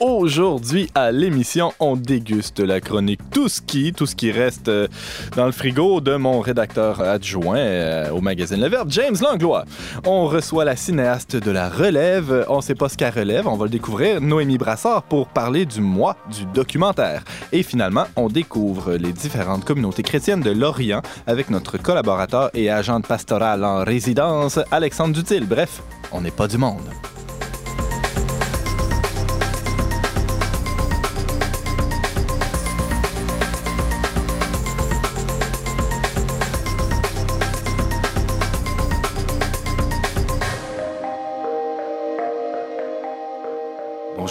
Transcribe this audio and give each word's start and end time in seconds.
Aujourd'hui, 0.00 0.90
à 0.96 1.12
l'émission, 1.12 1.72
on 1.78 1.94
déguste 1.94 2.58
la 2.58 2.80
chronique 2.80 3.20
Tout 3.30 3.48
ce 3.48 3.60
qui, 3.60 3.92
tout 3.92 4.06
ce 4.06 4.16
qui 4.16 4.32
reste 4.32 4.66
euh, 4.66 4.88
dans 5.36 5.46
le 5.46 5.52
frigo 5.52 6.00
de 6.00 6.16
mon 6.16 6.40
rédacteur 6.40 7.00
adjoint 7.00 7.58
euh, 7.58 8.10
au 8.10 8.20
magazine 8.20 8.60
Le 8.60 8.66
Verbe, 8.68 8.90
James 8.90 9.14
Langlois. 9.22 9.64
On 10.04 10.26
reçoit 10.26 10.64
la 10.64 10.74
cinéaste 10.74 11.36
de 11.36 11.50
la 11.52 11.68
relève. 11.68 12.44
On 12.48 12.60
sait 12.60 12.74
pas 12.74 12.88
ce 12.88 12.96
qu'elle 12.96 13.14
relève, 13.14 13.46
on 13.46 13.56
va 13.56 13.66
le 13.66 13.70
découvrir, 13.70 14.20
Noémie 14.20 14.58
Brassard, 14.58 15.04
pour 15.04 15.28
parler 15.28 15.64
du 15.64 15.80
mois 15.80 16.16
du 16.36 16.44
documentaire. 16.46 17.22
Et 17.52 17.62
finalement, 17.62 18.06
on 18.16 18.28
découvre 18.28 18.94
les 18.94 19.12
différentes 19.12 19.64
communautés 19.64 20.02
chrétiennes 20.02 20.40
de 20.40 20.50
l'Orient 20.50 21.02
avec 21.28 21.50
notre 21.50 21.78
collaborateur 21.78 22.50
et 22.52 22.68
agent 22.68 23.00
pastoral 23.02 23.64
en 23.64 23.84
résidence, 23.84 24.58
Alexandre 24.72 25.14
Dutil. 25.14 25.44
Bref, 25.46 25.82
on 26.10 26.20
n'est 26.20 26.32
pas 26.32 26.48
du 26.48 26.58
monde. 26.58 26.82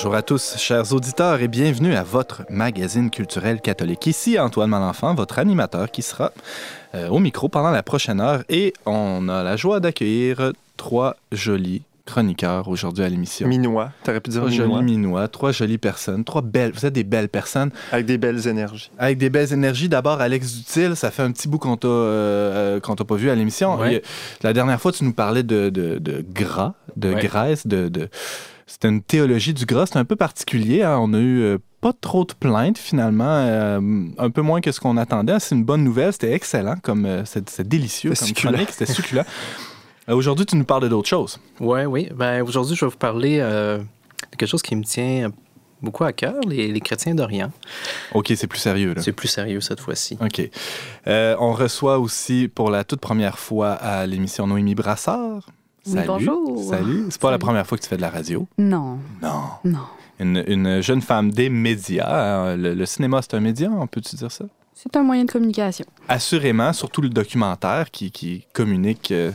Bonjour 0.04 0.16
à 0.18 0.22
tous, 0.22 0.56
chers 0.58 0.92
auditeurs, 0.92 1.42
et 1.42 1.48
bienvenue 1.48 1.96
à 1.96 2.04
votre 2.04 2.44
magazine 2.50 3.10
culturel 3.10 3.62
catholique. 3.62 4.06
Ici 4.06 4.38
Antoine 4.38 4.70
Malenfant, 4.70 5.16
votre 5.16 5.40
animateur 5.40 5.90
qui 5.92 6.02
sera 6.02 6.34
euh, 6.94 7.08
au 7.08 7.20
micro 7.20 7.48
pendant 7.48 7.72
la 7.72 7.84
prochaine 7.84 8.20
heure. 8.20 8.44
Et 8.50 8.74
on 8.86 9.30
a 9.30 9.44
la 9.44 9.56
joie 9.56 9.80
d'accueillir 9.80 10.52
trois 10.76 11.16
jolis 11.32 11.84
chroniqueurs 12.06 12.68
aujourd'hui 12.68 13.06
à 13.06 13.08
l'émission. 13.08 13.48
Minois, 13.48 13.92
t'aurais 14.04 14.20
pu 14.20 14.32
dire 14.32 14.42
Trois 14.42 14.52
Minois. 14.52 14.68
jolis 14.82 14.84
minois, 14.84 15.28
trois 15.30 15.54
jolies 15.54 15.78
personnes, 15.78 16.26
trois 16.26 16.42
belles, 16.42 16.74
vous 16.74 16.86
êtes 16.86 16.92
des 16.94 17.06
belles 17.06 17.30
personnes. 17.30 17.72
Avec 17.94 18.06
des 18.06 18.18
belles 18.18 18.46
énergies. 18.46 18.92
Avec 19.00 19.18
des 19.18 19.30
belles 19.30 19.54
énergies. 19.54 19.88
D'abord, 19.88 20.20
Alex 20.20 20.54
Dutil, 20.54 20.98
ça 20.98 21.12
fait 21.12 21.24
un 21.24 21.32
petit 21.32 21.48
bout 21.48 21.60
qu'on 21.60 21.78
t'a 21.78 21.88
euh, 21.88 22.82
qu'on 22.82 22.96
t'a 22.96 23.06
pas 23.06 23.16
vu 23.16 23.30
à 23.30 23.36
l'émission. 23.36 23.80
Ouais. 23.80 23.94
Et, 23.94 23.96
euh, 24.00 24.02
La 24.44 24.52
dernière 24.52 24.82
fois, 24.82 24.92
tu 24.92 25.06
nous 25.06 25.14
parlais 25.14 25.44
de, 25.44 25.70
de, 25.70 25.98
de 25.98 26.26
gras, 26.30 26.74
de 26.98 27.14
Ouais. 27.14 27.22
graisse, 27.24 27.66
de, 27.68 27.88
de... 27.88 28.10
C'était 28.66 28.90
une 28.90 29.02
théologie 29.02 29.54
du 29.54 29.66
gras. 29.66 29.86
C'était 29.88 30.00
un 30.00 30.06
peu 30.06 30.16
particulier. 30.16 30.84
hein. 30.84 30.98
On 31.02 31.14
a 31.14 31.20
eu 31.20 31.42
euh, 31.42 31.58
pas 31.82 31.94
trop 31.94 32.24
de 32.26 32.34
plaintes, 32.34 32.78
finalement. 32.78 33.26
euh, 33.28 33.80
un 34.18 34.30
peu 34.30 34.42
moins 34.42 34.62
que 34.62 34.72
ce 34.72 34.80
qu'on 34.80 34.98
attendait. 34.98 35.40
C'est 35.40 35.56
une 35.56 35.64
bonne 35.66 35.84
nouvelle. 35.84 36.14
C'était 36.14 36.34
excellent. 36.34 36.76
comme 36.82 37.06
euh, 37.06 37.24
C'est 37.26 37.68
délicieux 37.68 38.16
C'était 38.16 38.42
comme 38.42 38.52
succulent. 38.56 38.68
C'était 38.72 38.92
succulent. 38.94 39.26
Euh, 40.10 40.16
Aujourd'hui, 40.16 40.46
tu 40.46 40.58
nous 40.58 40.66
parles 40.66 40.90
d'autre 40.90 41.08
chose. 41.08 41.40
Ouais, 41.62 41.86
oui. 41.86 42.10
Ben, 42.14 42.42
aujourd'hui, 42.44 42.76
je 42.76 42.84
vais 42.84 42.92
vous 42.92 42.98
parler 42.98 43.38
de 43.38 43.80
quelque 44.38 44.50
chose 44.50 44.62
qui 44.62 44.76
me 44.76 44.84
tient 44.84 45.32
beaucoup 45.82 46.04
à 46.04 46.12
cœur, 46.12 46.36
les, 46.46 46.68
les 46.74 46.80
chrétiens 46.82 47.16
d'Orient. 47.16 47.52
OK, 48.14 48.34
c'est 48.36 48.48
plus 48.48 48.60
sérieux. 48.60 48.94
Là. 48.96 49.02
C'est 49.02 49.14
plus 49.14 49.30
sérieux 49.30 49.62
cette 49.62 49.80
fois-ci. 49.80 50.18
OK. 50.20 50.50
On 51.08 51.54
reçoit 51.54 52.00
aussi 52.00 52.50
pour 52.54 52.70
la 52.70 52.84
toute 52.84 53.00
première 53.00 53.40
fois 53.40 53.72
à 53.72 54.06
l'émission 54.06 54.46
Noémie 54.46 54.76
Brassard. 54.76 55.48
Oui, 55.86 55.94
Salut. 55.94 56.08
bonjour. 56.08 56.64
Salut. 56.70 57.06
C'est 57.10 57.22
pas 57.22 57.32
la 57.32 57.38
première 57.40 57.68
fois 57.68 57.78
que 57.78 57.84
tu 57.84 57.90
fais 57.90 57.98
de 57.98 58.02
la 58.02 58.10
radio. 58.10 58.48
Non, 58.58 59.00
Non. 59.22 59.42
non. 59.66 59.80
Une, 60.20 60.44
une 60.48 60.82
jeune 60.82 61.02
femme 61.02 61.32
des 61.32 61.50
médias. 61.50 62.08
hein. 62.52 62.56
Le, 62.56 62.74
le 62.74 62.86
cinéma, 62.86 63.22
c'est 63.22 63.34
un 63.34 63.40
média, 63.42 63.70
on 63.70 63.88
peut-tu 63.88 64.16
dire 64.16 64.32
ça? 64.32 64.46
C'est 64.74 64.96
un 64.96 65.04
moyen 65.04 65.26
de 65.26 65.32
communication. 65.32 65.86
Assurément, 66.08 66.72
surtout 66.72 67.02
le 67.02 67.10
documentaire 67.10 67.92
qui, 67.92 68.12
qui 68.12 68.46
communique 68.54 69.12
euh, 69.12 69.32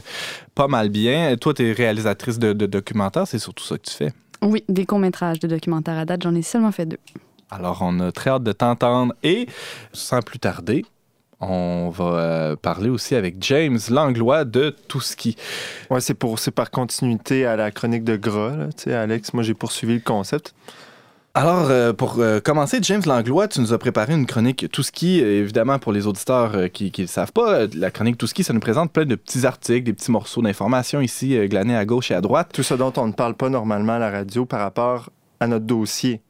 pas 0.54 0.68
mal 0.68 0.88
bien. 0.88 1.36
Toi, 1.36 1.52
tu 1.54 1.68
es 1.68 1.72
réalisatrice 1.72 2.38
de, 2.38 2.52
de 2.52 2.66
documentaires, 2.66 3.26
c'est 3.26 3.38
surtout 3.38 3.64
ça 3.64 3.76
que 3.76 3.82
tu 3.84 3.94
fais? 3.94 4.12
Oui, 4.42 4.64
des 4.68 4.86
courts-métrages 4.86 5.40
de 5.40 5.48
documentaires 5.48 5.98
à 5.98 6.04
date, 6.04 6.22
j'en 6.22 6.34
ai 6.34 6.42
seulement 6.42 6.72
fait 6.72 6.86
deux. 6.86 6.98
Alors, 7.50 7.78
on 7.82 7.98
a 8.00 8.12
très 8.12 8.30
hâte 8.30 8.42
de 8.44 8.52
t'entendre. 8.52 9.14
Et, 9.22 9.46
sans 9.92 10.20
plus 10.22 10.38
tarder, 10.38 10.84
on 11.40 11.90
va 11.90 12.04
euh, 12.04 12.56
parler 12.56 12.88
aussi 12.88 13.14
avec 13.14 13.36
James 13.40 13.78
Langlois 13.90 14.44
de 14.44 14.74
Tout 14.88 15.00
Ski. 15.00 15.36
Ouais, 15.90 16.00
c'est 16.00 16.14
pour 16.14 16.38
c'est 16.38 16.50
par 16.50 16.70
continuité 16.70 17.46
à 17.46 17.56
la 17.56 17.70
chronique 17.70 18.04
de 18.04 18.16
Gras. 18.16 18.56
là. 18.56 18.66
Tu 18.76 18.84
sais, 18.84 18.94
Alex, 18.94 19.34
moi 19.34 19.42
j'ai 19.42 19.54
poursuivi 19.54 19.94
le 19.94 20.00
concept. 20.00 20.54
Alors, 21.34 21.70
euh, 21.70 21.92
pour 21.92 22.16
euh, 22.18 22.40
commencer, 22.40 22.80
James 22.82 23.02
Langlois, 23.06 23.46
tu 23.46 23.60
nous 23.60 23.72
as 23.72 23.78
préparé 23.78 24.12
une 24.12 24.26
chronique 24.26 24.66
Tout 24.72 24.82
Ski. 24.82 25.20
Évidemment, 25.20 25.78
pour 25.78 25.92
les 25.92 26.08
auditeurs 26.08 26.56
euh, 26.56 26.66
qui 26.66 26.92
ne 26.98 27.02
le 27.02 27.06
savent 27.06 27.32
pas, 27.32 27.66
la 27.74 27.92
chronique 27.92 28.18
Tout 28.18 28.26
Ski, 28.26 28.42
ça 28.42 28.52
nous 28.52 28.58
présente 28.58 28.92
plein 28.92 29.04
de 29.04 29.14
petits 29.14 29.46
articles, 29.46 29.84
des 29.84 29.92
petits 29.92 30.10
morceaux 30.10 30.42
d'informations 30.42 31.00
ici, 31.00 31.36
euh, 31.36 31.46
glanés 31.46 31.76
à 31.76 31.84
gauche 31.84 32.10
et 32.10 32.14
à 32.14 32.20
droite. 32.20 32.50
Tout 32.52 32.64
ce 32.64 32.74
dont 32.74 32.92
on 32.96 33.06
ne 33.06 33.12
parle 33.12 33.34
pas 33.34 33.50
normalement 33.50 33.92
à 33.92 33.98
la 34.00 34.10
radio 34.10 34.46
par 34.46 34.58
rapport 34.58 35.10
à 35.38 35.46
notre 35.46 35.64
dossier. 35.64 36.22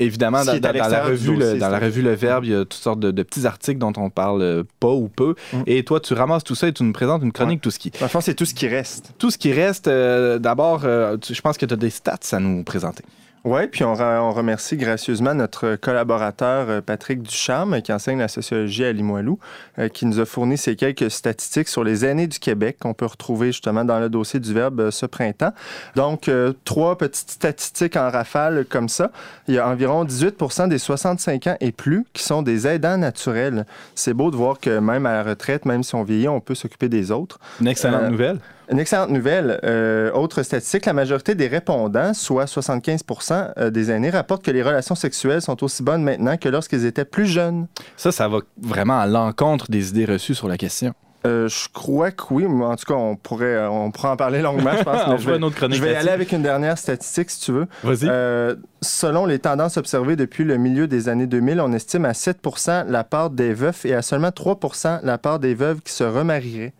Évidemment, 0.00 0.42
Ce 0.42 0.56
dans, 0.56 0.70
qui 0.70 0.78
la 0.78 1.04
revue, 1.04 1.36
le, 1.36 1.58
dans 1.58 1.68
la 1.68 1.78
revue 1.78 2.02
Le 2.02 2.14
Verbe, 2.14 2.44
il 2.44 2.50
y 2.52 2.54
a 2.54 2.60
toutes 2.60 2.74
sortes 2.74 3.00
de, 3.00 3.10
de 3.10 3.22
petits 3.24 3.46
articles 3.46 3.78
dont 3.78 3.92
on 3.96 4.10
parle 4.10 4.42
euh, 4.42 4.62
pas 4.78 4.92
ou 4.92 5.08
peu. 5.08 5.34
Mm. 5.52 5.62
Et 5.66 5.82
toi, 5.82 5.98
tu 5.98 6.14
ramasses 6.14 6.44
tout 6.44 6.54
ça 6.54 6.68
et 6.68 6.72
tu 6.72 6.84
nous 6.84 6.92
présentes 6.92 7.22
une 7.22 7.32
chronique 7.32 7.60
Tout 7.60 7.70
Ski. 7.70 7.90
Dans 7.90 8.06
le 8.06 8.08
fond, 8.08 8.20
c'est 8.20 8.34
tout 8.34 8.44
ce 8.44 8.54
qui 8.54 8.68
reste. 8.68 9.12
Tout 9.18 9.30
ce 9.30 9.38
qui 9.38 9.52
reste, 9.52 9.88
euh, 9.88 10.38
d'abord, 10.38 10.82
euh, 10.84 11.16
je 11.28 11.40
pense 11.40 11.58
que 11.58 11.66
tu 11.66 11.74
as 11.74 11.76
des 11.76 11.90
stats 11.90 12.18
à 12.30 12.38
nous 12.38 12.62
présenter. 12.62 13.02
Oui, 13.50 13.66
puis 13.66 13.82
on, 13.82 13.94
re- 13.94 14.20
on 14.20 14.30
remercie 14.32 14.76
gracieusement 14.76 15.32
notre 15.32 15.76
collaborateur 15.76 16.68
euh, 16.68 16.80
Patrick 16.82 17.22
Ducharme, 17.22 17.80
qui 17.80 17.90
enseigne 17.94 18.18
la 18.18 18.28
sociologie 18.28 18.84
à 18.84 18.92
Limoilou, 18.92 19.38
euh, 19.78 19.88
qui 19.88 20.04
nous 20.04 20.20
a 20.20 20.26
fourni 20.26 20.58
ces 20.58 20.76
quelques 20.76 21.10
statistiques 21.10 21.68
sur 21.68 21.82
les 21.82 22.04
aînés 22.04 22.26
du 22.26 22.38
Québec 22.38 22.76
qu'on 22.78 22.92
peut 22.92 23.06
retrouver 23.06 23.46
justement 23.46 23.86
dans 23.86 24.00
le 24.00 24.10
dossier 24.10 24.38
du 24.38 24.52
Verbe 24.52 24.80
euh, 24.80 24.90
ce 24.90 25.06
printemps. 25.06 25.54
Donc, 25.96 26.30
trois 26.66 26.98
petites 26.98 27.30
statistiques 27.30 27.96
en 27.96 28.10
rafale 28.10 28.66
comme 28.68 28.90
ça. 28.90 29.10
Il 29.46 29.54
y 29.54 29.58
a 29.58 29.66
environ 29.66 30.04
18 30.04 30.68
des 30.68 30.78
65 30.78 31.46
ans 31.46 31.56
et 31.60 31.72
plus 31.72 32.04
qui 32.12 32.22
sont 32.22 32.42
des 32.42 32.66
aidants 32.66 32.98
naturels. 32.98 33.64
C'est 33.94 34.12
beau 34.12 34.30
de 34.30 34.36
voir 34.36 34.60
que 34.60 34.78
même 34.78 35.06
à 35.06 35.14
la 35.14 35.22
retraite, 35.22 35.64
même 35.64 35.82
si 35.82 35.94
on 35.94 36.02
vieillit, 36.02 36.28
on 36.28 36.40
peut 36.40 36.54
s'occuper 36.54 36.90
des 36.90 37.10
autres. 37.10 37.38
Une 37.62 37.68
excellente 37.68 38.02
Euh, 38.02 38.10
nouvelle. 38.10 38.40
Une 38.70 38.78
excellente 38.78 39.10
nouvelle. 39.10 39.60
Euh, 39.64 40.12
autre 40.12 40.42
statistique, 40.42 40.84
la 40.86 40.92
majorité 40.92 41.34
des 41.34 41.48
répondants, 41.48 42.12
soit 42.12 42.44
75% 42.44 43.52
euh, 43.58 43.70
des 43.70 43.90
aînés, 43.90 44.10
rapportent 44.10 44.44
que 44.44 44.50
les 44.50 44.62
relations 44.62 44.94
sexuelles 44.94 45.42
sont 45.42 45.62
aussi 45.64 45.82
bonnes 45.82 46.02
maintenant 46.02 46.36
que 46.36 46.48
lorsqu'ils 46.48 46.84
étaient 46.84 47.04
plus 47.04 47.26
jeunes. 47.26 47.66
Ça, 47.96 48.12
ça 48.12 48.28
va 48.28 48.40
vraiment 48.60 48.98
à 48.98 49.06
l'encontre 49.06 49.70
des 49.70 49.90
idées 49.90 50.04
reçues 50.04 50.34
sur 50.34 50.48
la 50.48 50.56
question. 50.56 50.92
Euh, 51.26 51.48
je 51.48 51.68
crois 51.72 52.12
que 52.12 52.22
oui, 52.30 52.46
mais 52.48 52.64
en 52.64 52.76
tout 52.76 52.84
cas, 52.84 52.94
on 52.94 53.16
pourrait, 53.16 53.66
on 53.66 53.90
pourrait 53.90 54.08
en 54.08 54.16
parler 54.16 54.40
longuement, 54.40 54.70
je 54.78 54.84
pense. 54.84 55.02
Mais 55.08 55.18
je 55.18 55.30
vais, 55.30 55.42
autre 55.42 55.68
je 55.70 55.82
aller 55.82 56.10
avec 56.10 56.30
une 56.32 56.42
dernière 56.42 56.78
statistique, 56.78 57.30
si 57.30 57.40
tu 57.40 57.52
veux. 57.52 57.66
Vas-y. 57.82 58.08
Euh, 58.08 58.54
selon 58.82 59.26
les 59.26 59.40
tendances 59.40 59.76
observées 59.76 60.14
depuis 60.14 60.44
le 60.44 60.58
milieu 60.58 60.86
des 60.86 61.08
années 61.08 61.26
2000, 61.26 61.60
on 61.60 61.72
estime 61.72 62.04
à 62.04 62.12
7% 62.12 62.86
la 62.88 63.02
part 63.02 63.30
des 63.30 63.52
veufs 63.52 63.84
et 63.84 63.94
à 63.94 64.02
seulement 64.02 64.28
3% 64.28 65.00
la 65.02 65.18
part 65.18 65.40
des 65.40 65.54
veuves 65.54 65.80
qui 65.80 65.92
se 65.92 66.04
remarieraient. 66.04 66.72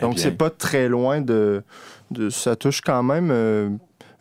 Donc, 0.00 0.14
Eh 0.16 0.20
c'est 0.20 0.30
pas 0.32 0.50
très 0.50 0.88
loin 0.88 1.20
de, 1.20 1.62
de- 2.10 2.30
Ça 2.30 2.56
touche 2.56 2.80
quand 2.80 3.02
même 3.02 3.30
euh, 3.30 3.68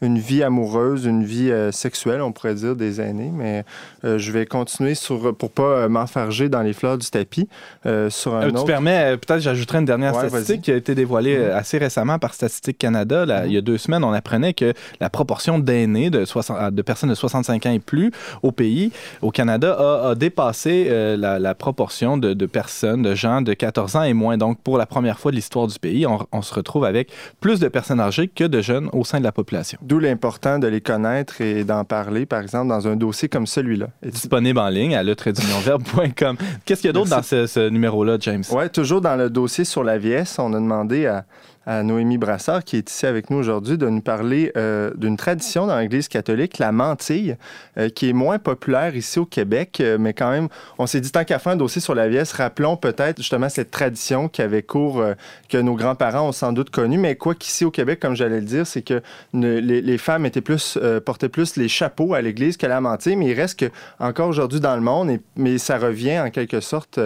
une 0.01 0.17
vie 0.17 0.43
amoureuse, 0.43 1.05
une 1.05 1.23
vie 1.23 1.51
euh, 1.51 1.71
sexuelle, 1.71 2.21
on 2.21 2.31
pourrait 2.31 2.55
dire, 2.55 2.75
des 2.75 2.99
aînés. 3.01 3.31
Mais 3.33 3.63
euh, 4.03 4.17
je 4.17 4.31
vais 4.31 4.45
continuer 4.45 4.95
sur, 4.95 5.35
pour 5.35 5.51
pas 5.51 5.63
euh, 5.63 5.89
m'enfarger 5.89 6.49
dans 6.49 6.61
les 6.61 6.73
fleurs 6.73 6.97
du 6.97 7.09
tapis 7.09 7.47
sur 8.09 8.35
un 8.35 8.49
autre. 8.49 8.61
Tu 8.61 8.65
permets, 8.65 9.17
peut-être 9.17 9.41
j'ajouterai 9.41 9.79
une 9.79 9.85
dernière 9.85 10.15
Ouais, 10.15 10.27
statistique 10.27 10.61
qui 10.63 10.71
a 10.71 10.75
été 10.75 10.95
dévoilée 10.95 11.35
euh, 11.37 11.55
assez 11.55 11.77
récemment 11.77 12.19
par 12.19 12.33
Statistique 12.33 12.77
Canada. 12.77 13.25
Là, 13.25 13.41
Mhm. 13.41 13.47
Il 13.47 13.53
y 13.53 13.57
a 13.57 13.61
deux 13.61 13.77
semaines, 13.77 14.03
on 14.03 14.13
apprenait 14.13 14.53
que 14.53 14.73
la 14.99 15.09
proportion 15.09 15.59
d'aînés, 15.59 16.09
de, 16.09 16.25
60 16.25 16.73
de 16.73 16.81
personnes 16.81 17.09
de 17.09 17.15
65 17.15 17.65
ans 17.65 17.71
et 17.71 17.79
plus 17.79 18.11
au 18.43 18.51
pays, 18.51 18.91
au 19.21 19.31
Canada, 19.31 19.73
a, 19.77 20.09
a 20.09 20.15
dépassé 20.15 20.87
la, 21.17 21.39
la 21.39 21.55
proportion 21.55 22.17
de, 22.17 22.33
de 22.33 22.45
personnes, 22.45 23.01
de 23.01 23.15
gens 23.15 23.41
de 23.41 23.53
14 23.53 23.95
ans 23.95 24.03
et 24.03 24.13
moins. 24.13 24.37
Donc, 24.37 24.59
pour 24.61 24.77
la 24.77 24.85
première 24.85 25.19
fois 25.19 25.31
de 25.31 25.35
l'histoire 25.35 25.67
du 25.67 25.77
pays, 25.79 26.05
on, 26.05 26.19
on 26.31 26.41
se 26.41 26.53
retrouve 26.53 26.85
avec 26.85 27.11
plus 27.39 27.59
de 27.59 27.67
personnes 27.67 27.99
âgées 27.99 28.27
que 28.27 28.43
de 28.43 28.61
jeunes 28.61 28.89
au 28.93 29.03
sein 29.03 29.19
de 29.19 29.23
la 29.23 29.31
population. 29.31 29.79
D'où 29.91 29.99
l'important 29.99 30.57
de 30.57 30.67
les 30.67 30.79
connaître 30.79 31.41
et 31.41 31.65
d'en 31.65 31.83
parler, 31.83 32.25
par 32.25 32.41
exemple, 32.41 32.69
dans 32.69 32.87
un 32.87 32.95
dossier 32.95 33.27
comme 33.27 33.45
celui-là. 33.45 33.87
Disponible 34.01 34.57
en 34.57 34.69
ligne 34.69 34.95
à 34.95 35.03
le-verbe.com. 35.03 36.37
Qu'est-ce 36.63 36.79
qu'il 36.79 36.87
y 36.87 36.91
a 36.91 36.93
d'autre 36.93 37.09
dans 37.09 37.21
ce, 37.21 37.45
ce 37.45 37.67
numéro-là, 37.67 38.15
James? 38.21 38.45
Ouais, 38.53 38.69
toujours 38.69 39.01
dans 39.01 39.17
le 39.17 39.29
dossier 39.29 39.65
sur 39.65 39.83
la 39.83 39.97
vieillesse, 39.97 40.39
on 40.39 40.53
a 40.53 40.59
demandé 40.61 41.07
à, 41.07 41.25
à 41.65 41.83
Noémie 41.83 42.17
Brassard, 42.17 42.63
qui 42.63 42.77
est 42.77 42.89
ici 42.89 43.05
avec 43.05 43.29
nous 43.29 43.37
aujourd'hui, 43.37 43.77
de 43.77 43.87
nous 43.87 44.01
parler 44.01 44.51
euh, 44.57 44.91
d'une 44.95 45.15
tradition 45.15 45.67
dans 45.67 45.77
l'Église 45.77 46.07
catholique, 46.07 46.57
la 46.57 46.71
mantille, 46.71 47.37
euh, 47.77 47.89
qui 47.89 48.09
est 48.09 48.13
moins 48.13 48.39
populaire 48.39 48.95
ici 48.95 49.19
au 49.19 49.25
Québec, 49.25 49.77
euh, 49.79 49.97
mais 49.99 50.13
quand 50.13 50.31
même, 50.31 50.47
on 50.79 50.87
s'est 50.87 51.01
dit, 51.01 51.11
tant 51.11 51.23
qu'à 51.23 51.37
faire 51.37 51.53
un 51.53 51.57
dossier 51.57 51.79
sur 51.79 51.93
la 51.93 52.07
vieillesse, 52.07 52.33
rappelons 52.33 52.77
peut-être 52.77 53.17
justement 53.17 53.47
cette 53.47 53.69
tradition 53.69 54.27
qui 54.27 54.41
avait 54.41 54.63
cours, 54.63 55.03
que 55.49 55.57
nos 55.57 55.75
grands-parents 55.75 56.29
ont 56.29 56.31
sans 56.31 56.51
doute 56.51 56.71
connue, 56.71 56.97
mais 56.97 57.15
quoi 57.15 57.35
qu'ici 57.35 57.63
au 57.63 57.71
Québec, 57.71 57.99
comme 57.99 58.15
j'allais 58.15 58.39
le 58.39 58.45
dire, 58.45 58.65
c'est 58.65 58.81
que 58.81 59.01
les, 59.33 59.97
femmes 59.97 60.25
étaient 60.25 60.41
plus, 60.41 60.79
portaient 61.05 61.29
plus 61.29 61.57
les 61.57 61.67
chapeaux 61.67 62.13
à 62.13 62.21
l'Église 62.21 62.57
que 62.57 62.65
la 62.65 62.81
mantille, 62.81 63.15
mais 63.15 63.27
il 63.27 63.33
reste 63.33 63.59
que 63.59 63.65
encore 63.99 64.29
aujourd'hui 64.29 64.59
dans 64.59 64.75
le 64.75 64.81
monde, 64.81 65.19
mais 65.35 65.57
ça 65.57 65.77
revient 65.77 66.19
en 66.19 66.29
quelque 66.29 66.59
sorte 66.59 66.99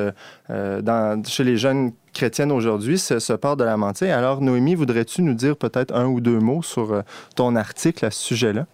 chez 0.49 1.43
les 1.43 1.57
jeunes 1.57 1.91
chrétienne 2.15 2.51
aujourd'hui 2.51 2.97
se, 2.97 3.19
se 3.19 3.33
porte 3.33 3.59
de 3.59 3.65
la 3.65 3.77
mantille. 3.77 4.09
Alors, 4.09 4.41
Noémie, 4.41 4.73
voudrais-tu 4.73 5.21
nous 5.21 5.35
dire 5.35 5.55
peut-être 5.55 5.93
un 5.93 6.07
ou 6.07 6.21
deux 6.21 6.39
mots 6.39 6.63
sur 6.63 6.93
euh, 6.93 7.01
ton 7.35 7.55
article 7.55 8.05
à 8.05 8.09
ce 8.09 8.23
sujet-là? 8.23 8.65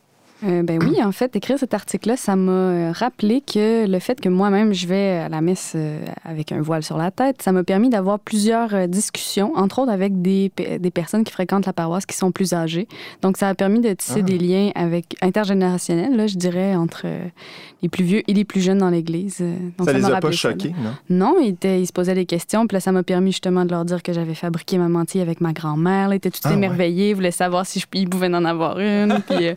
Euh, 0.43 0.63
ben 0.63 0.79
oui, 0.81 1.03
en 1.03 1.11
fait, 1.11 1.35
écrire 1.35 1.59
cet 1.59 1.73
article-là, 1.73 2.17
ça 2.17 2.35
m'a 2.35 2.51
euh, 2.51 2.91
rappelé 2.93 3.41
que 3.41 3.85
le 3.88 3.99
fait 3.99 4.19
que 4.19 4.27
moi-même, 4.29 4.73
je 4.73 4.88
vais 4.88 5.19
à 5.19 5.29
la 5.29 5.39
messe 5.41 5.73
euh, 5.75 5.99
avec 6.25 6.51
un 6.51 6.61
voile 6.61 6.81
sur 6.83 6.97
la 6.97 7.11
tête, 7.11 7.41
ça 7.41 7.51
m'a 7.51 7.63
permis 7.63 7.89
d'avoir 7.89 8.19
plusieurs 8.19 8.73
euh, 8.73 8.88
discussions, 8.88 9.53
entre 9.55 9.79
autres 9.79 9.91
avec 9.91 10.21
des, 10.21 10.51
pe- 10.55 10.77
des 10.79 10.91
personnes 10.91 11.23
qui 11.23 11.31
fréquentent 11.31 11.65
la 11.67 11.73
paroisse 11.73 12.05
qui 12.05 12.15
sont 12.17 12.31
plus 12.31 12.53
âgées. 12.53 12.88
Donc, 13.21 13.38
ça 13.38 13.49
a 13.49 13.53
permis 13.55 13.81
de 13.81 13.93
tisser 13.93 14.19
Ah. 14.19 14.23
des 14.23 14.38
liens 14.38 14.71
avec 14.75 15.15
intergénérationnels, 15.21 16.15
là, 16.15 16.27
je 16.27 16.38
dirais, 16.38 16.75
entre 16.75 17.05
les 17.83 17.89
plus 17.89 18.03
vieux 18.03 18.23
et 18.27 18.33
les 18.33 18.43
plus 18.45 18.61
jeunes 18.61 18.77
dans 18.79 18.89
l'Église. 18.89 19.43
Donc, 19.77 19.88
ça 19.88 19.93
les 19.93 20.01
m'a 20.01 20.07
a 20.15 20.19
pas 20.19 20.31
ça, 20.31 20.38
choqués, 20.51 20.73
non? 21.09 21.33
Non, 21.33 21.35
ils, 21.41 21.49
étaient- 21.49 21.81
ils 21.81 21.88
se 21.88 21.93
posaient 21.93 22.15
des 22.15 22.25
questions. 22.25 22.67
Puis 22.67 22.75
là, 22.75 22.79
ça 22.79 22.91
m'a 22.91 23.03
permis 23.03 23.31
justement 23.31 23.65
de 23.65 23.71
leur 23.71 23.85
dire 23.85 24.01
que 24.03 24.13
j'avais 24.13 24.33
fabriqué 24.35 24.77
ma 24.77 24.88
mantille 24.88 25.21
avec 25.21 25.39
ma 25.41 25.53
grand-mère. 25.53 26.11
Ils 26.13 26.17
étaient 26.17 26.29
tous 26.31 26.41
Ah, 26.45 26.53
émerveillés, 26.53 27.09
ils 27.11 27.15
voulaient 27.15 27.31
savoir 27.31 27.65
si 27.65 27.79
je, 27.79 27.85
ils 27.93 28.09
pouvaient 28.09 28.27
en 28.33 28.45
avoir 28.45 28.79
une. 28.79 29.19
puis, 29.27 29.47
euh, 29.47 29.53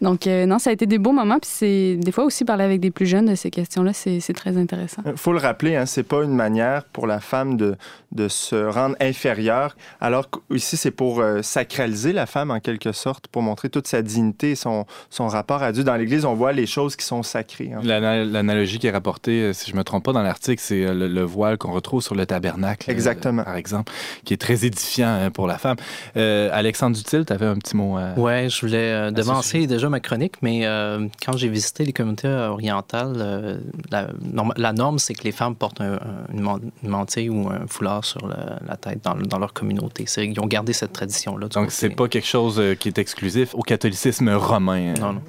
donc, 0.00 0.26
euh, 0.28 0.46
non, 0.46 0.58
ça 0.58 0.70
a 0.70 0.72
été 0.72 0.86
des 0.86 0.98
beaux 0.98 1.12
moments. 1.12 1.38
Puis 1.38 1.50
c'est 1.52 1.96
des 1.96 2.12
fois 2.12 2.24
aussi 2.24 2.44
parler 2.44 2.64
avec 2.64 2.80
des 2.80 2.90
plus 2.90 3.06
jeunes 3.06 3.26
de 3.26 3.34
ces 3.34 3.50
questions-là, 3.50 3.92
c'est 3.92 4.20
très 4.34 4.56
intéressant. 4.56 5.02
Il 5.06 5.16
faut 5.16 5.32
le 5.32 5.38
rappeler, 5.38 5.76
hein, 5.76 5.86
c'est 5.86 6.02
pas 6.02 6.22
une 6.24 6.34
manière 6.34 6.84
pour 6.84 7.06
la 7.06 7.20
femme 7.20 7.56
de, 7.56 7.76
de 8.12 8.28
se 8.28 8.56
rendre 8.56 8.96
inférieure, 9.00 9.76
alors 10.00 10.28
qu'ici, 10.30 10.76
c'est 10.76 10.90
pour 10.90 11.20
euh, 11.20 11.42
sacraliser 11.42 12.12
la 12.12 12.26
femme 12.26 12.50
en 12.50 12.60
quelque 12.60 12.92
sorte, 12.92 13.28
pour 13.28 13.42
montrer 13.42 13.68
toute 13.68 13.86
sa 13.86 14.02
dignité 14.02 14.52
et 14.52 14.54
son, 14.54 14.86
son 15.10 15.26
rapport 15.28 15.62
à 15.62 15.72
Dieu. 15.72 15.84
Dans 15.84 15.96
l'Église, 15.96 16.24
on 16.24 16.34
voit 16.34 16.52
les 16.52 16.66
choses 16.66 16.96
qui 16.96 17.04
sont 17.04 17.22
sacrées. 17.22 17.72
hein. 17.74 17.80
L'ana- 17.82 18.24
L'analogie 18.24 18.78
qui 18.78 18.86
est 18.86 18.90
rapportée, 18.90 19.42
euh, 19.42 19.52
si 19.52 19.70
je 19.70 19.76
me 19.76 19.84
trompe 19.84 20.04
pas 20.04 20.12
dans 20.12 20.22
l'article, 20.22 20.62
c'est 20.64 20.84
euh, 20.84 20.94
le, 20.94 21.08
le 21.08 21.22
voile 21.22 21.58
qu'on 21.58 21.72
retrouve 21.72 22.02
sur 22.02 22.14
le 22.14 22.26
tabernacle, 22.26 22.90
euh, 22.90 22.92
Exactement. 22.92 23.44
par 23.44 23.56
exemple, 23.56 23.92
qui 24.24 24.34
est 24.34 24.38
très 24.38 24.64
édifiant 24.64 25.08
euh, 25.08 25.30
pour 25.30 25.46
la 25.46 25.58
femme. 25.58 25.76
Euh, 26.16 26.48
Alexandre 26.52 26.96
Dutil, 26.96 27.24
tu 27.26 27.32
avais 27.32 27.46
un 27.46 27.56
petit 27.56 27.76
mot 27.76 27.96
à... 27.96 28.18
Ouais, 28.18 28.48
je 28.48 28.60
voulais 28.60 28.78
euh, 28.92 29.08
ce 29.08 29.14
devancer 29.14 29.66
déjà 29.66 29.88
ma 29.88 30.00
chronique, 30.00 30.17
mais 30.42 30.66
euh, 30.66 31.06
quand 31.24 31.36
j'ai 31.36 31.48
visité 31.48 31.84
les 31.84 31.92
communautés 31.92 32.28
orientales, 32.28 33.14
euh, 33.18 33.58
la, 33.90 34.08
norm- 34.22 34.52
la 34.56 34.72
norme, 34.72 34.98
c'est 34.98 35.14
que 35.14 35.24
les 35.24 35.32
femmes 35.32 35.54
portent 35.54 35.80
un- 35.80 35.94
un- 35.94 36.32
une, 36.32 36.40
man- 36.40 36.70
une 36.82 36.88
mantille 36.90 37.28
ou 37.30 37.48
un 37.48 37.66
foulard 37.66 38.04
sur 38.04 38.26
le- 38.26 38.34
la 38.66 38.76
tête 38.76 39.02
dans, 39.04 39.14
dans 39.14 39.38
leur 39.38 39.52
communauté. 39.52 40.04
C'est- 40.06 40.26
Ils 40.26 40.38
ont 40.40 40.46
gardé 40.46 40.72
cette 40.72 40.92
tradition-là. 40.92 41.48
Donc, 41.48 41.70
c'est 41.70 41.90
pas 41.90 42.08
quelque 42.08 42.26
chose 42.26 42.58
euh, 42.60 42.74
qui 42.74 42.88
est 42.88 42.98
exclusif 42.98 43.54
au 43.54 43.62
catholicisme 43.62 44.28
romain. 44.30 44.94
Non, 45.00 45.12
non. 45.14 45.22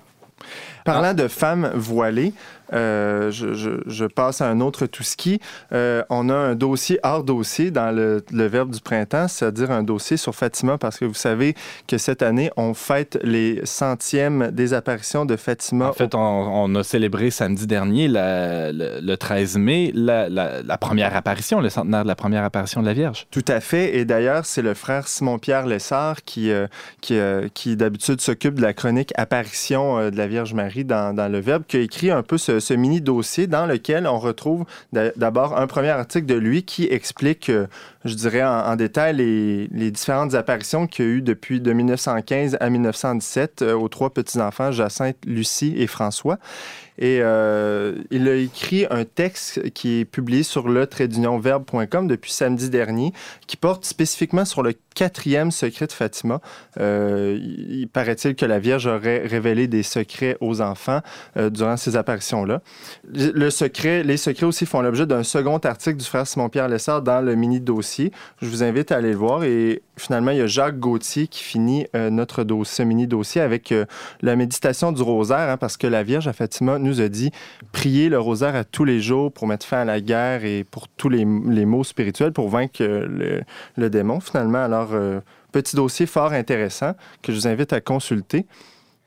Parlant 0.86 1.14
de 1.14 1.28
femmes 1.28 1.72
voilées, 1.76 2.34
euh, 2.74 3.32
je, 3.32 3.54
je- 3.54 3.82
je 3.86 4.06
passe 4.06 4.42
à 4.42 4.50
un 4.50 4.60
autre 4.62 4.86
tout-ski. 4.86 5.40
Euh, 5.74 6.04
on 6.10 6.30
a 6.30 6.34
un 6.36 6.56
dossier 6.56 7.00
hors 7.04 7.24
dossier 7.24 7.72
dans 7.72 7.96
le, 7.96 8.24
le 8.32 8.46
Verbe 8.46 8.72
du 8.74 8.80
printemps, 8.82 9.28
c'est-à-dire 9.28 9.72
un 9.72 9.84
dossier 9.84 10.18
sur 10.18 10.36
Fatima, 10.36 10.78
parce 10.78 10.98
que 10.98 11.06
vous 11.06 11.14
savez 11.14 11.56
que 11.88 11.98
cette 11.98 12.22
année, 12.22 12.52
on 12.58 12.74
fête 12.74 13.18
les 13.24 13.62
centièmes 13.66 14.52
des 14.52 14.74
apparitions 14.74 15.26
de 15.26 15.36
Fatima. 15.36 15.90
En 15.90 15.94
fait, 15.94 16.14
on, 16.16 16.20
on 16.20 16.76
a 16.76 16.84
célébré 16.84 17.32
samedi 17.32 17.68
dernier, 17.68 18.08
la- 18.08 18.72
le, 18.72 19.00
le 19.02 19.18
13 19.18 19.58
mai, 19.58 19.92
la, 19.96 20.30
la- 20.30 20.62
la 20.62 20.78
première 20.78 21.16
apparition, 21.16 21.60
le 21.62 21.70
centenaire 21.70 22.04
de 22.04 22.08
la 22.08 22.16
première 22.16 22.44
apparition 22.44 22.82
de 22.82 22.86
la 22.86 22.94
Vierge. 22.94 23.28
Tout 23.32 23.46
à 23.48 23.60
fait. 23.60 23.98
Et 23.98 24.06
d'ailleurs, 24.06 24.46
c'est 24.46 24.62
le 24.62 24.74
frère 24.74 25.08
Simon-Pierre 25.08 25.66
Lessard 25.66 26.24
qui, 26.24 26.52
euh, 26.52 26.68
qui, 27.02 27.18
euh, 27.18 27.48
qui 27.54 27.76
d'habitude 27.76 28.22
s'occupe 28.22 28.56
de 28.56 28.62
la 28.62 28.74
chronique 28.74 29.12
Apparition 29.18 30.10
de 30.10 30.16
la 30.18 30.28
Vierge 30.28 30.54
Marie 30.54 30.86
dans, 30.86 31.14
dans 31.16 31.32
le 31.32 31.40
Verbe, 31.40 31.64
qui 31.68 31.78
a 31.78 31.80
écrit 31.82 32.12
un 32.12 32.24
peu 32.24 32.38
ce, 32.38 32.59
ce 32.60 32.74
mini-dossier 32.74 33.48
dans 33.48 33.66
lequel 33.66 34.08
on 34.08 34.20
retrouve 34.20 34.66
d'a- 34.94 35.12
d'abord 35.16 35.58
un 35.58 35.68
premier 35.68 35.90
article 35.90 36.26
de 36.26 36.36
lui 36.36 36.64
qui 36.64 36.86
explique, 36.86 37.50
euh, 37.50 37.68
je 38.06 38.14
dirais 38.16 38.44
en, 38.44 38.76
détail, 38.76 39.18
les, 39.18 39.92
différentes 39.92 40.34
apparitions 40.34 40.88
qu'il 40.88 41.06
y 41.06 41.08
a 41.08 41.12
eu 41.12 41.22
depuis 41.22 41.60
de 41.60 41.74
1915 41.74 42.58
à 42.60 42.70
1917 42.70 43.62
euh, 43.62 43.74
aux 43.74 43.90
trois 43.90 44.14
petits-enfants, 44.14 44.72
Jacinthe, 44.72 45.18
Lucie 45.26 45.74
et 45.78 45.88
François. 45.88 46.40
Et 47.02 47.20
euh, 47.22 47.96
il 48.12 48.28
a 48.28 48.36
écrit 48.36 48.86
un 48.90 49.06
texte 49.06 49.70
qui 49.72 50.00
est 50.02 50.06
publié 50.06 50.44
sur 50.44 50.68
le 50.68 50.86
verbe.com 51.40 52.08
depuis 52.08 52.32
samedi 52.32 52.70
dernier, 52.70 53.14
qui 53.48 53.56
porte 53.56 53.86
spécifiquement 53.86 54.44
sur 54.44 54.64
le 54.64 54.74
quatrième 54.96 55.50
secret 55.50 55.88
de 55.88 55.94
Fatima. 55.94 56.42
Euh, 56.78 57.38
il 57.40 57.70
il 57.80 57.88
paraît-il 57.88 58.36
que 58.36 58.46
la 58.46 58.60
Vierge 58.60 58.88
aurait 58.88 59.26
révélé 59.26 59.68
des 59.68 59.84
secrets 59.84 60.38
aux 60.42 60.62
enfants 60.62 61.00
durant 61.36 61.78
ces 61.78 61.96
apparitions-là. 61.96 62.62
Les 63.14 63.50
secrets 63.50 64.04
aussi 64.44 64.66
font 64.66 64.82
l'objet 64.82 65.06
d'un 65.06 65.24
second 65.24 65.58
article 65.58 65.98
du 65.98 66.06
frère 66.06 66.28
Simon-Pierre 66.28 66.68
Lessard 66.68 67.02
dans 67.02 67.22
le 67.22 67.36
mini-dossier. 67.36 67.89
Je 68.42 68.48
vous 68.48 68.64
invite 68.64 68.92
à 68.92 68.98
aller 68.98 69.12
le 69.12 69.18
voir. 69.18 69.44
Et 69.44 69.82
finalement, 69.98 70.32
il 70.32 70.38
y 70.38 70.42
a 70.42 70.48
Jacques 70.48 70.80
Gauthier 70.80 71.28
qui 71.28 71.44
finit 71.44 71.88
euh, 71.96 72.10
notre 72.10 72.44
dossier, 72.44 72.76
ce 72.78 72.84
mini-dossier 72.84 73.42
avec 73.42 73.72
euh, 73.72 73.86
la 74.22 74.36
méditation 74.36 74.92
du 74.92 75.02
rosaire, 75.02 75.50
hein, 75.50 75.58
parce 75.58 75.78
que 75.78 75.88
la 75.88 76.04
Vierge 76.04 76.28
à 76.28 76.34
Fatima 76.34 76.78
nous 76.80 77.02
a 77.02 77.08
dit 77.10 77.32
prier 77.72 78.10
le 78.10 78.20
rosaire 78.20 78.56
à 78.56 78.64
tous 78.64 78.86
les 78.86 79.02
jours 79.02 79.32
pour 79.32 79.48
mettre 79.48 79.66
fin 79.66 79.80
à 79.82 79.86
la 79.86 80.00
guerre 80.02 80.46
et 80.46 80.64
pour 80.64 80.88
tous 80.88 81.10
les, 81.10 81.26
les 81.48 81.66
maux 81.66 81.84
spirituels, 81.84 82.32
pour 82.34 82.50
vaincre 82.50 82.82
euh, 82.82 83.06
le, 83.08 83.42
le 83.76 83.90
démon 83.90 84.20
finalement. 84.20 84.64
Alors, 84.64 84.90
petit 85.52 85.76
dossier 85.76 86.06
fort 86.06 86.32
intéressant 86.34 86.94
que 87.22 87.32
je 87.32 87.38
vous 87.38 87.48
invite 87.48 87.74
à 87.74 87.82
consulter. 87.82 88.46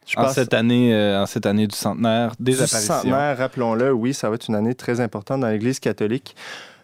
Je 0.04 0.18
En 0.18 0.22
passe- 0.24 0.34
cette, 0.34 0.52
année, 0.54 0.92
euh, 0.92 1.22
en 1.22 1.26
cette 1.26 1.46
année 1.46 1.68
du 1.68 1.76
centenaire 1.76 2.32
des 2.40 2.52
du 2.52 2.58
apparitions. 2.60 2.94
centenaire, 2.94 3.38
rappelons-le, 3.38 3.92
oui, 3.92 4.12
ça 4.12 4.28
va 4.28 4.34
être 4.34 4.48
une 4.48 4.56
année 4.56 4.74
très 4.74 5.00
importante 5.00 5.40
dans 5.42 5.48
l'Église 5.48 5.78
catholique. 5.78 6.34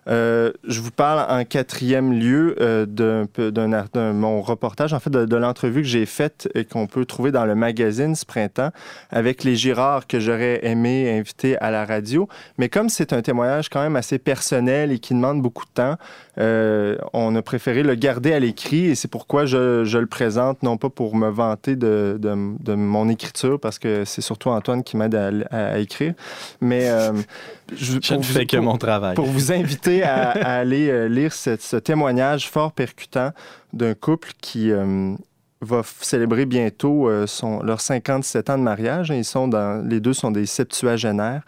Euh, 0.09 0.53
je 0.65 0.81
vous 0.81 0.91
parle 0.91 1.27
en 1.31 1.45
quatrième 1.45 2.13
lieu 2.13 2.57
euh, 2.61 2.87
d'un 2.87 4.13
mon 4.13 4.41
reportage, 4.41 4.93
en 4.93 5.01
fait, 5.01 5.11
de, 5.11 5.25
de 5.25 5.37
l'entrevue 5.37 5.83
que 5.83 5.89
j'ai 5.89 6.07
faite 6.07 6.49
et 6.55 6.65
qu'on 6.65 6.87
peut 6.87 7.05
trouver 7.05 7.31
dans 7.31 7.45
le 7.45 7.55
magazine 7.55 8.15
ce 8.15 8.25
printemps 8.25 8.71
avec 9.11 9.45
les 9.45 9.57
Girards 9.57 10.07
que 10.07 10.21
j'aurais 10.21 10.65
aimé 10.65 11.19
inviter 11.19 11.59
à 11.59 11.71
la 11.71 11.85
radio. 11.85 12.29
Mais 12.57 12.69
comme 12.69 12.89
c'est 12.89 13.13
un 13.13 13.23
témoignage 13.23 13.69
quand 13.69 13.83
même 13.83 13.97
assez 13.97 14.19
personnel 14.19 14.93
et 14.93 14.99
qui 14.99 15.15
demande 15.15 15.43
beaucoup 15.43 15.65
de 15.65 15.71
temps, 15.71 15.97
euh, 16.39 16.97
on 17.13 17.35
a 17.35 17.43
préféré 17.43 17.83
le 17.83 17.95
garder 17.95 18.33
à 18.33 18.39
l'écrit 18.39 18.87
et 18.87 18.95
c'est 18.95 19.09
pourquoi 19.09 19.45
je, 19.45 19.85
je 19.85 19.99
le 19.99 20.07
présente, 20.07 20.63
non 20.63 20.77
pas 20.77 20.89
pour 20.89 21.17
me 21.17 21.29
vanter 21.29 21.75
de, 21.77 22.17
de- 22.21 22.55
de 22.63 22.75
mon 22.75 23.09
écriture, 23.09 23.59
parce 23.59 23.79
que 23.79 24.05
c'est 24.05 24.21
surtout 24.21 24.51
Antoine 24.51 24.83
qui 24.85 24.97
m'aide 24.97 25.15
à, 25.15 25.31
à- 25.51 25.73
à 25.75 25.79
écrire, 25.79 26.15
mais 26.61 26.89
euh, 26.91 27.13
je, 27.77 27.99
Je 28.01 28.15
ne 28.15 28.23
fais 28.23 28.47
que 28.47 28.57
pour- 28.57 28.65
mon 28.65 28.77
travail. 28.79 29.15
pour 29.15 29.27
vous 29.27 29.51
inviter 29.53 30.03
à, 30.05 30.31
à 30.31 30.59
aller 30.59 30.89
euh, 30.91 31.09
lire 31.09 31.33
ce, 31.33 31.57
ce 31.59 31.77
témoignage 31.77 32.49
fort 32.49 32.73
percutant 32.73 33.31
d'un 33.73 33.95
couple 33.95 34.31
qui 34.41 34.71
euh, 34.71 35.15
va 35.61 35.83
célébrer 36.01 36.47
bientôt 36.47 37.11
son, 37.27 37.61
leurs 37.65 37.81
57 37.81 38.49
ans 38.51 38.59
de 38.59 38.63
mariage. 38.63 39.09
Ils 39.11 39.25
sont 39.25 39.49
dans, 39.49 39.85
les 39.85 39.99
deux 39.99 40.13
sont 40.13 40.31
des 40.31 40.47
septuagénaires. 40.47 41.43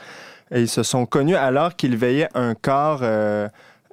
Et 0.53 0.63
ils 0.63 0.69
se 0.69 0.83
sont 0.83 1.07
connus 1.07 1.37
alors 1.37 1.77
qu'ils 1.77 1.97
veillaient 1.97 2.29
un 2.35 2.57
corps 2.57 3.03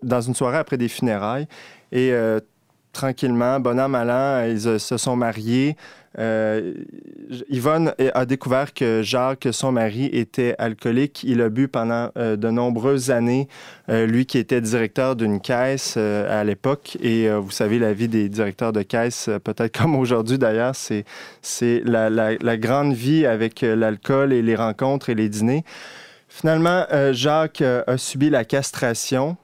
dans 0.04 0.22
une 0.22 0.36
soirée 0.36 0.58
après 0.58 0.78
des 0.78 0.88
funérailles. 0.88 1.48
Et 1.92 2.12
euh, 2.12 2.40
tranquillement, 2.94 3.60
bon 3.60 3.80
an, 3.80 3.90
mal 3.90 4.10
an, 4.10 4.46
ils 4.48 4.68
euh, 4.68 4.80
se 4.80 4.98
sont 4.98 5.16
mariés. 5.16 5.76
Euh, 6.20 6.74
Yvonne 7.50 7.94
a 8.16 8.26
découvert 8.26 8.74
que 8.74 9.04
Jacques, 9.04 9.48
son 9.52 9.72
mari, 9.72 10.06
était 10.06 10.56
alcoolique. 10.58 11.24
Il 11.24 11.42
a 11.42 11.50
bu 11.50 11.68
pendant 11.68 12.10
de 12.16 12.50
nombreuses 12.50 13.12
années, 13.12 13.48
lui 13.88 14.26
qui 14.26 14.40
était 14.40 14.60
directeur 14.60 15.16
d'une 15.16 15.40
caisse 15.40 15.96
à 15.96 16.44
l'époque. 16.44 16.98
Et 17.04 17.30
vous 17.30 17.52
savez, 17.52 17.78
la 17.78 17.94
vie 17.94 18.08
des 18.08 18.30
directeurs 18.30 18.74
de 18.74 18.82
caisse, 18.82 19.30
peut-être 19.44 19.78
comme 19.80 19.96
aujourd'hui 19.96 20.40
d'ailleurs, 20.40 20.74
c'est, 20.74 21.04
la, 21.86 22.58
grande 22.58 22.94
vie 22.94 23.28
avec 23.28 23.62
l'alcool 23.62 24.34
et 24.34 24.42
les 24.42 24.56
rencontres 24.56 25.10
et 25.10 25.16
les 25.16 25.30
dîners. 25.30 25.64
Finalement, 26.30 26.86
Jacques 27.12 27.62
a 27.62 27.98
subi 27.98 28.32
la 28.32 28.44
castration. 28.44 29.38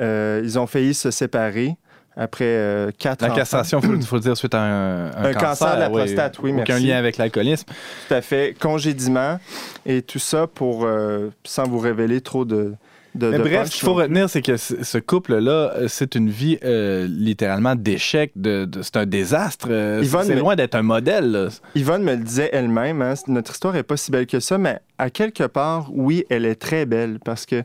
Euh, 0.00 0.40
ils 0.44 0.58
ont 0.58 0.66
failli 0.66 0.94
se 0.94 1.10
séparer 1.10 1.76
après 2.16 2.44
euh, 2.46 2.90
quatre 2.98 3.22
La 3.22 3.28
enfants. 3.28 3.36
castration, 3.36 3.80
il 3.82 4.00
faut, 4.02 4.06
faut 4.06 4.16
le 4.16 4.22
dire, 4.22 4.36
suite 4.36 4.54
à 4.54 4.60
un, 4.62 5.06
Un 5.24 5.34
cancer 5.34 5.76
de 5.76 5.80
la 5.80 5.88
prostate, 5.90 6.38
oui, 6.40 6.52
Aucun 6.52 6.64
merci. 6.74 6.86
lien 6.86 6.96
avec 6.96 7.16
l'alcoolisme. 7.16 7.66
Tout 8.08 8.14
à 8.14 8.20
fait. 8.20 8.56
Congédiement 8.58 9.38
et 9.86 10.02
tout 10.02 10.18
ça 10.18 10.46
pour, 10.46 10.84
euh, 10.84 11.30
sans 11.44 11.64
vous 11.68 11.78
révéler 11.78 12.20
trop 12.20 12.44
de. 12.44 12.74
De, 13.18 13.30
Mais 13.30 13.38
de 13.38 13.42
bref, 13.42 13.52
punch, 13.58 13.66
ce 13.66 13.72
qu'il 13.72 13.84
faut 13.84 13.94
retenir, 13.94 14.30
c'est 14.30 14.42
que 14.42 14.56
ce 14.56 14.98
couple-là, 14.98 15.72
euh, 15.76 15.86
c'est 15.88 16.14
une 16.14 16.30
vie 16.30 16.58
euh, 16.64 17.06
littéralement 17.10 17.74
d'échec. 17.74 18.32
De, 18.36 18.64
de- 18.64 18.82
c'est 18.82 18.96
un 18.96 19.06
désastre. 19.06 19.68
Euh, 19.70 20.00
Yvonne, 20.02 20.24
c'est 20.26 20.34
loin 20.36 20.56
d'être 20.56 20.74
un 20.76 20.82
modèle. 20.82 21.30
là. 21.32 21.48
Yvonne 21.74 22.02
me 22.04 22.14
le 22.14 22.22
disait 22.22 22.48
elle-même, 22.52 23.02
hein, 23.02 23.14
notre 23.26 23.52
histoire 23.52 23.76
est 23.76 23.82
pas 23.82 23.96
si 23.96 24.10
belle 24.10 24.26
que 24.26 24.40
ça, 24.40 24.56
mais 24.56 24.78
à 24.96 25.10
quelque 25.10 25.44
part, 25.44 25.88
oui, 25.92 26.24
elle 26.30 26.44
est 26.46 26.54
très 26.56 26.86
belle 26.86 27.18
parce 27.24 27.44
que 27.46 27.62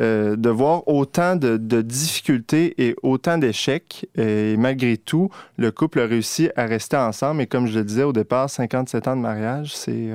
euh, 0.00 0.34
de 0.36 0.50
voir 0.50 0.88
autant 0.88 1.36
de, 1.36 1.56
de 1.56 1.80
difficultés 1.82 2.74
et 2.78 2.96
autant 3.02 3.38
d'échecs, 3.38 4.06
et 4.16 4.56
malgré 4.56 4.96
tout, 4.96 5.30
le 5.56 5.70
couple 5.70 6.00
a 6.00 6.06
réussi 6.06 6.50
à 6.56 6.66
rester 6.66 6.96
ensemble. 6.96 7.42
Et 7.42 7.46
comme 7.46 7.66
je 7.66 7.78
le 7.78 7.84
disais 7.84 8.02
au 8.02 8.12
départ, 8.12 8.50
57 8.50 9.06
ans 9.08 9.16
de 9.16 9.22
mariage, 9.22 9.72
c'est 9.74 10.08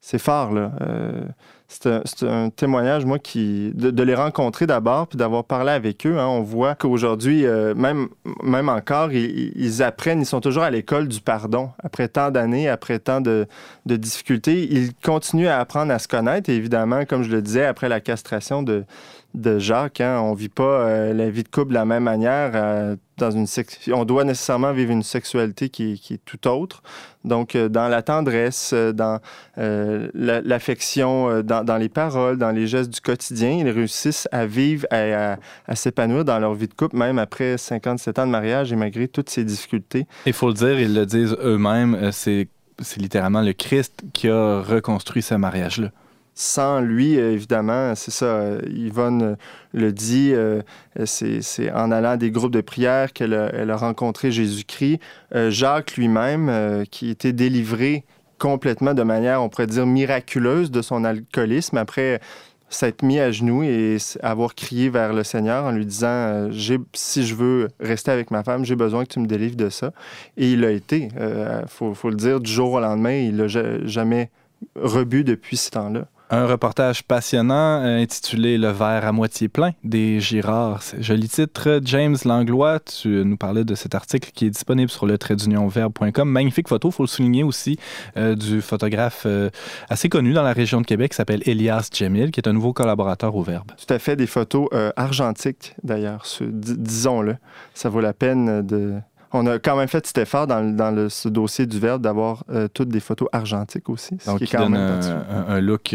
c'est 0.00 0.18
fort, 0.18 0.52
là. 0.52 0.72
Euh, 0.82 1.22
c'est 1.66 2.26
un, 2.26 2.50
témoignage, 2.50 3.04
moi, 3.04 3.18
qui 3.18 3.72
de, 3.74 4.02
les 4.02 4.14
rencontrer 4.14 4.66
d'abord, 4.66 5.08
puis 5.08 5.16
d'avoir 5.16 5.44
parlé 5.44 5.72
avec 5.72 6.06
eux. 6.06 6.18
Hein. 6.18 6.26
on 6.26 6.42
voit 6.42 6.74
qu'aujourd'hui, 6.74 7.46
euh, 7.46 7.74
même, 7.74 8.08
encore, 8.68 9.12
ils, 9.12 9.82
apprennent, 9.82 10.20
ils 10.20 10.26
sont 10.26 10.40
toujours 10.40 10.62
à 10.62 10.70
l'école 10.70 11.08
du 11.08 11.20
pardon. 11.20 11.70
Après 11.82 12.08
tant 12.08 12.30
d'années, 12.30 12.68
après 12.68 12.98
tant 12.98 13.20
de, 13.20 13.46
de, 13.86 13.96
difficultés, 13.96 14.68
ils 14.70 14.94
continuent 14.94 15.48
à 15.48 15.58
apprendre 15.58 15.92
à 15.92 15.98
se 15.98 16.06
connaître. 16.06 16.50
Et 16.50 16.54
évidemment, 16.54 17.04
comme 17.06 17.22
je 17.22 17.30
le 17.30 17.42
disais, 17.42 17.64
après 17.64 17.88
la 17.88 18.00
castration 18.00 18.62
de, 18.62 18.84
de 19.34 19.58
Jacques. 19.58 20.00
Hein. 20.00 20.20
On 20.20 20.32
ne 20.32 20.36
vit 20.36 20.48
pas 20.48 20.62
euh, 20.62 21.12
la 21.12 21.28
vie 21.28 21.42
de 21.42 21.48
couple 21.48 21.70
de 21.70 21.74
la 21.74 21.84
même 21.84 22.04
manière. 22.04 22.52
Euh, 22.54 22.96
dans 23.16 23.30
une 23.30 23.46
on 23.92 24.04
doit 24.04 24.24
nécessairement 24.24 24.72
vivre 24.72 24.90
une 24.90 25.04
sexualité 25.04 25.68
qui, 25.68 26.00
est 26.10 26.24
tout 26.24 26.48
autre. 26.48 26.82
Donc, 27.24 27.54
euh, 27.54 27.68
dans 27.68 27.86
la 27.86 28.02
tendresse, 28.02 28.74
dans 28.74 29.20
l'affection, 29.56 31.42
dans, 31.42 31.76
les 31.78 31.88
paroles, 31.88 32.38
dans 32.38 32.50
les 32.50 32.66
gestes 32.66 32.90
du 32.90 33.00
quotidien, 33.00 33.50
ils 33.50 33.70
réussissent 33.70 34.28
à 34.32 34.46
vivre, 34.46 34.86
à, 34.90 35.36
s'épanouir 35.74 36.24
dans 36.24 36.38
leur 36.40 36.54
vie 36.54 36.66
de 36.66 36.74
couple, 36.74 36.96
même 36.96 37.18
après 37.18 37.56
57 37.56 38.18
ans 38.18 38.26
de 38.26 38.32
mariage 38.32 38.72
et 38.72 38.76
malgré 38.76 39.06
toutes 39.06 39.30
ces 39.30 39.44
difficultés. 39.44 40.06
Il 40.26 40.32
faut 40.32 40.48
le 40.48 40.54
dire, 40.54 40.80
ils 40.80 40.94
le 40.94 41.06
disent 41.06 41.36
eux-mêmes, 41.42 42.10
c'est 42.10 42.48
littéralement 42.96 43.42
le 43.42 43.52
Christ 43.52 44.02
qui 44.12 44.28
a 44.28 44.60
reconstruit 44.60 45.22
ce 45.22 45.34
mariage-là 45.34 45.90
sans 46.34 46.80
lui, 46.80 47.18
euh, 47.18 47.32
évidemment, 47.32 47.94
c'est 47.94 48.10
ça, 48.10 48.26
euh, 48.26 48.60
Yvonne 48.68 49.22
euh, 49.22 49.34
le 49.72 49.92
dit, 49.92 50.34
c'est 51.04 51.72
en 51.72 51.90
allant 51.90 52.10
à 52.10 52.16
des 52.16 52.30
groupes 52.30 52.52
de 52.52 52.60
prière 52.60 53.12
qu'elle 53.12 53.34
a, 53.34 53.76
rencontré 53.76 54.30
Jésus-Christ. 54.30 55.00
Jacques 55.48 55.96
lui-même, 55.96 56.84
qui 56.90 57.10
était 57.10 57.32
délivré 57.32 58.04
complètement 58.38 58.94
de 58.94 59.02
manière, 59.02 59.42
on 59.42 59.48
pourrait 59.48 59.66
dire, 59.66 59.84
miraculeuse 59.84 60.70
de 60.70 60.80
son 60.80 61.02
alcoolisme 61.02 61.76
après 61.76 62.20
s'être 62.68 63.02
mis 63.02 63.18
à 63.18 63.32
genoux 63.32 63.64
et 63.64 63.96
avoir 64.22 64.54
crié 64.54 64.90
vers 64.90 65.12
le 65.12 65.24
Seigneur 65.24 65.64
en 65.64 65.72
lui 65.72 65.86
disant 65.86 66.48
si 66.92 67.26
je 67.26 67.34
veux 67.34 67.68
rester 67.80 68.12
avec 68.12 68.30
ma 68.30 68.44
femme, 68.44 68.64
j'ai 68.64 68.76
besoin 68.76 69.04
que 69.04 69.12
tu 69.12 69.18
me 69.18 69.26
délivres 69.26 69.56
de 69.56 69.70
ça. 69.70 69.92
Et 70.36 70.52
il 70.52 70.64
a 70.64 70.70
été. 70.70 71.08
Il 71.18 71.68
faut, 71.68 71.94
faut, 71.94 72.10
le 72.10 72.16
dire, 72.16 72.38
du 72.38 72.50
jour 72.50 72.74
au 72.74 72.80
lendemain, 72.80 73.14
il 73.14 73.36
n'a 73.36 73.48
jamais 73.48 74.30
rebu 74.76 75.24
depuis 75.24 75.56
ce 75.56 75.70
temps-là. 75.70 76.06
Un 76.30 76.46
reportage 76.46 77.04
passionnant 77.04 77.82
euh, 77.84 78.00
intitulé 78.00 78.56
Le 78.56 78.68
verre 78.68 79.04
à 79.04 79.12
moitié 79.12 79.48
plein 79.48 79.72
des 79.84 80.20
Girards. 80.20 80.82
Joli 80.98 81.28
titre. 81.28 81.80
James 81.84 82.16
Langlois, 82.24 82.80
tu 82.80 83.08
nous 83.08 83.36
parlais 83.36 83.64
de 83.64 83.74
cet 83.74 83.94
article 83.94 84.30
qui 84.34 84.46
est 84.46 84.50
disponible 84.50 84.90
sur 84.90 85.04
le 85.04 85.18
trait 85.18 85.36
verbe.com. 85.36 86.28
Magnifique 86.28 86.68
photo, 86.68 86.90
faut 86.90 87.02
le 87.02 87.08
souligner 87.08 87.42
aussi, 87.42 87.78
euh, 88.16 88.34
du 88.34 88.62
photographe 88.62 89.24
euh, 89.26 89.50
assez 89.90 90.08
connu 90.08 90.32
dans 90.32 90.42
la 90.42 90.54
région 90.54 90.80
de 90.80 90.86
Québec 90.86 91.10
qui 91.10 91.16
s'appelle 91.16 91.42
Elias 91.44 91.90
Jamil, 91.92 92.30
qui 92.30 92.40
est 92.40 92.48
un 92.48 92.54
nouveau 92.54 92.72
collaborateur 92.72 93.36
au 93.36 93.42
Verbe. 93.42 93.72
Tout 93.76 93.92
à 93.92 93.98
fait, 93.98 94.16
des 94.16 94.26
photos 94.26 94.68
argentiques 94.96 95.74
d'ailleurs, 95.82 96.24
disons-le. 96.40 97.36
Ça 97.74 97.90
vaut 97.90 98.00
la 98.00 98.14
peine 98.14 98.62
de 98.66 98.94
on 99.34 99.46
a 99.46 99.58
quand 99.58 99.76
même 99.76 99.88
fait 99.88 100.06
cet 100.06 100.18
effort 100.18 100.46
dans, 100.46 101.08
ce 101.10 101.28
dossier 101.28 101.66
du 101.66 101.78
Verbe 101.78 102.00
d'avoir 102.00 102.44
euh, 102.50 102.68
toutes 102.72 102.88
des 102.88 103.00
photos 103.00 103.28
argentiques 103.32 103.90
aussi. 103.90 104.16
Ce 104.20 104.36
qui 104.36 104.44
est 104.44 104.46
quand 104.46 104.68
même 104.68 105.00
un, 105.48 105.60
look. 105.60 105.94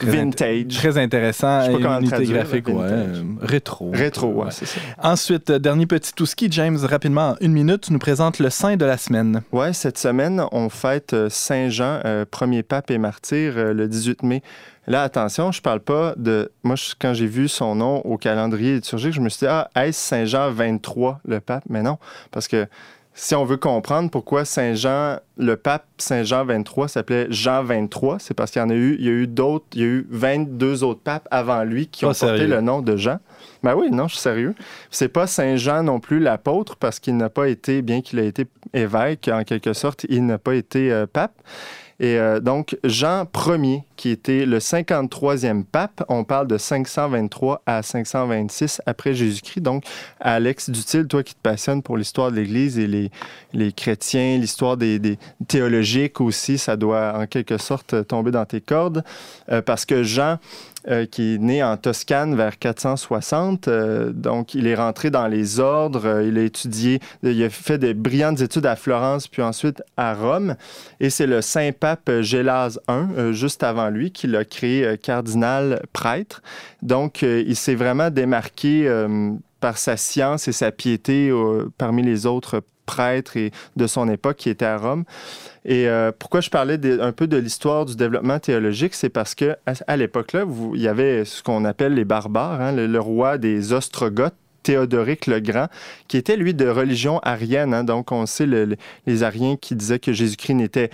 Euh, 0.00 0.06
très 0.06 0.16
vintage. 0.16 0.74
très 0.74 0.98
intéressant. 0.98 1.60
Je 1.66 1.72
sais 1.72 1.82
pas 1.82 2.00
unité 2.00 2.24
graphique, 2.24 2.68
ouais, 2.68 2.74
euh, 2.80 3.22
rétro. 3.40 3.90
Rétro, 3.92 4.28
ouais, 4.28 4.50
c'est 4.50 4.64
ça. 4.64 4.80
Ensuite, 5.02 5.52
dernier 5.52 5.86
petit 5.86 6.14
tout 6.14 6.24
ski, 6.24 6.48
James, 6.50 6.78
rapidement, 6.82 7.30
en 7.30 7.36
une 7.40 7.52
minute, 7.52 7.82
tu 7.82 7.92
nous 7.92 7.98
présentes 7.98 8.38
le 8.38 8.48
saint 8.48 8.76
de 8.76 8.86
la 8.86 8.96
semaine. 8.96 9.42
Oui, 9.52 9.74
cette 9.74 9.98
semaine, 9.98 10.42
on 10.50 10.70
fête 10.70 11.14
Saint-Jean, 11.28 12.00
premier 12.30 12.62
pape 12.62 12.90
et 12.90 12.98
martyr, 12.98 13.74
le 13.74 13.86
18 13.86 14.22
mai. 14.22 14.42
Là, 14.86 15.02
attention, 15.02 15.52
je 15.52 15.60
parle 15.60 15.80
pas 15.80 16.14
de. 16.16 16.50
Moi, 16.64 16.76
quand 16.98 17.14
j'ai 17.14 17.26
vu 17.26 17.46
son 17.46 17.76
nom 17.76 17.98
au 18.00 18.16
calendrier 18.16 18.74
liturgique, 18.74 19.12
je 19.12 19.20
me 19.20 19.28
suis 19.28 19.40
dit, 19.40 19.46
ah, 19.46 19.70
est-ce 19.76 20.00
Saint-Jean 20.00 20.50
23, 20.50 21.20
le 21.24 21.40
pape? 21.40 21.64
Mais 21.68 21.82
non, 21.82 21.98
parce 22.32 22.48
que 22.48 22.66
si 23.14 23.34
on 23.34 23.44
veut 23.44 23.58
comprendre 23.58 24.10
pourquoi 24.10 24.44
Saint-Jean, 24.44 25.18
le 25.36 25.56
pape 25.56 25.86
Saint-Jean 25.98 26.46
23 26.46 26.88
s'appelait 26.88 27.26
Jean 27.30 27.62
23, 27.62 28.18
c'est 28.18 28.32
parce 28.32 28.50
qu'il 28.50 28.60
y 28.60 28.64
en 28.64 28.70
a 28.70 28.74
eu, 28.74 28.96
il 28.98 29.04
y 29.04 29.08
a 29.08 29.12
eu 29.12 29.26
d'autres, 29.26 29.66
il 29.74 29.80
y 29.80 29.84
a 29.84 29.86
eu 29.86 30.06
22 30.10 30.82
autres 30.82 31.02
papes 31.02 31.28
avant 31.30 31.62
lui 31.62 31.88
qui 31.88 32.06
ont 32.06 32.12
porté 32.12 32.46
le 32.46 32.60
nom 32.62 32.80
de 32.80 32.96
Jean. 32.96 33.18
Ben 33.62 33.74
oui, 33.74 33.90
non, 33.90 34.08
je 34.08 34.14
suis 34.14 34.22
sérieux. 34.22 34.54
C'est 34.90 35.08
pas 35.08 35.26
Saint-Jean 35.26 35.82
non 35.82 36.00
plus 36.00 36.20
l'apôtre 36.20 36.76
parce 36.76 36.98
qu'il 37.00 37.16
n'a 37.16 37.28
pas 37.28 37.48
été, 37.48 37.82
bien 37.82 38.00
qu'il 38.00 38.18
ait 38.18 38.26
été 38.26 38.46
évêque 38.72 39.28
en 39.32 39.44
quelque 39.44 39.74
sorte, 39.74 40.06
il 40.08 40.24
n'a 40.24 40.38
pas 40.38 40.54
été 40.54 40.90
euh, 40.90 41.06
pape. 41.06 41.34
Et 42.00 42.18
euh, 42.18 42.40
donc, 42.40 42.76
Jean 42.84 43.26
Ier, 43.46 43.84
qui 43.96 44.10
était 44.10 44.46
le 44.46 44.58
53e 44.58 45.64
pape, 45.64 46.04
on 46.08 46.24
parle 46.24 46.48
de 46.48 46.58
523 46.58 47.62
à 47.66 47.82
526 47.82 48.82
après 48.86 49.14
Jésus-Christ. 49.14 49.60
Donc, 49.60 49.84
Alex 50.20 50.70
Dutil, 50.70 51.06
toi 51.06 51.22
qui 51.22 51.34
te 51.34 51.40
passionnes 51.40 51.82
pour 51.82 51.96
l'histoire 51.96 52.30
de 52.30 52.36
l'Église 52.36 52.78
et 52.78 52.86
les, 52.86 53.10
les 53.52 53.72
chrétiens, 53.72 54.38
l'histoire 54.38 54.76
des, 54.76 54.98
des, 54.98 55.18
théologiques 55.46 56.20
aussi, 56.20 56.58
ça 56.58 56.76
doit 56.76 57.18
en 57.18 57.26
quelque 57.26 57.58
sorte 57.58 58.06
tomber 58.06 58.30
dans 58.30 58.44
tes 58.44 58.60
cordes, 58.60 59.04
euh, 59.50 59.62
parce 59.62 59.84
que 59.84 60.02
Jean 60.02 60.38
euh, 60.88 61.06
qui 61.06 61.34
est 61.34 61.38
né 61.38 61.62
en 61.62 61.76
Toscane 61.76 62.34
vers 62.34 62.58
460. 62.58 63.68
Euh, 63.68 64.12
donc, 64.12 64.54
il 64.54 64.66
est 64.66 64.74
rentré 64.74 65.10
dans 65.10 65.28
les 65.28 65.60
ordres. 65.60 66.06
Euh, 66.06 66.26
il 66.26 66.36
a 66.38 66.42
étudié, 66.42 66.98
il 67.22 67.40
a 67.44 67.50
fait 67.50 67.78
des 67.78 67.94
brillantes 67.94 68.40
études 68.40 68.66
à 68.66 68.74
Florence, 68.74 69.28
puis 69.28 69.42
ensuite 69.42 69.80
à 69.96 70.12
Rome. 70.12 70.56
Et 70.98 71.08
c'est 71.08 71.26
le 71.26 71.40
Saint-Pape 71.40 72.10
Gélase 72.22 72.80
I, 72.88 73.32
juste 73.32 73.62
avant 73.62 73.90
lui, 73.90 74.10
qui 74.10 74.26
l'a 74.26 74.44
créé 74.44 74.98
cardinal 74.98 75.82
prêtre. 75.92 76.42
Donc, 76.82 77.22
il 77.22 77.56
s'est 77.56 77.74
vraiment 77.76 78.10
démarqué 78.10 78.90
par 79.60 79.78
sa 79.78 79.96
science 79.96 80.48
et 80.48 80.52
sa 80.52 80.72
piété 80.72 81.32
parmi 81.78 82.02
les 82.02 82.26
autres 82.26 82.62
prêtres 82.86 83.36
et 83.36 83.50
de 83.76 83.86
son 83.86 84.08
époque 84.08 84.36
qui 84.36 84.50
étaient 84.50 84.64
à 84.64 84.76
Rome. 84.76 85.04
Et 85.64 85.88
euh, 85.88 86.10
pourquoi 86.16 86.40
je 86.40 86.50
parlais 86.50 86.78
un 87.00 87.12
peu 87.12 87.26
de 87.26 87.36
l'histoire 87.36 87.84
du 87.84 87.96
développement 87.96 88.38
théologique, 88.38 88.94
c'est 88.94 89.08
parce 89.08 89.34
que 89.34 89.56
à, 89.86 89.96
l'époque-là, 89.96 90.44
il 90.74 90.80
y 90.80 90.88
avait 90.88 91.24
ce 91.24 91.42
qu'on 91.42 91.64
appelle 91.64 91.94
les 91.94 92.04
barbares, 92.04 92.60
hein, 92.60 92.72
le, 92.72 93.00
roi 93.00 93.38
des 93.38 93.72
Ostrogoths. 93.72 94.34
Théodoric 94.62 95.26
le 95.26 95.40
Grand, 95.40 95.66
qui 96.06 96.16
était 96.16 96.36
lui 96.36 96.54
de 96.54 96.68
religion 96.68 97.18
arienne. 97.24 97.74
Hein. 97.74 97.82
donc, 97.82 98.12
on 98.12 98.26
sait 98.26 98.46
les 98.46 99.22
Ariens 99.24 99.56
qui 99.56 99.74
disaient 99.74 99.98
que 99.98 100.12
Jésus-Christ 100.12 100.54
n'était 100.54 100.90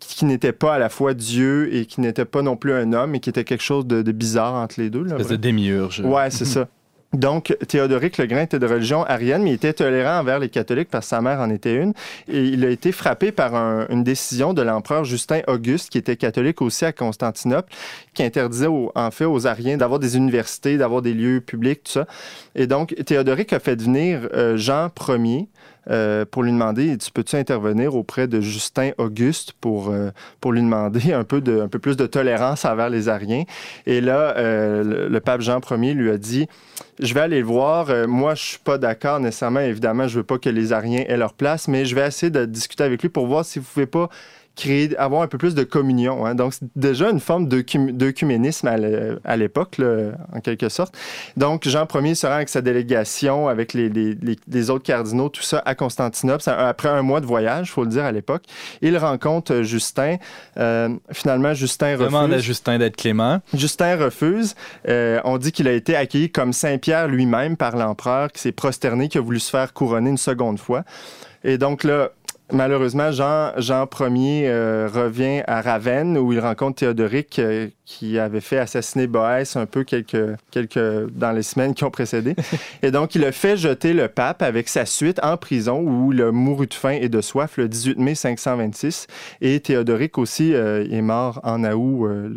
qui 0.00 0.24
n'était 0.24 0.52
pas 0.52 0.74
à 0.74 0.78
la 0.80 0.88
fois 0.88 1.14
Dieu 1.14 1.72
et 1.72 1.86
qui 1.86 2.00
n'était 2.00 2.24
pas 2.24 2.42
non 2.42 2.56
plus 2.56 2.72
un 2.72 2.92
homme, 2.92 3.14
et 3.14 3.20
qui 3.20 3.30
était 3.30 3.44
quelque 3.44 3.62
chose 3.62 3.86
de, 3.86 4.02
bizarre 4.10 4.54
entre 4.54 4.80
les 4.80 4.90
deux. 4.90 5.04
Là, 5.04 5.16
de 5.16 5.36
démiurge. 5.36 6.00
Ouais, 6.00 6.30
c'est 6.30 6.44
ça. 6.44 6.66
Donc, 7.12 7.54
Théodoric 7.68 8.16
le 8.16 8.26
Grand 8.26 8.40
était 8.40 8.58
de 8.58 8.66
religion 8.66 9.04
arienne, 9.04 9.42
mais 9.42 9.50
il 9.50 9.54
était 9.54 9.74
tolérant 9.74 10.20
envers 10.20 10.38
les 10.38 10.48
catholiques 10.48 10.88
parce 10.90 11.06
que 11.06 11.10
sa 11.10 11.20
mère 11.20 11.40
en 11.40 11.50
était 11.50 11.74
une. 11.74 11.92
Et 12.26 12.44
il 12.44 12.64
a 12.64 12.70
été 12.70 12.90
frappé 12.90 13.32
par 13.32 13.54
une 13.90 14.02
décision 14.02 14.54
de 14.54 14.62
l'empereur 14.62 15.04
Justin 15.04 15.40
Auguste, 15.46 15.90
qui 15.90 15.98
était 15.98 16.16
catholique 16.16 16.62
aussi 16.62 16.86
à 16.86 16.92
Constantinople, 16.92 17.70
qui 18.14 18.22
interdisait 18.22 18.66
en 18.66 19.10
fait 19.10 19.24
aux 19.24 19.46
Ariens 19.46 19.76
d'avoir 19.76 19.98
des 19.98 20.16
universités, 20.16 20.76
d'avoir 20.76 21.02
des 21.02 21.14
lieux 21.14 21.40
publics, 21.40 21.84
tout 21.84 21.92
ça. 21.92 22.06
Et 22.54 22.66
donc, 22.66 22.94
Théodoric 23.06 23.52
a 23.52 23.58
fait 23.58 23.80
venir 23.80 24.28
euh, 24.34 24.56
Jean 24.56 24.90
Ier, 25.08 25.48
euh, 25.90 26.24
pour 26.30 26.44
lui 26.44 26.52
demander 26.52 26.96
tu 26.96 27.10
peux-tu 27.10 27.34
intervenir 27.34 27.96
auprès 27.96 28.28
de 28.28 28.40
Justin 28.40 28.90
Auguste 28.98 29.52
pour, 29.60 29.90
euh, 29.90 30.10
pour 30.40 30.52
lui 30.52 30.60
demander 30.60 31.12
un 31.12 31.24
peu, 31.24 31.40
de, 31.40 31.60
un 31.60 31.68
peu 31.68 31.80
plus 31.80 31.96
de 31.96 32.06
tolérance 32.06 32.64
envers 32.64 32.90
les 32.90 33.08
Ariens? 33.08 33.44
Et 33.86 34.00
là, 34.00 34.34
le, 34.36 35.18
pape 35.20 35.40
Jean 35.40 35.60
Ier 35.70 35.94
lui 35.94 36.10
a 36.10 36.18
dit 36.18 36.46
je 37.00 37.14
vais 37.14 37.20
aller 37.20 37.40
le 37.40 37.46
voir. 37.46 37.88
moi, 38.06 38.34
je 38.34 38.42
suis 38.42 38.58
pas 38.58 38.76
d'accord 38.76 39.18
nécessairement. 39.18 39.60
Évidemment, 39.60 40.06
je 40.06 40.18
veux 40.18 40.24
pas 40.24 40.38
que 40.38 40.50
les 40.50 40.72
Ariens 40.72 41.04
aient 41.08 41.16
leur 41.16 41.32
place, 41.32 41.66
mais 41.66 41.84
je 41.84 41.94
vais 41.94 42.06
essayer 42.06 42.30
de 42.30 42.44
discuter 42.44 42.84
avec 42.84 43.02
lui 43.02 43.08
pour 43.08 43.26
voir 43.26 43.44
si 43.44 43.58
vous 43.58 43.64
pouvez 43.64 43.86
pas 43.86 44.08
créer, 44.56 44.96
avoir 44.96 45.22
un 45.22 45.26
peu 45.26 45.38
plus 45.38 45.54
de 45.54 45.64
communion. 45.64 46.26
Hein. 46.26 46.34
Donc, 46.34 46.54
c'est 46.54 46.66
déjà 46.76 47.10
une 47.10 47.20
forme 47.20 47.48
d'œcuménisme 47.48 48.68
à 49.24 49.36
l'époque, 49.36 49.76
en 50.34 50.40
quelque 50.40 50.68
sorte. 50.68 50.96
Donc, 51.36 51.66
Jean 51.68 51.86
Ier 51.94 52.14
se 52.14 52.26
rend 52.26 52.34
avec 52.34 52.48
sa 52.48 52.60
délégation, 52.60 53.48
avec 53.48 53.72
les, 53.72 53.88
les, 53.88 54.16
les, 54.46 54.70
autres 54.70 54.84
cardinaux, 54.84 55.28
tout 55.28 55.42
ça, 55.42 55.62
à 55.64 55.74
Constantinople. 55.74 56.42
Après 56.46 56.88
un 56.88 57.02
mois 57.02 57.20
de 57.20 57.26
voyage, 57.26 57.68
il 57.68 57.70
faut 57.70 57.84
le 57.84 57.90
dire 57.90 58.04
à 58.04 58.12
l'époque. 58.12 58.44
Il 58.80 58.96
rencontre 58.96 59.54
euh, 59.54 59.62
Justin. 59.62 60.16
Euh, 60.58 60.88
finalement, 61.12 61.54
Justin 61.54 61.92
refuse. 61.92 62.06
Demande 62.06 62.32
à 62.32 62.38
Justin 62.38 62.78
d'être 62.78 62.96
clément. 62.96 63.40
Justin 63.54 63.96
refuse. 63.96 64.54
Euh, 64.88 65.20
on 65.24 65.38
dit 65.38 65.52
qu'il 65.52 65.68
a 65.68 65.72
été 65.72 65.96
accueilli 65.96 66.30
comme 66.30 66.52
Saint-Pierre 66.52 67.08
lui-même 67.08 67.56
par 67.56 67.76
l'empereur, 67.76 68.30
qui 68.32 68.40
s'est 68.40 68.52
prosterné, 68.52 69.08
qui 69.08 69.18
a 69.18 69.20
voulu 69.20 69.40
se 69.40 69.50
faire 69.50 69.72
couronner 69.72 70.10
une 70.10 70.18
seconde 70.18 70.58
fois. 70.58 70.84
Et 71.44 71.58
donc 71.58 71.82
là, 71.84 72.10
malheureusement, 72.52 73.10
Jean, 73.10 73.52
Jean 73.56 73.88
Ier 74.00 74.48
euh, 74.48 74.88
revient 74.92 75.42
à 75.46 75.60
Ravenne 75.60 76.16
où 76.18 76.32
il 76.32 76.40
rencontre 76.40 76.80
Théodoric, 76.80 77.38
euh, 77.38 77.68
qui 77.84 78.18
avait 78.18 78.40
fait 78.40 78.58
assassiner 78.58 79.06
Boès 79.06 79.56
un 79.56 79.66
peu 79.66 79.82
quelques, 79.82 80.36
quelques, 80.50 81.10
dans 81.10 81.32
les 81.32 81.42
semaines 81.42 81.74
qui 81.74 81.84
ont 81.84 81.90
précédé. 81.90 82.36
et 82.82 82.90
donc, 82.90 83.14
il 83.14 83.24
a 83.24 83.32
fait 83.32 83.56
jeter 83.56 83.92
le 83.92 84.08
pape 84.08 84.42
avec 84.42 84.68
sa 84.68 84.86
suite 84.86 85.18
en 85.22 85.36
prison 85.36 85.80
où 85.80 86.12
il 86.12 86.22
a 86.22 86.30
mouru 86.30 86.66
de 86.66 86.74
faim 86.74 86.96
et 87.00 87.08
de 87.08 87.20
soif 87.20 87.56
le 87.56 87.68
18 87.68 87.98
mai 87.98 88.14
526. 88.14 89.06
Et 89.40 89.58
Théodoric 89.60 90.16
aussi 90.18 90.54
euh, 90.54 90.86
est 90.90 91.02
mort 91.02 91.40
en 91.42 91.64
août, 91.64 92.06
euh, 92.06 92.30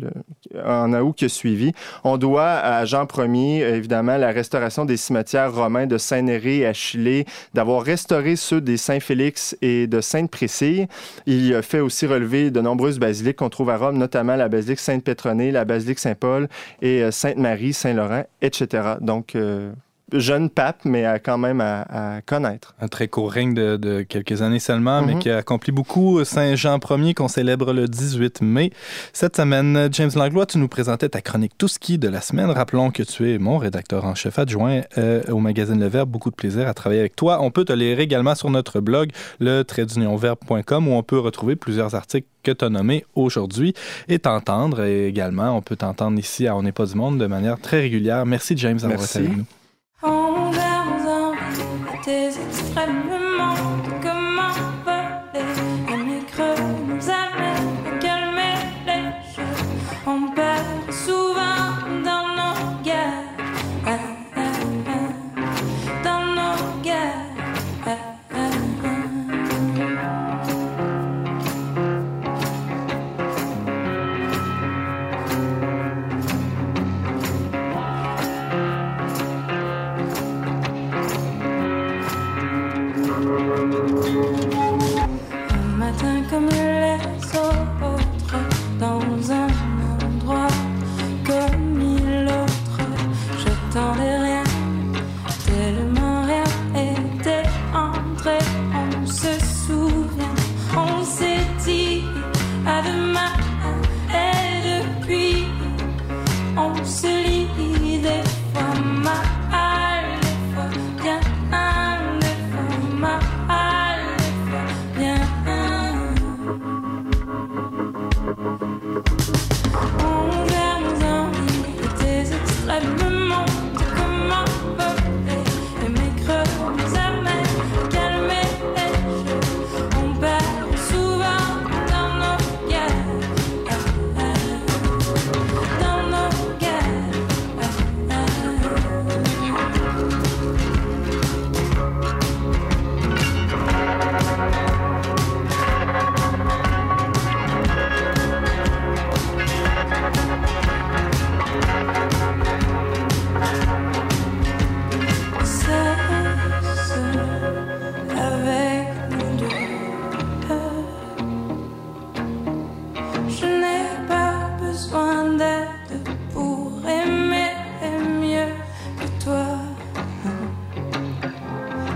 en 0.65 0.91
août 0.93 1.13
qui 1.15 1.25
a 1.25 1.29
suivi. 1.29 1.73
On 2.03 2.17
doit 2.17 2.49
à 2.49 2.85
Jean 2.85 3.05
Ier, 3.17 3.61
évidemment, 3.61 4.17
la 4.17 4.31
restauration 4.31 4.85
des 4.85 4.97
cimetières 4.97 5.53
romains 5.53 5.85
de 5.85 5.97
Saint-Néré 5.97 6.57
et 6.59 6.65
Achillée, 6.65 7.25
d'avoir 7.53 7.83
restauré 7.83 8.35
ceux 8.35 8.61
des 8.61 8.77
Saint-Félix 8.77 9.55
et 9.61 9.85
de 9.85 10.01
Sainte-Priscille. 10.01 10.87
Il 11.27 11.53
a 11.53 11.61
fait 11.61 11.79
aussi 11.79 12.07
relever 12.07 12.49
de 12.49 12.61
nombreuses 12.61 12.99
basiliques 12.99 13.37
qu'on 13.37 13.49
trouve 13.49 13.69
à 13.69 13.77
Rome, 13.77 13.97
notamment 13.97 14.35
la 14.35 14.49
basilique 14.49 14.79
La 15.37 15.65
basilique 15.65 15.99
Saint-Paul 15.99 16.47
et 16.81 17.03
euh, 17.03 17.11
Sainte-Marie, 17.11 17.73
Saint-Laurent, 17.73 18.23
etc. 18.41 18.95
Donc, 19.01 19.35
euh, 19.35 19.71
jeune 20.11 20.49
pape, 20.49 20.85
mais 20.85 21.05
quand 21.23 21.37
même 21.37 21.61
à, 21.61 22.21
connaître. 22.25 22.75
Un 22.79 22.87
très 22.87 23.07
court 23.07 23.31
règne 23.31 23.53
de, 23.53 24.01
quelques 24.07 24.41
années 24.41 24.59
seulement, 24.59 25.01
mais 25.01 25.15
mhm. 25.15 25.19
qui 25.19 25.29
a 25.29 25.37
accompli 25.37 25.71
beaucoup. 25.71 26.23
Saint 26.23 26.55
Jean 26.55 26.79
Ier, 26.89 27.13
qu'on 27.13 27.27
célèbre 27.27 27.73
le 27.73 27.87
18 27.87 28.41
mai. 28.41 28.71
Cette 29.13 29.35
semaine, 29.37 29.89
James 29.91 30.11
Langlois, 30.15 30.45
tu 30.45 30.57
nous 30.57 30.67
présentais 30.67 31.09
ta 31.09 31.21
chronique 31.21 31.53
Tout 31.57 31.67
ski 31.67 31.97
de 31.97 32.07
la 32.07 32.21
semaine. 32.21 32.49
Rappelons 32.49 32.91
que 32.91 33.03
tu 33.03 33.31
es 33.31 33.37
mon 33.37 33.57
rédacteur 33.57 34.05
en 34.05 34.15
chef 34.15 34.39
adjoint 34.39 34.81
euh, 34.97 35.23
au 35.29 35.39
magazine 35.39 35.79
Le 35.79 35.87
Verbe. 35.87 36.09
Beaucoup 36.09 36.29
de 36.29 36.35
plaisir 36.35 36.67
à 36.67 36.73
travailler 36.73 37.01
avec 37.01 37.15
toi. 37.15 37.41
On 37.41 37.51
peut 37.51 37.65
te 37.65 37.73
lire 37.73 37.99
également 37.99 38.35
sur 38.35 38.49
notre 38.49 38.79
blog, 38.79 39.11
le 39.39 39.63
où 40.75 40.91
on 40.91 41.03
peut 41.03 41.19
retrouver 41.19 41.55
plusieurs 41.55 41.95
articles 41.95 42.27
que 42.43 42.51
tu 42.51 42.65
as 42.65 42.69
nommé 42.69 43.05
aujourd'hui 43.15 43.73
et 44.07 44.19
t'entendre 44.19 44.83
également. 44.83 45.57
On 45.57 45.61
peut 45.61 45.75
t'entendre 45.75 46.17
ici 46.19 46.47
à 46.47 46.55
On 46.55 46.63
n'est 46.63 46.71
pas 46.71 46.85
du 46.85 46.95
monde 46.95 47.17
de 47.17 47.25
manière 47.25 47.59
très 47.59 47.81
régulière. 47.81 48.25
Merci 48.25 48.55
James 48.57 48.77
d'avoir 48.77 49.03
été 49.03 49.19
avec 49.19 49.37
nous. 49.37 49.45
Quand 50.05 50.31
mon 50.31 50.51
verre 50.51 51.33
aux 51.91 52.03
tes 52.03 52.27
extrêmes 52.27 53.34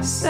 Vous 0.01 0.25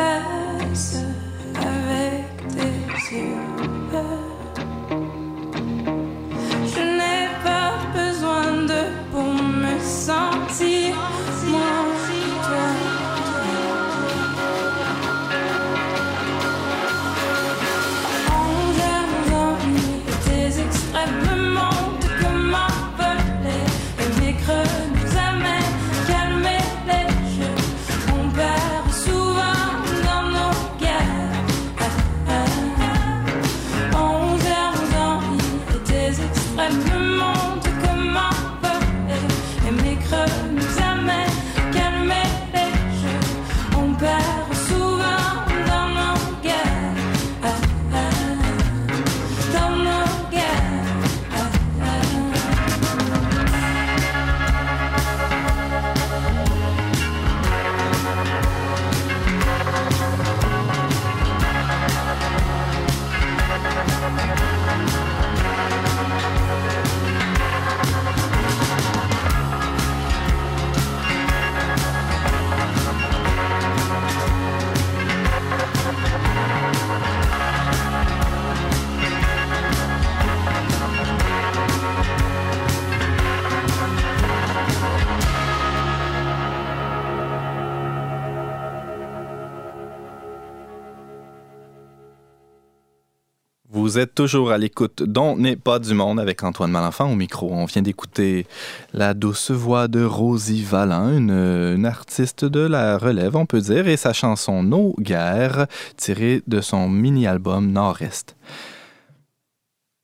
toujours 94.06 94.52
à 94.52 94.58
l'écoute 94.58 95.04
dont 95.04 95.36
n'est 95.36 95.56
pas 95.56 95.80
du 95.80 95.94
monde 95.94 96.20
avec 96.20 96.44
Antoine 96.44 96.72
Malenfant 96.72 97.12
au 97.12 97.16
micro. 97.16 97.50
On 97.52 97.66
vient 97.66 97.82
d'écouter 97.82 98.46
la 98.94 99.14
douce 99.14 99.52
voix 99.52 99.88
de 99.88 100.04
Rosie 100.04 100.64
Valin, 100.64 101.18
une, 101.18 101.86
artiste 101.86 102.46
de 102.46 102.60
la 102.60 102.98
relève, 102.98 103.36
on 103.36 103.46
peut 103.46 103.62
dire, 103.62 103.88
et 103.88 103.98
sa 103.98 104.14
chanson 104.14 104.64
Nos 104.64 104.96
guerres, 105.00 105.68
tirée 105.98 106.42
de 106.48 106.62
son 106.62 106.90
mini-album 106.90 107.72
Nord-Est. 107.72 108.36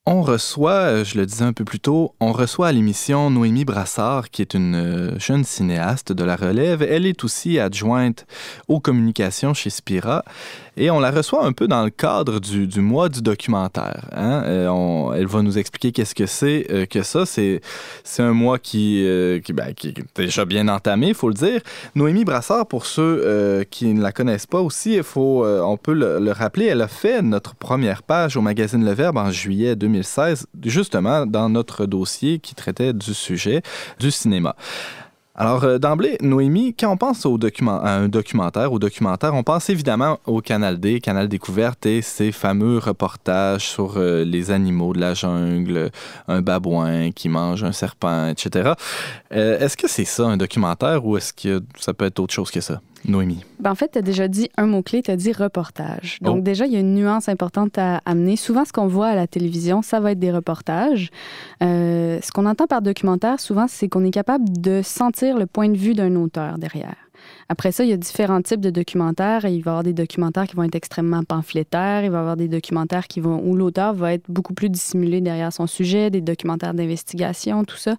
On 0.08 0.22
reçoit, 0.22 0.72
euh, 0.72 1.04
je 1.04 1.18
le 1.18 1.26
disais 1.26 1.46
un 1.46 1.52
peu 1.52 1.66
plus 1.66 1.80
tôt, 1.80 2.14
on 2.20 2.32
reçoit 2.32 2.68
à 2.68 2.72
l'émission 2.72 3.32
Noémie 3.32 3.66
Brassard, 3.66 4.30
qui 4.30 4.44
est 4.44 4.54
une 4.54 4.76
euh, 4.76 5.18
jeune 5.18 5.44
cinéaste 5.44 6.12
de 6.12 6.24
la 6.24 6.36
relève. 6.36 6.84
Elle 6.84 7.08
est 7.08 7.24
aussi 7.24 7.58
adjointe 7.58 8.28
aux 8.68 8.80
communications 8.80 9.56
chez 9.56 9.72
Spira. 9.72 10.24
Et 10.78 10.92
on 10.92 11.00
la 11.00 11.10
reçoit 11.10 11.44
un 11.44 11.54
peu 11.54 11.68
dans 11.68 11.84
le 11.84 11.90
cadre 11.90 12.40
du, 12.40 12.82
mois 12.82 13.10
du 13.10 13.24
documentaire. 13.24 14.10
Hein? 14.12 14.44
Euh, 14.46 15.14
elle 15.14 15.26
va 15.26 15.42
nous 15.42 15.58
expliquer 15.58 15.92
qu'est-ce 15.92 16.14
que 16.14 16.28
c'est 16.28 16.88
que 16.92 17.02
ça. 17.02 17.26
C'est, 17.26 17.62
c'est 18.04 18.22
un 18.22 18.34
mois 18.34 18.60
qui, 18.60 19.02
ben, 19.54 19.70
est 19.70 20.18
déjà 20.18 20.44
bien 20.44 20.68
entamé, 20.68 21.08
il 21.08 21.14
faut 21.16 21.30
le 21.30 21.34
dire. 21.34 21.62
Noémie 21.96 22.26
Brassard, 22.26 22.68
pour 22.68 22.86
ceux 22.86 23.66
qui 23.72 23.94
ne 23.94 24.02
la 24.02 24.12
connaissent 24.12 24.48
pas 24.48 24.60
aussi, 24.60 24.96
il 24.96 25.04
faut, 25.04 25.46
on 25.46 25.78
peut 25.78 25.94
le, 25.94 26.20
le, 26.20 26.32
rappeler, 26.34 26.66
elle 26.66 26.82
a 26.82 26.90
fait 26.90 27.22
notre 27.22 27.56
première 27.56 28.04
page 28.04 28.36
au 28.36 28.42
magazine 28.42 28.84
Le 28.84 28.92
Verbe 28.92 29.18
en 29.18 29.32
juillet 29.32 29.78
2016, 29.96 30.48
justement 30.64 31.26
dans 31.26 31.50
notre 31.50 31.86
dossier 31.86 32.40
qui 32.40 32.56
traitait 32.56 32.94
du 32.94 33.14
sujet 33.14 33.62
du 34.00 34.12
cinéma. 34.12 34.56
Alors, 35.38 35.66
euh, 35.66 35.78
d'emblée, 35.80 36.18
Noémie, 36.22 36.74
quand 36.74 36.90
on 36.90 36.96
pense 36.96 37.26
au 37.26 37.38
à 37.38 37.92
un 37.92 38.08
documentaire, 38.08 38.72
au 38.72 38.80
documentaire, 38.80 39.34
on 39.34 39.44
pense 39.44 39.70
évidemment 39.70 40.18
au 40.26 40.40
Canal 40.40 40.80
D, 40.80 41.02
Canal 41.02 41.28
Découverte 41.28 41.86
et 41.86 42.02
ses 42.02 42.32
fameux 42.32 42.78
reportages 42.78 43.68
sur 43.68 43.98
euh, 43.98 44.24
les 44.24 44.52
animaux 44.52 44.94
de 44.94 45.02
la 45.02 45.14
jungle, 45.14 45.92
un 46.30 46.42
babouin 46.42 47.12
qui 47.12 47.28
mange 47.28 47.66
un 47.66 47.74
serpent, 47.74 48.30
etc. 48.30 48.72
Euh, 49.34 49.60
est-ce 49.60 49.76
que 49.76 49.90
c'est 49.90 50.06
ça, 50.06 50.24
un 50.24 50.38
documentaire, 50.38 51.06
ou 51.06 51.18
est-ce 51.18 51.34
que 51.34 51.62
ça 51.82 51.94
peut 51.94 52.06
être 52.06 52.20
autre 52.20 52.34
chose 52.34 52.50
que 52.50 52.62
ça? 52.62 52.80
Noémie. 53.08 53.44
Ben, 53.60 53.72
en 53.72 53.76
fait, 53.76 53.90
tu 53.94 53.98
as 53.98 54.02
déjà 54.02 54.28
dit 54.28 54.50
un 54.58 54.66
mot-clé, 54.68 55.02
tu 55.02 55.12
as 55.12 55.16
dit 55.16 55.32
reportage. 55.32 56.18
Donc, 56.22 56.38
Oh. 56.40 56.42
déjà, 56.42 56.66
il 56.66 56.74
y 56.74 56.76
a 56.76 56.80
une 56.80 56.94
nuance 56.94 57.30
importante 57.30 57.78
à 57.78 58.02
amener. 58.06 58.36
Souvent, 58.36 58.66
ce 58.66 58.74
qu'on 58.74 58.88
voit 58.88 59.08
à 59.08 59.16
la 59.16 59.28
télévision, 59.28 59.82
ça 59.82 60.00
va 60.00 60.12
être 60.12 60.20
des 60.20 60.32
reportages. 60.32 61.10
Euh, 61.64 62.20
ce 62.22 62.32
qu'on 62.32 62.46
entend 62.46 62.68
par 62.68 62.82
documentaire, 62.82 63.40
souvent, 63.40 63.66
c'est 63.68 63.88
qu'on 63.90 64.04
est 64.04 64.12
capable 64.12 64.46
de 64.50 64.82
sentir 64.84 65.38
le 65.38 65.46
point 65.46 65.70
de 65.70 65.78
vue 65.78 65.94
d'un 65.94 66.16
auteur 66.16 66.58
derrière. 66.58 66.96
Après 67.48 67.72
ça, 67.72 67.84
il 67.84 67.92
y 67.92 67.94
a 67.94 67.98
différents 67.98 68.42
types 68.42 68.60
de 68.60 68.72
documentaires. 68.72 69.46
Il 69.46 69.62
va 69.62 69.72
y 69.72 69.72
avoir 69.72 69.84
des 69.84 69.94
documentaires 69.94 70.48
qui 70.48 70.56
vont 70.56 70.64
être 70.64 70.76
extrêmement 70.76 71.24
pamphlétaires. 71.24 72.04
Il 72.04 72.10
va 72.10 72.18
y 72.18 72.22
avoir 72.22 72.38
des 72.38 72.48
documentaires 72.48 73.08
qui 73.08 73.20
vont, 73.20 73.40
où 73.44 73.56
l'auteur 73.56 73.94
va 73.94 74.14
être 74.14 74.24
beaucoup 74.30 74.54
plus 74.54 74.70
dissimulé 74.70 75.22
derrière 75.22 75.54
son 75.54 75.68
sujet, 75.68 76.10
des 76.10 76.22
documentaires 76.22 76.74
d'investigation, 76.74 77.64
tout 77.64 77.78
ça. 77.78 77.96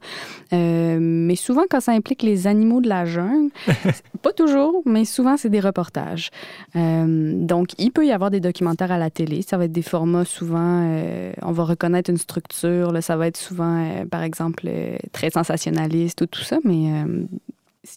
Euh, 0.53 0.99
mais 1.01 1.37
souvent, 1.37 1.63
quand 1.71 1.81
ça 1.81 1.93
implique 1.93 2.23
les 2.23 2.49
animaux 2.49 2.81
de 2.81 2.89
la 2.89 3.05
jungle, 3.05 3.51
pas 4.23 4.33
toujours, 4.33 4.83
mais 4.85 5.05
souvent, 5.05 5.37
c'est 5.37 5.51
des 5.51 5.61
reportages. 5.61 6.31
Euh, 6.75 7.33
donc, 7.37 7.69
il 7.79 7.93
peut 7.93 8.05
y 8.05 8.13
avoir 8.13 8.31
des 8.31 8.41
documentaires 8.41 8.91
à 8.91 8.99
la 8.99 9.11
télé. 9.11 9.43
Ça 9.43 9.57
va 9.57 9.67
être 9.67 9.73
des 9.73 9.83
formats 9.83 10.25
souvent, 10.25 10.83
euh, 10.83 11.33
on 11.43 11.53
va 11.53 11.65
reconnaître 11.65 12.11
une 12.11 12.19
structure. 12.19 12.91
Là, 12.91 13.01
ça 13.01 13.17
va 13.17 13.29
être 13.29 13.37
souvent, 13.37 14.05
par 14.11 14.23
exemple, 14.23 14.69
très 15.13 15.31
sensationnaliste 15.31 16.23
ou 16.23 16.27
tout 16.27 16.43
ça, 16.43 16.59
mais 16.65 16.91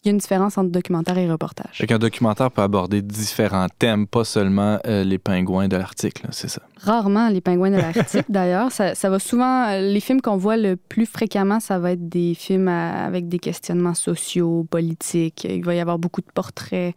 il 0.03 0.07
y 0.07 0.09
a 0.09 0.11
une 0.11 0.17
différence 0.19 0.57
entre 0.57 0.69
documentaire 0.71 1.17
et 1.17 1.29
reportage. 1.29 1.71
Fait 1.73 1.87
qu'un 1.87 1.99
documentaire 1.99 2.51
peut 2.51 2.61
aborder 2.61 3.01
différents 3.01 3.67
thèmes, 3.79 4.07
pas 4.07 4.23
seulement 4.23 4.79
euh, 4.87 5.03
les 5.03 5.17
pingouins 5.17 5.67
de 5.67 5.77
l'article, 5.77 6.27
c'est 6.31 6.47
ça. 6.49 6.61
Rarement 6.77 7.29
les 7.29 7.41
pingouins 7.41 7.71
de 7.71 7.77
l'Arctique, 7.77 8.25
d'ailleurs. 8.29 8.71
Ça, 8.71 8.95
ça 8.95 9.09
va 9.09 9.19
souvent. 9.19 9.67
euh, 9.69 9.81
Les 9.81 9.99
films 9.99 10.21
qu'on 10.21 10.37
voit 10.37 10.57
le 10.57 10.75
plus 10.75 11.05
fréquemment, 11.05 11.59
ça 11.59 11.79
va 11.79 11.91
être 11.91 12.07
des 12.07 12.33
films 12.33 12.67
à- 12.67 13.05
avec 13.05 13.27
des 13.27 13.39
questionnements 13.39 13.93
sociaux, 13.95 14.65
politiques. 14.69 15.45
Il 15.49 15.63
va 15.65 15.75
y 15.75 15.79
avoir 15.79 15.99
beaucoup 15.99 16.21
de 16.21 16.31
portraits, 16.33 16.95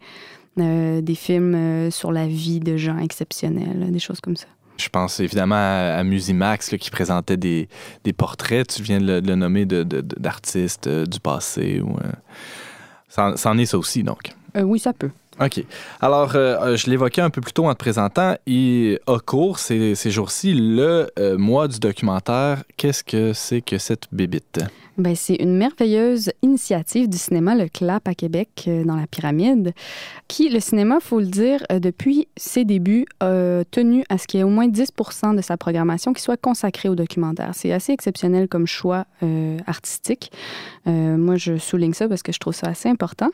euh, 0.59 1.01
des 1.01 1.15
films 1.15 1.55
euh, 1.55 1.91
sur 1.91 2.11
la 2.11 2.27
vie 2.27 2.59
de 2.59 2.77
gens 2.77 2.97
exceptionnels, 2.99 3.91
des 3.91 3.99
choses 3.99 4.21
comme 4.21 4.35
ça. 4.37 4.45
Je 4.77 4.89
pense 4.89 5.19
évidemment 5.19 5.53
à, 5.55 5.97
à 5.99 6.03
Musimax 6.03 6.71
là, 6.71 6.77
qui 6.79 6.89
présentait 6.89 7.37
des, 7.37 7.69
des 8.03 8.11
portraits, 8.13 8.67
tu 8.67 8.81
viens 8.81 8.99
de 8.99 9.05
le, 9.05 9.21
de 9.21 9.27
le 9.27 9.35
nommer, 9.35 9.65
de- 9.65 9.83
de- 9.83 10.01
de- 10.01 10.15
d'artistes 10.19 10.87
euh, 10.87 11.05
du 11.05 11.19
passé. 11.19 11.79
Ou, 11.81 11.91
euh, 11.91 12.11
c'en, 13.13 13.37
c'en 13.37 13.57
est 13.57 13.65
ça 13.65 13.77
aussi, 13.77 14.03
donc. 14.03 14.33
Euh, 14.55 14.61
oui, 14.61 14.79
ça 14.79 14.93
peut. 14.93 15.09
OK. 15.39 15.63
Alors, 15.99 16.35
euh, 16.35 16.57
euh, 16.59 16.77
je 16.77 16.89
l'évoquais 16.89 17.21
un 17.21 17.29
peu 17.29 17.41
plus 17.41 17.53
tôt 17.53 17.65
en 17.65 17.73
te 17.73 17.79
présentant. 17.79 18.35
Il 18.45 18.99
a 19.07 19.19
cours 19.19 19.59
ces, 19.59 19.95
ces 19.95 20.11
jours-ci 20.11 20.53
le 20.53 21.09
euh, 21.17 21.37
mois 21.37 21.67
du 21.67 21.79
documentaire. 21.79 22.63
Qu'est-ce 22.77 23.03
que 23.03 23.33
c'est 23.33 23.61
que 23.61 23.77
cette 23.77 24.07
bébite? 24.11 24.59
Ben, 24.97 25.15
c'est 25.15 25.35
une 25.35 25.57
merveilleuse 25.57 26.31
initiative 26.43 27.09
du 27.09 27.17
cinéma 27.17 27.55
Le 27.55 27.67
Clap 27.67 28.07
à 28.07 28.13
Québec, 28.13 28.65
euh, 28.67 28.83
dans 28.83 28.95
la 28.95 29.07
pyramide, 29.07 29.73
qui, 30.27 30.49
le 30.49 30.59
cinéma, 30.59 30.99
faut 30.99 31.19
le 31.19 31.25
dire, 31.25 31.63
euh, 31.71 31.79
depuis 31.79 32.27
ses 32.37 32.63
débuts, 32.63 33.05
a 33.19 33.63
tenu 33.71 34.03
à 34.09 34.19
ce 34.19 34.27
qu'il 34.27 34.39
y 34.39 34.41
ait 34.41 34.43
au 34.43 34.49
moins 34.49 34.67
10 34.67 34.91
de 35.35 35.41
sa 35.41 35.57
programmation 35.57 36.13
qui 36.13 36.21
soit 36.21 36.37
consacrée 36.37 36.89
au 36.89 36.95
documentaire. 36.95 37.51
C'est 37.53 37.71
assez 37.71 37.91
exceptionnel 37.91 38.47
comme 38.47 38.67
choix 38.67 39.05
euh, 39.23 39.57
artistique. 39.65 40.31
Moi, 40.85 41.37
je 41.37 41.57
souligne 41.57 41.93
ça 41.93 42.09
parce 42.09 42.23
que 42.23 42.33
je 42.33 42.39
trouve 42.39 42.53
ça 42.53 42.67
assez 42.67 42.89
important. 42.89 43.29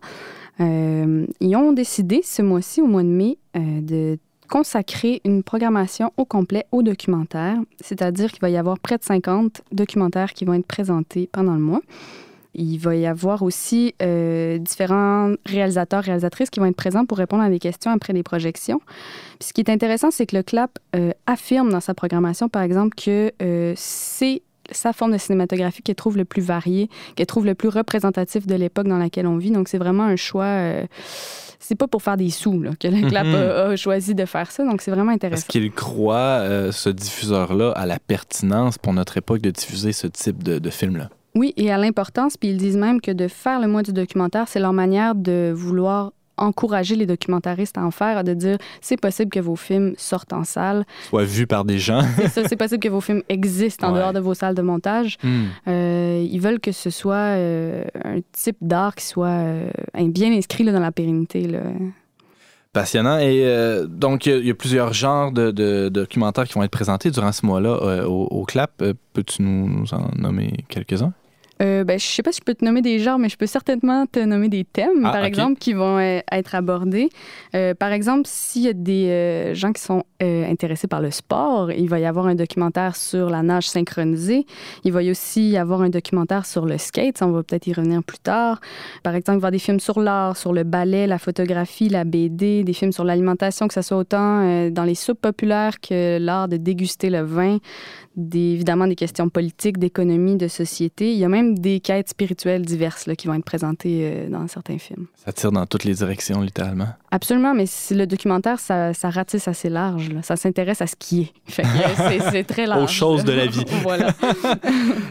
Ils 0.60 1.56
ont 1.56 1.72
décidé 1.72 2.22
ce 2.24 2.42
mois-ci, 2.42 2.80
au 2.82 2.86
mois 2.86 3.02
de 3.02 3.08
mai, 3.08 3.38
de 3.56 4.20
consacrer 4.50 5.22
une 5.24 5.44
programmation 5.44 6.12
au 6.18 6.26
complet 6.26 6.66
au 6.72 6.82
documentaire, 6.82 7.58
c'est-à-dire 7.80 8.32
qu'il 8.32 8.42
va 8.42 8.50
y 8.50 8.58
avoir 8.58 8.80
près 8.80 8.98
de 8.98 9.04
50 9.04 9.62
documentaires 9.72 10.34
qui 10.34 10.44
vont 10.44 10.54
être 10.54 10.66
présentés 10.66 11.30
pendant 11.32 11.54
le 11.54 11.62
mois. 11.62 11.82
Il 12.56 12.78
va 12.78 12.96
y 12.96 13.06
avoir 13.06 13.44
aussi 13.44 13.94
euh, 14.02 14.58
différents 14.58 15.34
réalisateurs, 15.46 16.04
réalisatrices 16.04 16.50
qui 16.50 16.60
vont 16.60 16.66
être 16.66 16.76
présents 16.76 17.06
pour 17.06 17.20
répondre 17.20 17.44
à 17.44 17.50
des 17.50 17.60
questions 17.60 17.92
après 17.92 18.12
les 18.12 18.24
projections. 18.24 18.82
Ce 19.40 19.54
qui 19.54 19.62
est 19.62 19.70
intéressant, 19.70 20.10
c'est 20.10 20.26
que 20.26 20.36
le 20.36 20.44
CLAP 20.44 20.80
euh, 20.96 21.12
affirme 21.28 21.70
dans 21.70 21.80
sa 21.80 21.94
programmation, 21.94 22.50
par 22.50 22.64
exemple, 22.64 22.96
que 22.96 23.32
euh, 23.42 23.74
c'est 23.78 24.42
sa 24.72 24.94
forme 24.94 25.12
de 25.14 25.18
cinématographie 25.18 25.82
qu'elle 25.82 25.96
trouve 25.96 26.18
le 26.18 26.26
plus 26.26 26.42
variée, 26.42 26.90
qu'elle 27.16 27.26
trouve 27.26 27.46
le 27.46 27.56
plus 27.56 27.70
représentatif 27.70 28.48
de 28.48 28.56
l'époque 28.56 28.88
dans 28.88 28.98
laquelle 28.98 29.28
on 29.28 29.38
vit. 29.38 29.52
Donc, 29.52 29.68
c'est 29.68 29.78
vraiment 29.78 30.04
un 30.04 30.16
choix. 30.16 30.44
euh, 30.46 30.86
c'est 31.62 31.76
pas 31.76 31.88
pour 31.88 32.02
faire 32.02 32.16
des 32.16 32.30
sous 32.30 32.62
là, 32.62 32.72
que 32.80 32.88
le 32.88 33.10
CLAP 33.10 33.28
Mhm. 33.28 33.36
a, 33.36 33.40
a 33.72 33.76
choisi 33.76 34.16
de 34.16 34.26
faire 34.26 34.50
ça. 34.50 34.64
Donc, 34.64 34.82
c'est 34.82 34.92
vraiment 34.92 35.12
Est-ce 35.12 35.16
intéressant. 35.18 35.46
qu'il 35.50 35.72
croit, 35.72 36.16
euh, 36.16 36.72
ce 36.72 36.90
diffuseur-là, 36.90 37.72
à 37.76 37.86
la 37.86 38.00
pertinence 38.00 38.78
pour 38.78 38.94
notre 38.94 39.18
époque 39.18 39.42
de 39.42 39.52
diffuser 39.52 39.92
ce 39.92 40.08
type 40.08 40.42
de, 40.42 40.58
de 40.60 40.70
film-là? 40.70 41.10
Oui, 41.36 41.54
et 41.58 41.70
à 41.72 41.78
l'importance, 41.78 42.38
puis 42.38 42.50
ils 42.50 42.58
disent 42.58 42.78
même 42.78 43.02
que 43.02 43.12
de 43.12 43.28
faire 43.28 43.60
le 43.60 43.68
mois 43.68 43.84
du 43.84 43.92
documentaire, 43.94 44.48
c'est 44.48 44.60
leur 44.60 44.74
manière 44.74 45.14
de 45.16 45.52
vouloir 45.56 46.12
encourager 46.40 46.96
les 46.96 47.06
documentaristes 47.06 47.78
à 47.78 47.84
en 47.86 47.92
faire, 47.92 48.24
de 48.24 48.34
dire 48.34 48.58
c'est 48.82 49.00
possible 49.00 49.30
que 49.32 49.40
vos 49.40 49.56
films 49.56 49.94
sortent 49.98 50.34
en 50.34 50.44
salle, 50.44 50.86
Soit 51.10 51.24
vu 51.26 51.46
par 51.48 51.66
des 51.66 51.80
gens. 51.80 52.02
c'est 52.18 52.28
ça, 52.30 52.42
c'est 52.48 52.56
possible 52.56 52.80
que 52.82 52.90
vos 52.90 53.02
films 53.02 53.22
existent 53.30 53.88
en 53.90 53.94
Ouais. 53.94 54.00
dehors 54.00 54.14
de 54.14 54.20
vos 54.20 54.34
salles 54.34 54.56
de 54.56 54.62
montage. 54.62 55.18
Hmm. 55.24 55.46
Euh, 55.68 56.26
ils 56.30 56.40
veulent 56.40 56.60
que 56.60 56.72
ce 56.72 56.90
soit 56.90 57.16
euh, 57.16 57.84
un 58.04 58.20
type 58.32 58.58
d'art 58.62 58.96
qui 58.96 59.06
soit 59.06 59.28
euh, 59.28 59.70
bien 60.08 60.32
inscrit 60.34 60.64
là, 60.64 60.72
dans 60.72 60.80
la 60.80 60.92
pérennité. 60.92 61.42
Là. 61.48 61.60
Passionnant. 62.72 63.18
Et 63.18 63.42
euh, 63.46 63.88
donc, 63.88 64.26
il 64.28 64.30
y 64.30 64.36
a- 64.36 64.38
il 64.38 64.46
y, 64.48 64.52
a 64.52 64.54
plusieurs 64.54 64.94
genres 64.94 65.32
de, 65.32 65.50
de 65.50 65.90
documentaires 65.90 66.46
qui 66.48 66.54
vont 66.54 66.62
être 66.64 66.70
présentés 66.72 67.10
durant 67.10 67.32
ce 67.32 67.44
mois-là 67.46 67.70
euh, 67.82 68.06
au, 68.06 68.26
au 68.28 68.46
CLAP. 68.46 68.84
Peux-tu 69.14 69.42
nous, 69.42 69.68
nous 69.68 69.94
en 69.94 70.10
nommer 70.16 70.54
quelques-uns? 70.70 71.12
Euh, 71.62 71.84
ben, 71.84 72.00
je 72.00 72.06
sais 72.06 72.24
pas 72.24 72.32
si 72.32 72.40
je 72.40 72.46
peux 72.46 72.56
te 72.56 72.64
nommer 72.64 72.82
des 72.82 73.00
genres, 73.00 73.20
mais 73.20 73.28
je 73.28 73.36
peux 73.36 73.46
certainement 73.46 74.06
te 74.06 74.20
nommer 74.20 74.48
des 74.48 74.64
thèmes, 74.64 75.06
Ah, 75.06 75.12
par 75.12 75.26
exemple, 75.26 75.60
qui 75.60 75.74
vont 75.74 75.98
euh, 75.98 76.20
être 76.32 76.56
abordés. 76.56 77.10
Euh, 77.54 77.74
par 77.74 77.92
exemple, 77.92 78.24
s'il 78.26 78.62
y 78.62 78.70
a 78.70 78.74
des 78.74 79.08
euh, 79.10 79.54
gens 79.54 79.74
qui 79.74 79.82
sont 79.82 80.04
intéressés 80.22 80.88
par 80.88 81.02
le 81.02 81.12
sport, 81.12 81.72
il 81.72 81.88
va 81.88 81.98
y 81.98 82.06
avoir 82.06 82.28
un 82.28 82.36
documentaire 82.36 82.98
sur 82.98 83.30
la 83.30 83.42
nage 83.42 83.70
synchronisée. 83.70 84.46
Il 84.84 84.92
va 84.92 85.02
y 85.02 85.12
aussi 85.12 85.50
y 85.50 85.58
avoir 85.58 85.82
un 85.82 85.90
documentaire 85.90 86.46
sur 86.46 86.66
le 86.66 86.78
skate. 86.78 87.18
Ça, 87.18 87.26
on 87.26 87.32
va 87.32 87.42
peut-être 87.42 87.68
y 87.68 87.74
revenir 87.74 88.04
plus 88.04 88.20
tard. 88.20 88.60
Par 89.02 89.16
exemple, 89.16 89.38
il 89.38 89.42
va 89.42 89.46
y 89.46 89.48
avoir 89.48 89.52
des 89.52 89.60
films 89.60 89.80
sur 89.80 90.02
l'art, 90.02 90.36
sur 90.36 90.52
le 90.52 90.64
ballet, 90.64 91.08
la 91.08 91.20
photographie, 91.20 91.88
la 91.88 92.04
BD, 92.04 92.66
des 92.66 92.74
films 92.74 92.92
sur 92.92 93.06
l'alimentation, 93.06 93.70
que 93.70 93.74
ce 93.74 93.82
soit 93.82 93.98
autant 93.98 94.70
dans 94.70 94.84
les 94.84 94.96
soupes 94.96 95.22
populaires 95.22 95.80
que 95.80 96.18
l'art 96.20 96.50
de 96.50 96.58
déguster 96.58 97.10
le 97.10 97.22
vin, 97.22 97.60
des, 98.16 98.54
évidemment 98.54 98.88
des 98.88 98.96
questions 98.96 99.30
politiques, 99.30 99.78
d'économie, 99.78 100.36
de 100.36 100.48
société. 100.48 101.12
Il 101.14 101.18
y 101.18 101.24
a 101.26 101.30
même 101.30 101.58
des 101.58 101.80
quêtes 101.80 102.10
spirituelles 102.10 102.64
diverses 102.66 103.06
là, 103.08 103.16
qui 103.16 103.28
vont 103.28 103.34
être 103.34 103.46
présentées 103.46 104.02
euh, 104.04 104.30
dans 104.30 104.48
certains 104.48 104.78
films. 104.78 105.06
Ça 105.16 105.32
tire 105.32 105.52
dans 105.52 105.66
toutes 105.66 105.84
les 105.84 105.94
directions, 105.94 106.42
littéralement. 106.42 106.88
Absolument, 107.12 107.54
mais 107.54 107.66
le 107.92 108.06
documentaire, 108.06 108.60
ça, 108.60 108.94
ça 108.94 109.10
ratisse 109.10 109.48
assez 109.48 109.70
large. 109.70 110.10
là. 110.10 110.22
Ça 110.22 110.36
s'intéresse 110.36 110.82
à 110.82 110.88
ce 110.88 110.96
qui 110.98 111.22
est. 111.22 111.60
Euh, 111.64 112.20
c'est, 112.32 112.44
très 112.44 112.66
large. 112.68 112.84
Aux 112.84 112.88
choses 112.88 113.24
de 113.24 113.32
la 113.32 113.46
vie. 113.46 113.64
voilà. 113.84 114.14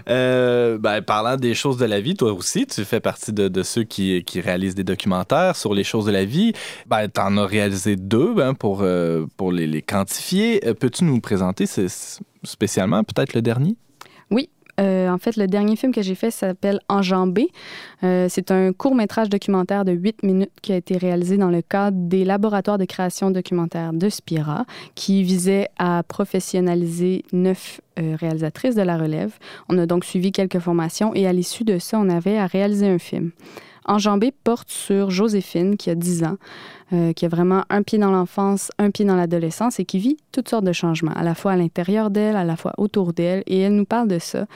Euh, 0.08 0.78
ben, 0.78 1.02
parlant 1.02 1.36
des 1.36 1.54
choses 1.54 1.76
de 1.76 1.84
la 1.84 2.00
vie, 2.00 2.14
toi 2.14 2.32
aussi, 2.32 2.66
tu 2.66 2.84
fais 2.84 3.00
partie 3.00 3.32
de, 3.32 3.48
de 3.48 3.62
ceux 3.62 3.84
qui, 3.84 4.24
qui 4.24 4.40
réalisent 4.40 4.74
des 4.74 4.84
documentaires 4.84 5.54
sur 5.56 5.74
les 5.74 5.84
choses 5.84 6.06
de 6.06 6.12
la 6.12 6.24
vie. 6.24 6.52
Ben, 6.86 7.08
tu 7.08 7.20
en 7.20 7.36
as 7.36 7.46
réalisé 7.46 7.96
deux 7.96 8.32
ben, 8.34 8.54
pour, 8.54 8.80
euh, 8.82 9.26
pour 9.36 9.52
les, 9.52 9.66
les 9.66 9.82
quantifier. 9.82 10.60
Peux-tu 10.80 11.04
nous 11.04 11.20
présenter 11.20 11.66
c'est- 11.66 12.20
spécialement 12.48 13.04
peut-être 13.04 13.34
le 13.34 13.42
dernier? 13.42 13.76
Euh, 14.78 15.08
en 15.08 15.18
fait, 15.18 15.36
le 15.36 15.46
dernier 15.46 15.76
film 15.76 15.92
que 15.92 16.02
j'ai 16.02 16.14
fait 16.14 16.30
s'appelle 16.30 16.80
Enjambé. 16.88 17.48
Euh, 18.04 18.26
c'est 18.28 18.50
un 18.50 18.72
court 18.72 18.94
métrage 18.94 19.28
documentaire 19.28 19.84
de 19.84 19.92
8 19.92 20.22
minutes 20.22 20.52
qui 20.62 20.72
a 20.72 20.76
été 20.76 20.96
réalisé 20.96 21.36
dans 21.36 21.50
le 21.50 21.62
cadre 21.62 21.96
des 22.00 22.24
laboratoires 22.24 22.78
de 22.78 22.84
création 22.84 23.30
documentaire 23.30 23.92
de 23.92 24.08
Spira, 24.08 24.64
qui 24.94 25.22
visait 25.22 25.68
à 25.78 26.02
professionnaliser 26.02 27.24
neuf 27.32 27.80
euh, 27.98 28.16
réalisatrices 28.18 28.76
de 28.76 28.82
la 28.82 28.96
relève. 28.96 29.36
On 29.68 29.78
a 29.78 29.86
donc 29.86 30.04
suivi 30.04 30.30
quelques 30.30 30.60
formations 30.60 31.12
et 31.14 31.26
à 31.26 31.32
l'issue 31.32 31.64
de 31.64 31.78
ça, 31.78 31.98
on 31.98 32.08
avait 32.08 32.38
à 32.38 32.46
réaliser 32.46 32.86
un 32.88 32.98
film. 32.98 33.32
Enjambé 33.84 34.32
porte 34.44 34.70
sur 34.70 35.10
Joséphine, 35.10 35.78
qui 35.78 35.88
a 35.88 35.94
10 35.94 36.24
ans, 36.24 36.36
euh, 36.92 37.12
qui 37.12 37.26
a 37.26 37.28
vraiment 37.28 37.64
un 37.68 37.82
pied 37.82 37.98
dans 37.98 38.10
l'enfance, 38.10 38.70
un 38.78 38.90
pied 38.90 39.04
dans 39.04 39.14
l'adolescence 39.14 39.78
et 39.78 39.84
qui 39.84 39.98
vit 39.98 40.16
toutes 40.32 40.48
sortes 40.48 40.64
de 40.64 40.72
changements, 40.72 41.12
à 41.12 41.22
la 41.22 41.34
fois 41.34 41.52
à 41.52 41.56
l'intérieur 41.56 42.08
d'elle, 42.08 42.36
à 42.36 42.44
la 42.44 42.56
fois 42.56 42.72
autour 42.78 43.12
d'elle. 43.12 43.42
Et 43.46 43.58
elle 43.58 43.74
nous 43.74 43.84
parle 43.84 44.08
de 44.08 44.18
ça. 44.18 44.46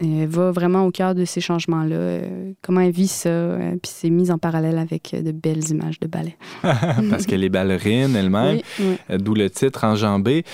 Elle 0.00 0.26
va 0.26 0.50
vraiment 0.50 0.84
au 0.84 0.90
cœur 0.90 1.14
de 1.14 1.24
ces 1.24 1.40
changements-là, 1.40 1.96
euh, 1.96 2.52
comment 2.60 2.80
elle 2.80 2.90
vit 2.90 3.06
ça, 3.06 3.28
euh, 3.28 3.70
puis 3.80 3.92
c'est 3.94 4.10
mis 4.10 4.32
en 4.32 4.38
parallèle 4.38 4.78
avec 4.78 5.14
de 5.14 5.30
belles 5.30 5.70
images 5.70 6.00
de 6.00 6.08
ballet. 6.08 6.36
Parce 6.62 7.24
qu'elle 7.24 7.44
est 7.44 7.48
ballerine 7.48 8.16
elle-même, 8.16 8.60
d'où 9.08 9.34
le 9.34 9.48
titre 9.48 9.84
Enjambé. 9.84 10.44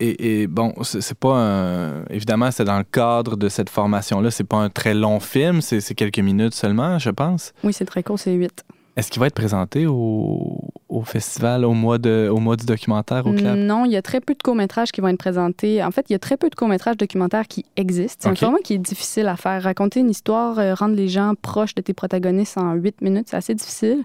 Et, 0.00 0.42
et, 0.42 0.46
bon, 0.46 0.74
c'est 0.82 1.18
pas 1.18 1.34
un. 1.34 2.04
Évidemment, 2.10 2.52
c'est 2.52 2.64
dans 2.64 2.78
le 2.78 2.84
cadre 2.84 3.36
de 3.36 3.48
cette 3.48 3.68
formation-là. 3.68 4.30
C'est 4.30 4.44
pas 4.44 4.58
un 4.58 4.70
très 4.70 4.94
long 4.94 5.18
film, 5.18 5.60
c'est 5.60 5.94
quelques 5.96 6.20
minutes 6.20 6.54
seulement, 6.54 7.00
je 7.00 7.10
pense. 7.10 7.52
Oui, 7.64 7.72
c'est 7.72 7.84
très 7.84 8.04
court, 8.04 8.18
c'est 8.18 8.32
huit. 8.32 8.64
Est-ce 8.98 9.12
qu'il 9.12 9.20
va 9.20 9.28
être 9.28 9.34
présenté 9.34 9.86
au, 9.86 10.72
au, 10.88 11.02
festival 11.04 11.64
au 11.64 11.72
mois, 11.72 11.98
de, 11.98 12.28
au 12.28 12.38
mois 12.38 12.56
du 12.56 12.66
documentaire 12.66 13.28
au 13.28 13.32
club? 13.32 13.56
Non, 13.56 13.84
il 13.84 13.92
y 13.92 13.96
a 13.96 14.02
très 14.02 14.20
peu 14.20 14.34
de 14.34 14.42
courts-métrages 14.42 14.90
qui 14.90 15.00
vont 15.00 15.06
être 15.06 15.18
présentés. 15.18 15.84
En 15.84 15.92
fait, 15.92 16.06
il 16.08 16.14
y 16.14 16.16
a 16.16 16.18
très 16.18 16.36
peu 16.36 16.50
de 16.50 16.56
courts-métrages 16.56 16.96
documentaires 16.96 17.46
qui 17.46 17.64
existent. 17.76 18.16
C'est 18.18 18.28
un 18.28 18.34
format 18.34 18.58
qui 18.58 18.74
est 18.74 18.78
difficile 18.78 19.28
à 19.28 19.36
faire. 19.36 19.62
Raconter 19.62 20.00
une 20.00 20.10
histoire, 20.10 20.58
euh, 20.58 20.74
rendre 20.74 20.96
les 20.96 21.06
gens 21.06 21.34
proches 21.40 21.76
de 21.76 21.80
tes 21.80 21.94
protagonistes 21.94 22.58
en 22.58 22.72
huit 22.72 23.00
minutes, 23.00 23.28
c'est 23.30 23.36
assez 23.36 23.54
difficile. 23.54 24.02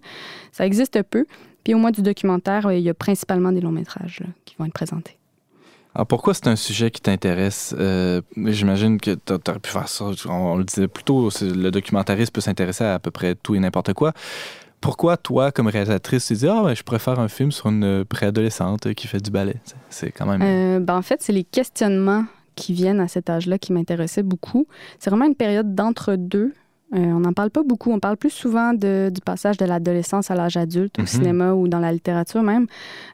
Ça 0.52 0.64
existe 0.64 1.02
peu. 1.02 1.26
Puis 1.64 1.74
au 1.74 1.80
mois 1.80 1.92
du 1.92 2.04
documentaire, 2.04 2.72
il 2.72 2.82
y 2.82 2.90
a 2.90 2.94
principalement 2.94 3.52
des 3.52 3.62
longs-métrages 3.62 4.22
qui 4.46 4.56
vont 4.60 4.66
être 4.66 4.74
présentés. 4.74 5.18
Alors 5.96 6.08
pourquoi 6.08 6.36
c'est 6.36 6.48
un 6.48 6.56
sujet 6.56 6.92
qui 6.92 7.02
t'intéresse? 7.02 7.76
Euh, 7.80 8.22
j'imagine 8.36 9.00
que 9.00 9.12
tu 9.12 9.34
aurais 9.34 9.60
pu 9.60 9.70
faire 9.70 9.88
ça. 9.88 10.06
On, 10.28 10.58
le 10.58 10.64
disait 10.64 10.88
plus 10.88 11.04
tôt, 11.04 11.30
le 11.42 11.70
documentariste 11.70 12.32
peut 12.32 12.42
s'intéresser 12.42 12.84
à 12.84 12.96
à 12.96 13.00
peu 13.00 13.12
près 13.12 13.34
tout 13.36 13.56
et 13.56 13.60
n'importe 13.60 13.94
quoi 13.94 14.14
pourquoi 14.84 15.16
toi, 15.16 15.54
comme 15.54 15.68
réalisatrice, 15.68 16.28
tu 16.28 16.34
dis 16.34 16.48
Ah, 16.48 16.62
ben, 16.62 16.76
je 16.76 16.84
préfère 16.84 17.18
un 17.18 17.30
film 17.30 17.54
sur 17.54 17.68
une 17.68 18.04
préadolescente 18.04 18.94
qui 18.94 19.08
fait 19.08 19.22
du 19.22 19.32
ballet? 19.32 19.56
C'est 19.90 20.12
quand 20.12 20.26
même. 20.26 20.42
Euh, 20.42 20.80
ben, 20.82 20.98
en 20.98 21.02
fait, 21.02 21.22
c'est 21.22 21.32
les 21.32 21.46
questionnements 21.46 22.26
qui 22.56 22.74
viennent 22.74 23.00
à 23.00 23.08
cet 23.08 23.30
âge-là 23.30 23.58
qui 23.58 23.72
m'intéressaient 23.72 24.24
beaucoup. 24.24 24.68
C'est 25.00 25.10
vraiment 25.10 25.26
une 25.26 25.36
période 25.36 25.74
d'entre-deux 25.74 26.54
euh, 26.94 26.98
on 26.98 27.22
n'en 27.22 27.34
parle 27.34 27.50
pas 27.50 27.64
beaucoup. 27.64 27.92
On 27.92 28.00
parle 28.00 28.18
plus 28.18 28.30
souvent 28.30 28.74
de, 28.74 29.10
du 29.14 29.22
passage 29.22 29.58
de 29.58 29.66
l'adolescence 29.66 30.30
à 30.30 30.36
l'âge 30.36 30.58
adulte, 30.58 31.00
au 31.00 31.02
mhm. 31.02 31.08
cinéma 31.08 31.54
ou 31.54 31.68
dans 31.68 31.80
la 31.80 31.92
littérature 31.92 32.44
même. 32.44 32.68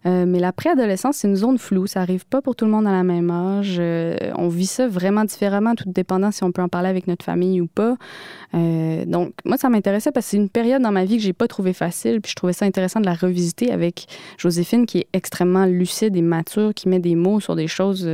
Euh, 0.06 0.26
mais 0.28 0.40
la 0.40 0.52
préadolescence, 0.52 1.18
c'est 1.18 1.28
une 1.28 1.36
zone 1.36 1.58
floue. 1.58 1.88
Ça 1.88 2.02
arrive 2.02 2.26
pas 2.26 2.42
pour 2.42 2.56
tout 2.56 2.66
le 2.66 2.72
monde 2.72 2.88
à 2.88 2.92
la 2.92 3.04
même 3.04 3.32
âge. 3.32 3.78
Euh, 3.80 4.18
on 4.36 4.50
vit 4.50 4.66
ça 4.66 4.88
vraiment 4.88 5.24
différemment, 5.24 5.76
tout 5.76 5.90
dépendant 5.90 6.32
si 6.32 6.44
on 6.44 6.52
peut 6.52 6.62
en 6.62 6.68
parler 6.68 6.90
avec 6.90 7.08
notre 7.08 7.24
famille 7.24 7.62
ou 7.62 7.68
pas. 7.68 7.96
donc, 8.54 9.34
moi, 9.46 9.58
ça 9.58 9.70
m'intéressait 9.70 10.12
parce 10.12 10.26
que 10.26 10.32
c'est 10.32 10.38
une 10.38 10.50
période 10.50 10.82
dans 10.82 10.92
ma 10.92 11.06
vie 11.06 11.18
que 11.18 11.24
j'ai 11.24 11.34
pas 11.34 11.48
trouvé 11.48 11.74
facile. 11.74 12.20
Puis 12.22 12.32
je 12.32 12.36
trouvais 12.36 12.54
ça 12.54 12.66
intéressant 12.66 13.00
de 13.00 13.06
la 13.06 13.14
revisiter 13.14 13.72
avec 13.72 14.08
Joséphine, 14.38 14.86
qui 14.86 15.00
est 15.00 15.08
extrêmement 15.14 15.66
lucide 15.66 16.16
et 16.16 16.22
mature, 16.22 16.74
qui 16.74 16.90
met 16.90 17.00
des 17.00 17.16
mots 17.16 17.40
sur 17.40 17.56
des 17.56 17.68
choses 17.68 18.08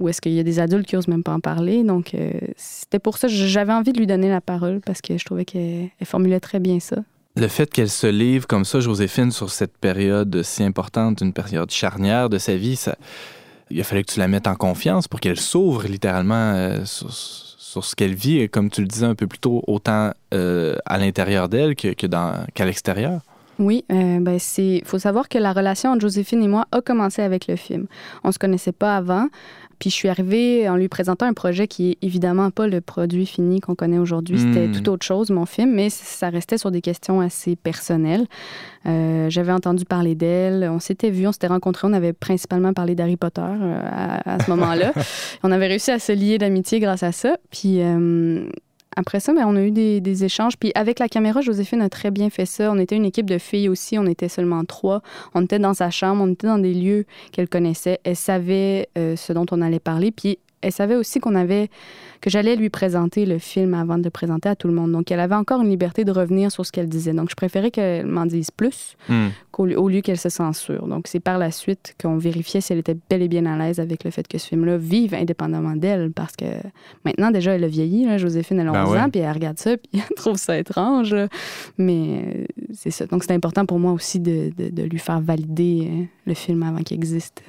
ou 0.00 0.08
est-ce 0.08 0.20
qu'il 0.20 0.32
y 0.32 0.40
a 0.40 0.42
des 0.42 0.58
adultes 0.58 0.86
qui 0.86 0.96
osent 0.96 1.08
même 1.08 1.22
pas 1.22 1.32
en 1.32 1.40
parler? 1.40 1.84
Donc, 1.84 2.14
euh, 2.14 2.32
c'était 2.56 2.98
pour 2.98 3.18
ça 3.18 3.28
que 3.28 3.34
j'avais 3.34 3.72
envie 3.72 3.92
de 3.92 3.98
lui 3.98 4.06
donner 4.06 4.28
la 4.28 4.40
parole 4.40 4.80
parce 4.84 5.00
que 5.02 5.16
je 5.16 5.24
trouvais 5.24 5.44
qu'elle 5.44 5.90
formulait 6.04 6.40
très 6.40 6.58
bien 6.58 6.80
ça. 6.80 6.96
Le 7.36 7.46
fait 7.46 7.70
qu'elle 7.70 7.90
se 7.90 8.06
livre 8.06 8.46
comme 8.46 8.64
ça, 8.64 8.80
Joséphine, 8.80 9.30
sur 9.30 9.50
cette 9.50 9.76
période 9.76 10.42
si 10.42 10.64
importante, 10.64 11.20
une 11.20 11.32
période 11.32 11.70
charnière 11.70 12.28
de 12.28 12.38
sa 12.38 12.56
vie, 12.56 12.76
ça, 12.76 12.96
il 13.70 13.80
a 13.80 13.84
fallu 13.84 14.02
que 14.02 14.12
tu 14.12 14.18
la 14.18 14.26
mettes 14.26 14.48
en 14.48 14.56
confiance 14.56 15.06
pour 15.06 15.20
qu'elle 15.20 15.38
s'ouvre 15.38 15.84
littéralement 15.84 16.52
euh, 16.54 16.84
sur, 16.84 17.84
ce 17.84 17.94
qu'elle 17.94 18.14
vit, 18.14 18.38
et 18.40 18.48
comme 18.48 18.68
tu 18.68 18.80
le 18.80 18.88
disais 18.88 19.06
un 19.06 19.14
peu 19.14 19.28
plus 19.28 19.38
tôt, 19.38 19.62
autant 19.68 20.10
euh, 20.34 20.76
à 20.86 20.98
l'intérieur 20.98 21.48
d'elle 21.48 21.76
que, 21.76 21.92
qu'à 21.92 22.64
l'extérieur. 22.64 23.20
Oui, 23.60 23.84
ben 23.90 24.38
c'est. 24.38 24.82
faut 24.86 24.98
savoir 24.98 25.28
que 25.28 25.36
la 25.36 25.52
relation 25.52 25.90
entre 25.90 26.00
Joséphine 26.00 26.42
et 26.42 26.48
moi 26.48 26.66
a 26.72 26.80
commencé 26.80 27.20
avec 27.20 27.46
le 27.46 27.56
film. 27.56 27.86
On 28.24 28.32
se 28.32 28.38
connaissait 28.38 28.72
pas 28.72 28.96
avant. 28.96 29.28
Puis 29.80 29.88
je 29.88 29.94
suis 29.94 30.08
arrivée 30.08 30.68
en 30.68 30.76
lui 30.76 30.88
présentant 30.88 31.24
un 31.24 31.32
projet 31.32 31.66
qui 31.66 31.92
est 31.92 31.98
évidemment 32.02 32.50
pas 32.50 32.68
le 32.68 32.82
produit 32.82 33.24
fini 33.24 33.60
qu'on 33.60 33.74
connaît 33.74 33.98
aujourd'hui. 33.98 34.38
C'était 34.38 34.68
hmm. 34.68 34.72
tout 34.72 34.90
autre 34.90 35.06
chose, 35.06 35.30
mon 35.30 35.46
film, 35.46 35.72
mais 35.72 35.88
ça 35.88 36.28
restait 36.28 36.58
sur 36.58 36.70
des 36.70 36.82
questions 36.82 37.20
assez 37.22 37.56
personnelles. 37.56 38.26
Euh, 38.86 39.30
j'avais 39.30 39.52
entendu 39.52 39.86
parler 39.86 40.14
d'elle, 40.14 40.68
on 40.70 40.80
s'était 40.80 41.10
vu, 41.10 41.26
on 41.26 41.32
s'était 41.32 41.46
rencontrés, 41.46 41.88
on 41.88 41.94
avait 41.94 42.12
principalement 42.12 42.74
parlé 42.74 42.94
d'Harry 42.94 43.16
Potter 43.16 43.40
euh, 43.40 43.80
à, 43.82 44.38
ce 44.44 44.50
moment-là. 44.50 44.92
on 45.42 45.50
avait 45.50 45.68
réussi 45.68 45.90
à 45.90 45.98
se 45.98 46.12
lier 46.12 46.36
d'amitié 46.36 46.78
grâce 46.78 47.02
à 47.02 47.12
ça. 47.12 47.38
Puis 47.50 47.80
euh, 47.80 48.44
après 48.96 49.20
ça, 49.20 49.32
ben, 49.32 49.44
on 49.46 49.56
a 49.56 49.62
eu 49.62 49.70
des, 49.70 50.24
échanges. 50.24 50.56
Puis 50.58 50.72
avec 50.74 50.98
la 50.98 51.08
caméra, 51.08 51.40
Joséphine 51.40 51.80
a 51.80 51.88
très 51.88 52.10
bien 52.10 52.28
fait 52.28 52.46
ça. 52.46 52.70
On 52.72 52.78
était 52.78 52.96
une 52.96 53.04
équipe 53.04 53.30
de 53.30 53.38
filles 53.38 53.68
aussi. 53.68 53.98
On 53.98 54.06
était 54.06 54.28
seulement 54.28 54.64
trois. 54.64 55.02
On 55.34 55.44
était 55.44 55.58
dans 55.58 55.74
sa 55.74 55.90
chambre. 55.90 56.22
On 56.24 56.32
était 56.32 56.48
dans 56.48 56.58
des 56.58 56.74
lieux 56.74 57.06
qu'elle 57.32 57.48
connaissait. 57.48 58.00
Elle 58.04 58.16
savait 58.16 58.88
euh, 58.98 59.14
ce 59.16 59.32
dont 59.32 59.46
on 59.52 59.62
allait 59.62 59.78
parler. 59.78 60.10
Puis 60.10 60.38
elle 60.62 60.72
savait 60.72 60.96
aussi 60.96 61.20
qu'on 61.20 61.34
avait 61.34 61.70
que 62.20 62.28
j'allais 62.28 62.54
lui 62.54 62.68
présenter 62.68 63.24
le 63.24 63.38
film 63.38 63.72
avant 63.72 63.96
de 63.96 64.04
le 64.04 64.10
présenter 64.10 64.48
à 64.48 64.56
tout 64.56 64.68
le 64.68 64.74
monde. 64.74 64.92
Donc 64.92 65.10
elle 65.10 65.20
avait 65.20 65.34
encore 65.34 65.62
une 65.62 65.70
liberté 65.70 66.04
de 66.04 66.12
revenir 66.12 66.52
sur 66.52 66.66
ce 66.66 66.72
qu'elle 66.72 66.88
disait. 66.88 67.14
Donc 67.14 67.30
je 67.30 67.34
préférais 67.34 67.70
qu'elle 67.70 68.06
m'en 68.06 68.26
dise 68.26 68.50
plus 68.50 68.96
hmm. 69.08 69.28
qu'au 69.52 69.66
au 69.66 69.88
lieu 69.88 70.02
qu'elle 70.02 70.18
se 70.18 70.28
censure. 70.28 70.86
Donc 70.86 71.06
c'est 71.06 71.20
par 71.20 71.38
la 71.38 71.50
suite 71.50 71.94
qu'on 72.00 72.18
vérifiait 72.18 72.60
si 72.60 72.72
elle 72.72 72.80
était 72.80 72.96
bel 73.08 73.22
et 73.22 73.28
bien 73.28 73.46
à 73.46 73.56
l'aise 73.56 73.80
avec 73.80 74.04
le 74.04 74.10
fait 74.10 74.28
que 74.28 74.36
ce 74.36 74.48
film-là 74.48 74.76
vive 74.76 75.14
indépendamment 75.14 75.76
d'elle 75.76 76.10
parce 76.12 76.36
que 76.36 76.44
maintenant 77.04 77.30
déjà 77.30 77.54
elle 77.54 77.64
a 77.64 77.68
vieilli, 77.68 78.04
là, 78.04 78.18
Joséphine 78.18 78.60
elle 78.60 78.68
a 78.68 78.84
11 78.84 78.92
ben 78.92 79.04
ans 79.04 79.10
puis 79.10 79.20
elle 79.20 79.32
regarde 79.32 79.58
ça 79.58 79.76
puis 79.78 79.90
elle 79.94 80.14
trouve 80.16 80.36
ça 80.36 80.58
étrange. 80.58 81.16
Mais 81.78 82.22
euh, 82.26 82.44
c'est 82.74 82.90
ça. 82.90 83.06
Donc 83.06 83.24
c'est 83.24 83.32
important 83.32 83.64
pour 83.64 83.78
moi 83.78 83.92
aussi 83.92 84.20
de, 84.20 84.50
de, 84.56 84.82
lui 84.82 84.98
faire 84.98 85.20
valider 85.20 85.88
euh, 85.90 86.04
le 86.26 86.34
film 86.34 86.62
avant 86.62 86.82
qu'il 86.82 86.96
existe. 86.96 87.42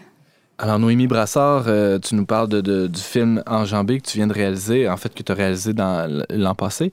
Alors, 0.64 0.78
Noémie 0.78 1.08
Brassard, 1.08 1.64
euh, 1.66 1.98
tu 1.98 2.14
nous 2.14 2.28
parles 2.28 2.48
de, 2.48 2.86
du 2.86 3.02
film 3.02 3.42
Enjambé 3.48 4.00
que 4.00 4.08
tu 4.08 4.18
viens 4.18 4.28
de 4.28 4.34
réaliser, 4.34 4.88
en 4.88 4.96
fait, 4.96 5.12
que 5.12 5.24
tu 5.24 5.32
as 5.32 5.36
réalisé 5.36 5.74
dans 5.74 6.24
l'an 6.30 6.54
passé. 6.54 6.92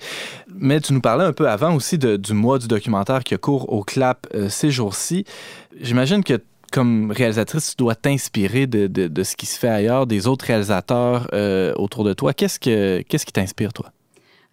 Mais 0.59 0.81
tu 0.81 0.94
nous 0.94 1.02
parlais 1.02 1.26
un 1.26 1.35
peu 1.35 1.46
avant 1.46 1.74
aussi 1.74 1.98
du 1.98 2.33
mois 2.33 2.59
du 2.59 2.66
documentaire 2.66 3.22
qui 3.22 3.35
a 3.35 3.37
cours 3.37 3.70
au 3.70 3.85
CLAP 3.85 4.26
euh, 4.35 4.48
ces 4.48 4.70
jours-ci. 4.70 5.26
J'imagine 5.78 6.24
que 6.24 6.40
comme 6.72 7.11
réalisatrice, 7.11 7.72
tu 7.72 7.76
dois 7.76 7.94
t'inspirer 7.94 8.66
de, 8.66 8.87
de, 8.87 9.22
ce 9.22 9.37
qui 9.37 9.44
se 9.44 9.59
fait 9.59 9.68
ailleurs, 9.68 10.07
des 10.07 10.26
autres 10.26 10.46
réalisateurs 10.46 11.28
euh, 11.35 11.74
autour 11.76 12.04
de 12.04 12.14
toi. 12.14 12.33
Qu'est-ce, 12.33 12.59
que, 12.59 13.02
qu'est-ce 13.02 13.26
qui 13.26 13.33
t'inspire, 13.33 13.74
toi? 13.74 13.92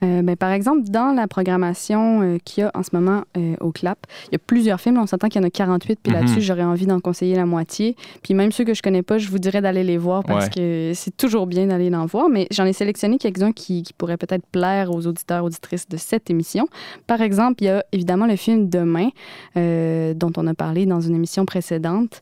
Euh, 0.04 0.22
ben, 0.22 0.36
par 0.36 0.52
exemple, 0.52 0.84
dans 0.90 1.14
la 1.16 1.28
programmation 1.28 2.22
euh, 2.22 2.38
qu'il 2.44 2.64
y 2.64 2.66
a 2.66 2.72
en 2.74 2.84
ce 2.84 2.90
moment 2.94 3.24
euh, 3.38 3.56
au 3.62 3.72
CLAP, 3.72 3.98
il 4.28 4.34
y 4.34 4.36
a 4.36 4.40
plusieurs 4.40 4.82
films. 4.82 4.98
On 4.98 5.08
s'entend 5.08 5.30
qu'il 5.30 5.42
y 5.42 5.44
en 5.44 5.48
a 5.48 5.52
48, 5.52 6.00
puis 6.04 6.12
là-dessus, 6.12 6.36
mhm. 6.36 6.42
j'aurais 6.42 6.64
envie 6.64 6.86
d'en 6.86 7.00
conseiller 7.00 7.36
la 7.36 7.46
moitié. 7.46 7.96
Puis 8.22 8.34
même 8.34 8.52
ceux 8.52 8.66
que 8.66 8.74
je 8.74 8.82
connais 8.82 9.04
pas, 9.04 9.18
je 9.18 9.30
vous 9.30 9.40
dirais 9.40 9.62
d'aller 9.62 9.84
les 9.84 9.98
voir 9.98 10.24
parce 10.24 10.50
que 10.50 10.92
c'est 10.94 11.16
toujours 11.16 11.48
bien 11.48 11.68
d'aller 11.68 11.94
en 11.96 12.06
voir. 12.06 12.30
Mais 12.30 12.48
j'en 12.52 12.66
ai 12.66 12.74
sélectionné 12.74 13.18
quelques-uns 13.18 13.54
qui, 13.54 13.84
qui 13.84 13.94
pourraient 13.94 14.18
peut-être 14.18 14.46
plaire 14.48 14.92
aux 14.92 15.08
auditeurs, 15.08 15.46
auditrices 15.46 15.88
de 15.88 15.98
cette 15.98 16.30
émission. 16.30 16.68
Par 17.08 17.22
exemple, 17.22 17.64
il 17.64 17.68
y 17.68 17.70
a 17.70 17.84
évidemment 17.92 18.26
le 18.26 18.36
film 18.36 18.70
Demain, 18.70 19.10
dont 19.56 20.32
on 20.38 20.48
a 20.48 20.54
parlé 20.54 20.86
dans 20.86 21.00
une 21.00 21.16
émission 21.16 21.46
précédente. 21.46 22.22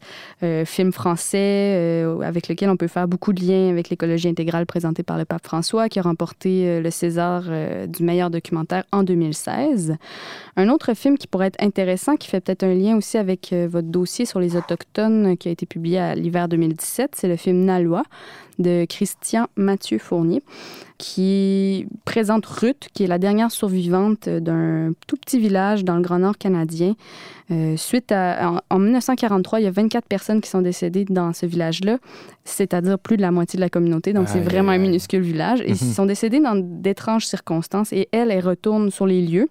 film 0.66 0.92
français 0.92 2.06
avec 2.24 2.48
lequel 2.48 2.70
on 2.70 2.78
peut 2.78 2.88
faire 2.88 3.08
beaucoup 3.08 3.34
de 3.34 3.44
liens 3.44 3.70
avec 3.70 3.90
l'écologie 3.90 4.28
intégrale 4.28 4.66
présentée 4.66 5.04
par 5.04 5.18
le 5.18 5.26
pape 5.26 5.46
François, 5.46 5.90
qui 5.90 6.00
a 6.00 6.04
remporté 6.04 6.80
le 6.80 6.92
César 6.92 7.44
euh, 7.64 7.88
du 7.88 8.04
meilleur 8.04 8.30
documentaire 8.30 8.84
en 8.92 9.04
2016. 9.04 9.96
Un 10.56 10.70
autre 10.70 10.94
film 10.94 11.18
qui 11.18 11.28
pourrait 11.28 11.48
être 11.48 11.64
intéressant, 11.64 12.16
qui 12.16 12.28
fait 12.28 12.42
peut-être 12.42 12.64
un 12.64 12.74
lien 12.74 12.96
aussi 12.98 13.18
avec 13.18 13.54
euh, 13.54 13.68
votre 13.70 13.88
dossier 13.88 14.26
sur 14.26 14.40
les 14.40 14.56
Autochtones 14.56 15.38
qui 15.38 15.50
a 15.50 15.52
été 15.52 15.66
publié 15.66 16.00
à 16.00 16.16
l'hiver 16.16 16.48
2017, 16.48 17.12
c'est 17.16 17.28
le 17.28 17.36
film 17.38 17.66
Nalois 17.66 18.04
de 18.60 18.86
Christian 18.88 19.48
Mathieu 19.56 19.98
Fournier 19.98 20.44
qui 20.98 21.88
présente 22.06 22.46
Ruth, 22.46 22.90
qui 22.94 23.04
est 23.04 23.08
la 23.08 23.18
dernière 23.18 23.52
survivante 23.52 24.30
d'un 24.30 24.94
tout 25.08 25.18
petit 25.18 25.40
village 25.40 25.84
dans 25.84 25.96
le 25.96 26.02
Grand 26.02 26.20
Nord 26.20 26.38
canadien. 26.38 26.96
Euh, 27.52 27.76
suite 27.76 28.12
à, 28.12 28.62
en, 28.70 28.80
1943, 28.80 29.60
il 29.60 29.64
y 29.64 29.68
a 29.68 29.72
24 29.72 30.08
personnes 30.08 30.42
qui 30.42 30.50
sont 30.50 30.62
décédées 30.62 31.06
dans 31.06 31.34
ce 31.34 31.46
village-là, 31.46 31.98
c'est-à-dire 32.46 32.98
plus 32.98 33.18
de 33.18 33.22
la 33.22 33.32
moitié 33.32 33.58
de 33.58 33.62
la 33.62 33.70
communauté. 33.70 34.14
Donc, 34.14 34.30
c'est 34.30 34.40
vraiment 34.40 34.72
un 34.72 34.78
minuscule 34.78 35.22
village. 35.22 35.62
Et 35.62 35.72
ils 35.72 35.86
mhm. 35.86 35.94
sont 35.94 36.06
décédés 36.06 36.40
dans 36.40 36.56
d'étranges 36.56 37.26
circonstances. 37.26 37.92
Et 37.92 38.08
elle, 38.12 38.32
elle 38.32 38.46
retourne 38.46 38.90
sur 38.92 39.06
les 39.06 39.22
lieux. 39.22 39.50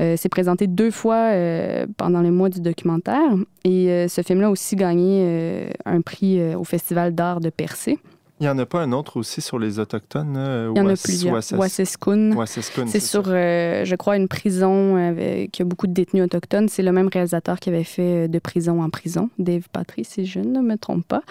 Euh, 0.00 0.14
c'est 0.16 0.28
présenté 0.28 0.66
deux 0.66 0.90
fois 0.90 1.32
euh, 1.32 1.86
pendant 1.96 2.22
le 2.22 2.30
mois 2.30 2.48
du 2.48 2.60
documentaire. 2.60 3.34
Et 3.64 4.08
ce 4.08 4.22
film-là 4.22 4.48
a 4.48 4.50
aussi 4.50 4.76
gagné 4.76 5.70
un 5.86 6.02
prix 6.02 6.54
au 6.54 6.64
Festival 6.64 7.14
d'art 7.14 7.40
de 7.40 7.48
Percé. 7.48 7.98
Il 8.40 8.44
n'y 8.44 8.48
en 8.48 8.58
a 8.58 8.66
pas 8.66 8.80
un 8.80 8.90
autre 8.90 9.16
aussi 9.16 9.40
sur 9.40 9.60
les 9.60 9.78
Autochtones? 9.78 10.34
Euh, 10.36 10.72
Il 10.74 10.78
y 10.78 10.80
en 10.82 10.88
a 10.88 10.96
plusieurs. 10.96 11.40
C'est 11.42 13.00
sur, 13.00 13.24
euh, 13.26 13.84
je 13.84 13.94
crois, 13.94 14.16
une 14.16 14.26
prison 14.26 14.96
avec, 14.96 15.60
a 15.60 15.64
beaucoup 15.64 15.86
de 15.86 15.92
détenus 15.92 16.24
autochtones. 16.24 16.68
C'est 16.68 16.82
le 16.82 16.90
même 16.90 17.08
réalisateur 17.12 17.60
qui 17.60 17.68
avait 17.68 17.84
fait 17.84 18.26
De 18.26 18.38
prison 18.40 18.82
en 18.82 18.90
prison, 18.90 19.30
Dave 19.38 19.68
Patrice, 19.72 20.08
si 20.08 20.26
je 20.26 20.40
ne 20.40 20.60
me 20.60 20.76
trompe 20.76 21.06
pas. 21.06 21.22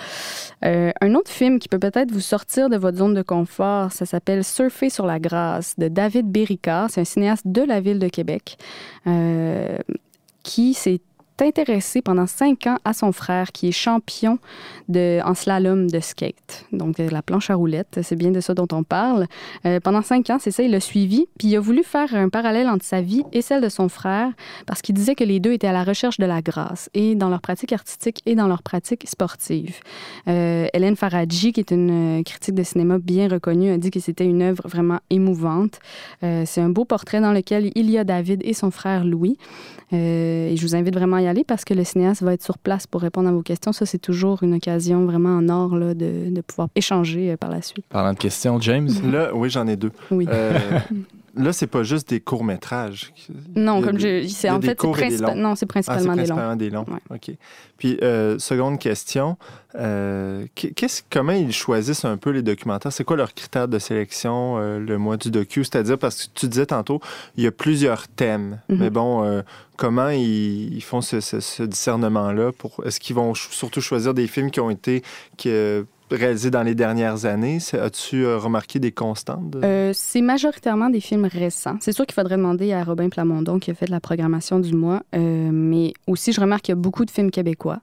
un 0.62 1.16
autre 1.16 1.30
film 1.30 1.60
qui 1.60 1.68
peut 1.68 1.80
peut-être 1.80 2.12
vous 2.12 2.22
sortir 2.22 2.70
de 2.70 2.78
votre 2.78 2.98
zone 2.98 3.13
de 3.13 3.22
confort, 3.22 3.92
ça 3.92 4.06
s'appelle 4.06 4.44
Surfer 4.46 4.89
sur 4.89 5.06
la 5.06 5.20
grâce 5.20 5.78
de 5.78 5.89
David 5.89 6.32
Béricard. 6.32 6.89
C'est 6.89 7.02
un 7.02 7.06
cinéaste 7.06 7.46
de 7.46 7.62
la 7.62 7.82
ville 7.82 8.00
de 8.00 8.08
Québec 8.08 8.58
qui 10.44 10.74
s'est 10.74 11.02
intéressé 11.41 12.02
pendant 12.02 12.28
cinq 12.28 12.67
ans 12.67 12.78
à 12.86 12.93
son 12.93 13.12
frère 13.12 13.52
qui 13.52 13.69
est 13.69 13.72
champion 13.72 14.39
de, 14.89 15.19
en 15.26 15.34
slalom 15.34 15.89
de 15.89 16.00
skate. 16.00 16.65
Donc, 16.72 16.98
la 16.98 17.22
planche 17.22 17.50
à 17.50 17.56
roulettes, 17.56 18.00
c'est 18.02 18.15
bien 18.15 18.32
de 18.32 18.39
ça 18.39 18.54
dont 18.54 18.67
on 18.72 18.84
parle. 18.84 19.28
Euh, 19.65 19.80
pendant 19.80 20.02
cinq 20.02 20.30
ans, 20.30 20.38
c'est 20.39 20.52
ça, 20.52 20.63
il 20.63 20.72
l'a 20.72 20.80
suivi. 20.80 21.28
Puis 21.38 21.50
il 21.50 21.56
a 21.56 21.60
voulu 21.60 21.84
faire 21.84 22.13
un 22.15 22.30
parallèle 22.30 22.67
entre 22.67 22.86
sa 22.86 23.02
vie 23.02 23.24
et 23.32 23.41
celle 23.41 23.62
de 23.62 23.69
son 23.69 23.89
frère 23.89 24.32
parce 24.65 24.82
qu'il 24.82 24.96
disait 24.96 25.15
que 25.15 25.24
les 25.24 25.39
deux 25.39 25.54
étaient 25.54 25.67
à 25.67 25.74
la 25.74 25.84
recherche 25.84 26.17
de 26.17 26.26
la 26.26 26.41
grâce 26.41 26.89
et 26.93 27.15
dans 27.15 27.30
leur 27.30 27.41
pratique 27.41 27.74
artistique 27.74 28.22
et 28.26 28.36
dans 28.36 28.48
leur 28.48 28.63
pratique 28.63 29.08
sportive. 29.08 29.80
Euh, 30.28 30.67
Hélène 30.74 30.96
Faradji, 30.96 31.54
qui 31.54 31.60
est 31.60 31.72
une 31.72 32.19
euh, 32.19 32.24
critique 32.24 32.56
de 32.56 32.63
cinéma 32.63 33.00
bien 33.00 33.28
reconnue, 33.28 33.72
a 33.72 33.78
dit 33.78 33.91
que 33.91 34.00
c'était 34.00 34.26
une 34.26 34.41
œuvre 34.41 34.67
vraiment 34.67 35.00
émouvante. 35.10 35.80
c'est 36.22 36.62
un 36.62 36.69
beau 36.69 36.86
portrait 36.86 37.22
dans 37.22 37.32
lequel 37.32 37.72
il 37.76 37.89
y 37.89 37.98
a 37.98 38.04
David 38.04 38.41
et 38.43 38.54
son 38.54 38.72
frère 38.72 39.04
Louis. 39.04 39.38
Et 39.93 40.56
je 40.56 40.62
vous 40.62 40.75
invite 40.75 40.93
vraiment 40.93 41.17
à 41.17 41.21
y 41.21 41.27
aller 41.27 41.43
parce 41.43 41.65
que 41.65 41.73
le 41.73 41.84
cinéaste 41.84 42.23
va 42.23 42.34
être 42.34 42.43
sur 42.43 42.58
place 42.58 42.88
pour 42.88 43.01
répondre 43.01 43.29
à 43.29 43.32
vos 43.32 43.41
questions. 43.41 43.71
Ça, 43.71 43.86
c'est 43.86 43.99
toujours 43.99 44.43
une 44.43 44.56
occasion 44.56 45.06
vraiment 45.06 45.38
en 45.38 45.49
or 45.49 45.75
là, 45.75 45.93
de, 45.93 46.29
de, 46.29 46.41
pouvoir 46.41 46.69
échanger 46.75 47.32
euh, 47.32 47.38
par 47.38 47.49
la 47.49 47.62
suite. 47.62 47.86
Parlant 47.89 48.13
de 48.13 48.17
questions, 48.17 48.60
James? 48.60 48.89
Là, 49.12 49.36
oui, 49.36 49.49
j'en 49.49 49.67
ai 49.67 49.75
deux. 49.75 49.91
Oui. 50.12 50.27
Là, 51.36 51.52
c'est 51.52 51.67
pas 51.67 51.82
juste 51.82 52.10
des 52.10 52.19
courts-métrages. 52.19 53.12
Non, 53.56 53.82
comme 53.82 53.98
je 53.98 54.28
c'est 54.28 54.52
en 54.52 54.62
fait, 54.62 54.80
c'est 54.80 55.36
non, 55.36 55.56
c'est 55.56 55.65
principalement, 55.65 56.12
ah, 56.12 56.15
des 56.15 56.22
principalement 56.22 56.56
des 56.56 56.69
longs. 56.69 56.86
OK. 57.10 57.32
Puis, 57.78 57.98
euh, 58.04 58.38
seconde 58.38 58.78
question, 58.78 59.38
euh, 59.74 60.46
comment 61.10 61.32
ils 61.32 61.52
choisissent 61.52 62.06
un 62.06 62.17
peu 62.17 62.30
les 62.30 62.43
documentaires? 62.43 62.93
C'est 62.93 63.04
quoi 63.04 63.17
leurs 63.17 63.34
critères 63.34 63.67
de 63.67 63.80
sélection, 63.80 64.58
euh, 64.60 64.78
le 64.78 64.98
mois 65.00 65.17
du 65.17 65.32
docu? 65.32 65.63
C'est-à-dire, 65.63 65.98
parce 65.98 66.26
que 66.26 66.30
tu 66.36 66.48
disais 66.48 66.67
tantôt, 66.67 67.02
il 67.36 67.43
y 67.43 67.48
a 67.48 67.52
plusieurs 67.52 68.08
thèmes. 68.08 68.60
Mhm. 68.69 68.78
Mais 68.78 68.89
bon, 68.91 69.43
comment 69.76 70.10
ils, 70.10 70.84
font 70.84 71.02
ce, 71.02 71.63
discernement-là? 71.63 72.52
Est-ce 72.86 73.00
qu'ils 73.00 73.15
vont 73.15 73.34
surtout 73.34 73.82
choisir 73.82 74.13
des 74.13 74.28
films 74.28 74.52
qui 74.52 74.60
ont 74.60 74.69
été... 74.69 75.02
Qui, 75.38 75.50
réalisés 76.15 76.52
dans 76.52 76.63
les 76.63 76.76
dernières 76.76 77.26
années. 77.26 77.58
As-tu 77.73 78.26
euh, 78.26 78.38
remarqué 78.38 78.80
des 78.80 78.91
constantes? 78.91 79.56
Euh, 79.63 79.91
c'est 79.93 80.21
majoritairement 80.21 80.89
des 80.89 81.02
films 81.02 81.26
récents. 81.26 81.78
C'est 81.82 81.91
sûr 81.91 82.06
qu'il 82.06 82.13
faudrait 82.13 82.38
demander 82.38 82.73
à 82.73 82.84
Robin 82.84 83.10
Plamondon 83.10 83.60
qui 83.60 83.71
a 83.71 83.73
fait 83.73 83.86
de 83.86 83.91
la 83.91 83.99
programmation 83.99 84.60
du 84.60 84.73
mois, 84.73 85.04
euh, 85.15 85.49
mais 85.52 85.93
aussi 86.08 86.32
je 86.32 86.41
remarque 86.41 86.63
qu'il 86.63 86.71
y 86.71 86.78
a 86.78 86.82
beaucoup 86.82 87.06
de 87.06 87.12
films 87.12 87.32
québécois. 87.32 87.80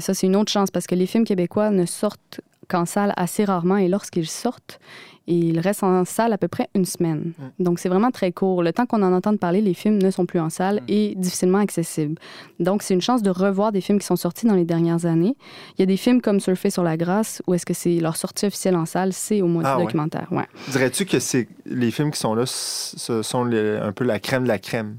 ça, 0.00 0.14
c'est 0.14 0.26
une 0.26 0.36
autre 0.36 0.52
chance 0.52 0.70
parce 0.70 0.86
que 0.86 0.94
les 0.94 1.06
films 1.06 1.24
québécois 1.24 1.70
ne 1.70 1.86
sortent 1.86 2.40
qu'en 2.70 2.86
salle 2.86 3.12
assez 3.16 3.44
rarement 3.44 3.76
et 3.76 3.88
lorsqu'ils 3.88 4.28
sortent, 4.28 4.80
et 5.26 5.34
il 5.34 5.60
reste 5.60 5.84
en 5.84 6.04
salle 6.04 6.32
à 6.32 6.38
peu 6.38 6.48
près 6.48 6.68
une 6.74 6.84
semaine. 6.84 7.32
Mm. 7.38 7.64
Donc, 7.64 7.78
c'est 7.78 7.88
vraiment 7.88 8.10
très 8.10 8.32
court. 8.32 8.62
Le 8.62 8.72
temps 8.72 8.86
qu'on 8.86 9.02
en 9.02 9.12
entende 9.12 9.38
parler, 9.38 9.60
les 9.60 9.74
films 9.74 9.98
ne 9.98 10.10
sont 10.10 10.26
plus 10.26 10.40
en 10.40 10.50
salle 10.50 10.76
mm. 10.76 10.84
et 10.88 11.14
difficilement 11.16 11.58
accessibles. 11.58 12.16
Donc, 12.58 12.82
c'est 12.82 12.94
une 12.94 13.00
chance 13.00 13.22
de 13.22 13.30
revoir 13.30 13.70
des 13.70 13.80
films 13.80 13.98
qui 13.98 14.06
sont 14.06 14.16
sortis 14.16 14.46
dans 14.46 14.54
les 14.54 14.64
dernières 14.64 15.06
années. 15.06 15.36
Il 15.76 15.80
y 15.80 15.82
a 15.82 15.86
des 15.86 15.96
films 15.96 16.20
comme 16.20 16.40
Surfer 16.40 16.70
sur 16.70 16.82
la 16.82 16.96
grâce, 16.96 17.42
où 17.46 17.54
est-ce 17.54 17.66
que 17.66 17.74
c'est 17.74 18.00
leur 18.00 18.16
sortie 18.16 18.46
officielle 18.46 18.76
en 18.76 18.86
salle, 18.86 19.12
c'est 19.12 19.40
au 19.42 19.46
moins 19.46 19.62
ah, 19.64 19.76
documentaire. 19.78 20.26
Ouais. 20.30 20.46
Dirais-tu 20.68 21.04
que 21.04 21.20
c'est 21.20 21.48
les 21.66 21.90
films 21.90 22.10
qui 22.10 22.18
sont 22.18 22.34
là, 22.34 22.44
ce 22.46 23.22
sont 23.22 23.44
un 23.44 23.92
peu 23.92 24.04
la 24.04 24.18
crème 24.18 24.44
de 24.44 24.48
la 24.48 24.58
crème? 24.58 24.96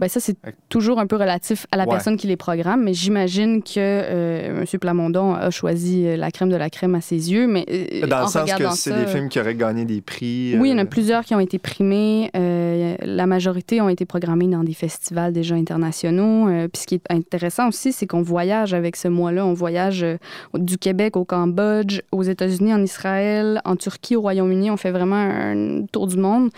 Ben 0.00 0.08
ça, 0.08 0.20
c'est 0.20 0.36
toujours 0.68 1.00
un 1.00 1.06
peu 1.06 1.16
relatif 1.16 1.66
à 1.72 1.76
la 1.76 1.84
personne 1.84 2.16
qui 2.16 2.28
les 2.28 2.36
programme, 2.36 2.84
mais 2.84 2.94
j'imagine 2.94 3.62
que 3.62 3.78
euh, 3.78 4.60
M. 4.60 4.78
Plamondon 4.80 5.34
a 5.34 5.50
choisi 5.50 6.06
euh, 6.06 6.16
la 6.16 6.30
crème 6.30 6.50
de 6.50 6.56
la 6.56 6.70
crème 6.70 6.94
à 6.94 7.00
ses 7.00 7.32
yeux. 7.32 7.48
Mais, 7.48 7.64
euh, 7.68 8.06
Dans 8.06 8.22
le 8.22 8.28
sens 8.28 8.52
que 8.52 8.70
c'est 8.74 8.96
des 8.96 9.06
films 9.06 9.28
qui 9.28 9.40
auraient 9.40 9.56
gagné 9.56 9.84
des 9.84 10.00
prix. 10.00 10.56
Oui, 10.56 10.68
il 10.68 10.72
y 10.72 10.74
en 10.74 10.78
a 10.78 10.84
plusieurs 10.84 11.24
qui 11.24 11.34
ont 11.34 11.40
été 11.40 11.58
primés. 11.58 12.30
la 12.34 13.26
majorité 13.26 13.80
ont 13.80 13.88
été 13.88 14.04
programmés 14.04 14.46
dans 14.46 14.62
des 14.62 14.74
festivals 14.74 15.32
déjà 15.32 15.56
internationaux. 15.56 16.46
puis 16.72 16.82
ce 16.82 16.86
qui 16.86 16.94
est 16.94 17.06
intéressant 17.10 17.68
aussi, 17.68 17.92
c'est 17.92 18.06
qu'on 18.06 18.22
voyage 18.22 18.74
avec 18.74 18.94
ce 18.94 19.08
mois-là. 19.08 19.44
On 19.44 19.52
voyage 19.52 20.06
du 20.54 20.78
Québec 20.78 21.16
au 21.16 21.24
Cambodge, 21.24 22.00
aux 22.12 22.22
États-Unis, 22.22 22.72
en 22.72 22.82
Israël, 22.82 23.60
en 23.64 23.74
Turquie, 23.74 24.14
au 24.14 24.20
Royaume-Uni. 24.20 24.70
On 24.70 24.76
fait 24.76 24.92
vraiment 24.92 25.16
un 25.16 25.84
tour 25.90 26.06
du 26.06 26.16
monde. 26.16 26.50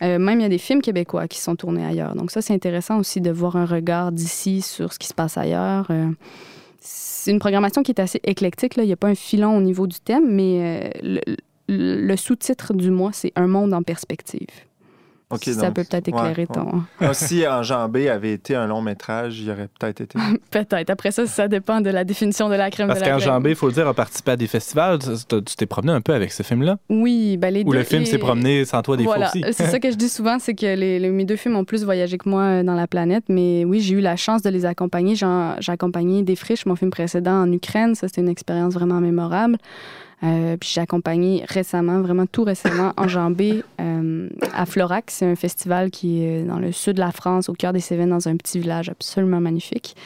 même 0.00 0.38
il 0.38 0.42
y 0.42 0.46
a 0.46 0.48
des 0.48 0.58
films 0.58 0.80
québécois 0.80 1.26
qui 1.26 1.40
sont 1.40 1.56
tournés 1.56 1.84
ailleurs. 1.84 2.14
Donc 2.14 2.30
ça, 2.30 2.40
c'est 2.40 2.54
intéressant 2.54 2.83
aussi 2.90 3.20
de 3.20 3.30
voir 3.30 3.56
un 3.56 3.66
regard 3.66 4.12
d'ici 4.12 4.62
sur 4.62 4.92
ce 4.92 4.98
qui 4.98 5.08
se 5.08 5.14
passe 5.14 5.38
ailleurs. 5.38 5.86
Euh, 5.90 6.10
c'est 6.80 7.30
une 7.30 7.38
programmation 7.38 7.82
qui 7.82 7.92
est 7.92 8.00
assez 8.00 8.20
éclectique. 8.24 8.76
Là. 8.76 8.82
Il 8.84 8.86
n'y 8.86 8.92
a 8.92 8.96
pas 8.96 9.08
un 9.08 9.14
filon 9.14 9.56
au 9.56 9.60
niveau 9.60 9.86
du 9.86 9.98
thème, 9.98 10.30
mais 10.30 10.92
euh, 11.02 11.20
le 11.68 12.16
sous-titre 12.16 12.74
du 12.74 12.90
mois, 12.90 13.12
c'est 13.12 13.32
Un 13.36 13.46
monde 13.46 13.72
en 13.72 13.82
perspective 13.82 14.48
ça 15.40 15.70
peut 15.70 15.84
peut-être 15.84 16.08
éclairer 16.08 16.46
ton. 16.46 16.84
si 17.12 17.46
Enjambé 17.46 18.08
avait 18.08 18.32
été 18.32 18.54
un 18.54 18.66
long 18.66 18.82
métrage, 18.82 19.40
il 19.40 19.50
aurait 19.50 19.68
peut-être 19.78 20.00
été. 20.00 20.18
peut-être. 20.50 20.90
Après 20.90 21.10
ça, 21.10 21.26
ça 21.26 21.48
dépend 21.48 21.80
de 21.80 21.90
la 21.90 22.04
définition 22.04 22.48
de 22.48 22.54
la 22.54 22.70
crème 22.70 22.88
Parce 22.88 23.00
de 23.00 23.04
la 23.04 23.12
qu'Enjambé, 23.12 23.50
il 23.50 23.56
faut 23.56 23.66
le 23.66 23.72
dire, 23.72 23.88
a 23.88 23.94
participé 23.94 24.32
à 24.32 24.36
des 24.36 24.46
festivals. 24.46 24.98
Tu 24.98 25.56
t'es 25.56 25.66
promené 25.66 25.92
un 25.92 26.00
peu 26.00 26.14
avec 26.14 26.32
ce 26.32 26.42
film-là? 26.42 26.78
Oui, 26.88 27.36
ben 27.36 27.52
les 27.52 27.64
Ou 27.64 27.72
le 27.72 27.84
film 27.84 28.04
s'est 28.04 28.18
promené 28.18 28.64
sans 28.64 28.82
toi 28.82 28.96
des 28.96 29.04
voilà. 29.04 29.28
fois 29.28 29.40
aussi. 29.40 29.54
C'est 29.54 29.66
ça 29.66 29.80
que 29.80 29.90
je 29.90 29.96
dis 29.96 30.08
souvent, 30.08 30.38
c'est 30.38 30.54
que 30.54 30.74
les, 30.74 31.10
mes 31.10 31.24
deux 31.24 31.36
films 31.36 31.56
ont 31.56 31.64
plus 31.64 31.84
voyagé 31.84 32.18
que 32.18 32.28
moi 32.28 32.42
euh, 32.42 32.62
dans 32.62 32.74
la 32.74 32.86
planète. 32.86 33.24
Mais 33.28 33.64
oui, 33.64 33.80
j'ai 33.80 33.94
eu 33.94 34.00
la 34.00 34.16
chance 34.16 34.42
de 34.42 34.50
les 34.50 34.64
accompagner. 34.66 35.14
J'ai 35.16 35.72
accompagné 35.72 36.22
Des 36.22 36.36
Friches, 36.36 36.66
mon 36.66 36.76
film 36.76 36.90
précédent 36.90 37.42
en 37.42 37.52
Ukraine. 37.52 37.94
Ça, 37.94 38.08
c'était 38.08 38.20
une 38.20 38.28
expérience 38.28 38.74
vraiment 38.74 39.00
mémorable. 39.00 39.56
Euh, 40.22 40.56
puis 40.56 40.70
j'ai 40.72 40.80
accompagné 40.80 41.44
récemment, 41.48 42.00
vraiment 42.00 42.26
tout 42.26 42.44
récemment, 42.44 42.92
Enjambé 42.96 43.62
euh, 43.80 44.28
à 44.54 44.66
Florac. 44.66 45.06
C'est 45.08 45.26
un 45.26 45.36
festival 45.36 45.90
qui 45.90 46.22
est 46.22 46.44
dans 46.44 46.58
le 46.58 46.72
sud 46.72 46.94
de 46.94 47.00
la 47.00 47.12
France, 47.12 47.48
au 47.48 47.52
cœur 47.52 47.72
des 47.72 47.80
Cévennes, 47.80 48.10
dans 48.10 48.28
un 48.28 48.36
petit 48.36 48.58
village 48.58 48.88
absolument 48.88 49.40
magnifique. 49.40 49.96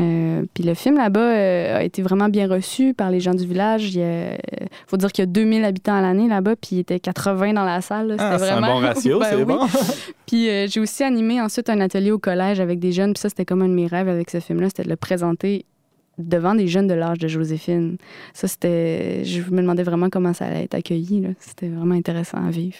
Euh, 0.00 0.42
puis 0.52 0.64
le 0.64 0.74
film 0.74 0.96
là-bas 0.96 1.20
euh, 1.20 1.76
a 1.78 1.84
été 1.84 2.02
vraiment 2.02 2.28
bien 2.28 2.48
reçu 2.48 2.94
par 2.94 3.12
les 3.12 3.20
gens 3.20 3.32
du 3.32 3.46
village. 3.46 3.94
Il 3.94 4.38
faut 4.88 4.96
dire 4.96 5.12
qu'il 5.12 5.22
y 5.22 5.28
a 5.28 5.30
2000 5.30 5.64
habitants 5.64 5.94
à 5.94 6.02
l'année 6.02 6.28
là-bas, 6.28 6.56
puis 6.56 6.70
il 6.72 6.78
était 6.80 6.98
80 6.98 7.52
dans 7.52 7.64
la 7.64 7.80
salle. 7.80 8.16
Ah, 8.18 8.36
c'est 8.38 8.50
un 8.50 8.60
bon 8.60 8.78
ratio, 8.80 9.18
ben 9.20 9.26
c'est 9.30 9.44
bon. 9.44 9.60
puis 10.26 10.48
j'ai 10.68 10.80
aussi 10.80 11.04
animé 11.04 11.40
ensuite 11.40 11.70
un 11.70 11.80
atelier 11.80 12.10
au 12.10 12.18
collège 12.18 12.58
avec 12.58 12.80
des 12.80 12.90
jeunes, 12.90 13.12
puis 13.12 13.20
ça, 13.20 13.28
c'était 13.28 13.44
comme 13.44 13.62
un 13.62 13.68
de 13.68 13.74
mes 13.74 13.86
rêves 13.86 14.08
avec 14.08 14.30
ce 14.30 14.40
film-là, 14.40 14.66
c'était 14.66 14.82
de 14.82 14.90
le 14.90 14.96
présenter 14.96 15.64
devant 16.18 16.54
des 16.54 16.68
jeunes 16.68 16.86
de 16.86 16.94
l'âge 16.94 17.18
de 17.18 17.28
Joséphine. 17.28 17.96
Ça, 18.32 18.48
c'était. 18.48 19.24
Je 19.24 19.40
me 19.50 19.60
demandais 19.60 19.82
vraiment 19.82 20.10
comment 20.10 20.32
ça 20.32 20.46
allait 20.46 20.64
être 20.64 20.74
accueilli. 20.74 21.26
C'était 21.38 21.68
vraiment 21.68 21.94
intéressant 21.94 22.44
à 22.44 22.50
vivre. 22.50 22.76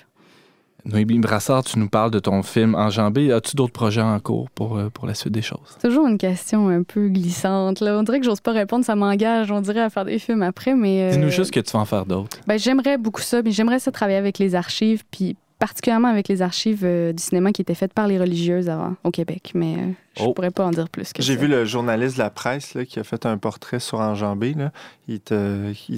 Noémie 0.85 1.19
Brassard, 1.19 1.65
tu 1.65 1.79
nous 1.79 1.89
parles 1.89 2.11
de 2.11 2.19
ton 2.19 2.43
film 2.43 2.75
Enjambé. 2.75 3.33
As-tu 3.33 3.57
d'autres 3.57 3.73
projets 3.73 4.03
en 4.03 4.21
cours 4.21 4.51
pour, 4.51 4.77
euh, 4.77 4.91
pour 4.91 5.07
la 5.07 5.15
suite 5.15 5.33
des 5.33 5.41
choses? 5.41 5.79
Toujours 5.81 6.07
une 6.07 6.19
question 6.19 6.69
un 6.69 6.83
peu 6.83 7.09
glissante. 7.09 7.81
Là. 7.81 7.99
On 7.99 8.03
dirait 8.03 8.21
que 8.21 8.27
j'ose 8.27 8.43
pas 8.43 8.53
répondre, 8.53 8.85
ça 8.85 8.95
m'engage, 8.95 9.51
on 9.51 9.63
dirait, 9.63 9.81
à 9.81 9.89
faire 9.89 10.05
des 10.05 10.19
films 10.19 10.43
après, 10.43 10.75
mais... 10.75 11.05
Euh, 11.05 11.13
Dis-nous 11.13 11.31
juste 11.31 11.53
que 11.53 11.61
tu 11.61 11.73
vas 11.73 11.79
en 11.79 11.85
faire 11.87 12.05
d'autres. 12.05 12.37
Ben, 12.47 12.59
j'aimerais 12.59 12.99
beaucoup 12.99 13.23
ça, 13.23 13.41
mais 13.43 13.51
j'aimerais 13.51 13.79
ça 13.79 13.91
travailler 13.93 14.19
avec 14.19 14.39
les 14.39 14.55
archives, 14.55 15.05
puis 15.11 15.37
particulièrement 15.59 16.09
avec 16.09 16.29
les 16.29 16.43
archives 16.43 16.85
euh, 16.85 17.13
du 17.13 17.23
cinéma 17.23 17.53
qui 17.53 17.63
étaient 17.63 17.75
faites 17.75 17.93
par 17.93 18.07
les 18.07 18.19
religieuses 18.19 18.69
avant 18.69 18.95
au 19.05 19.11
Québec. 19.11 19.53
Mais 19.55 19.77
je 20.17 20.23
ne 20.23 20.29
oh. 20.29 20.33
pourrais 20.33 20.51
pas 20.51 20.65
en 20.65 20.71
dire 20.71 20.89
plus 20.89 21.13
que 21.13 21.23
J'ai 21.23 21.37
vu 21.37 21.49
le 21.49 21.65
journaliste 21.65 22.17
de 22.17 22.23
la 22.23 22.31
presse 22.31 22.75
là, 22.75 22.85
qui 22.85 23.01
a 23.01 23.05
fait 23.05 23.27
un 23.27 23.37
portrait 23.37 23.81
sur 23.81 24.01
Enjambé. 24.01 24.55
Là. 24.55 24.71
Il, 25.09 25.21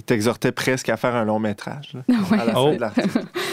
t'exhortait 0.02 0.52
presque 0.52 0.88
à 0.88 0.96
faire 0.96 1.14
un 1.14 1.24
long 1.24 1.38
métrage 1.38 1.92
à 2.32 2.44
la 2.44 2.60
oh. 2.60 2.70
de 2.70 2.76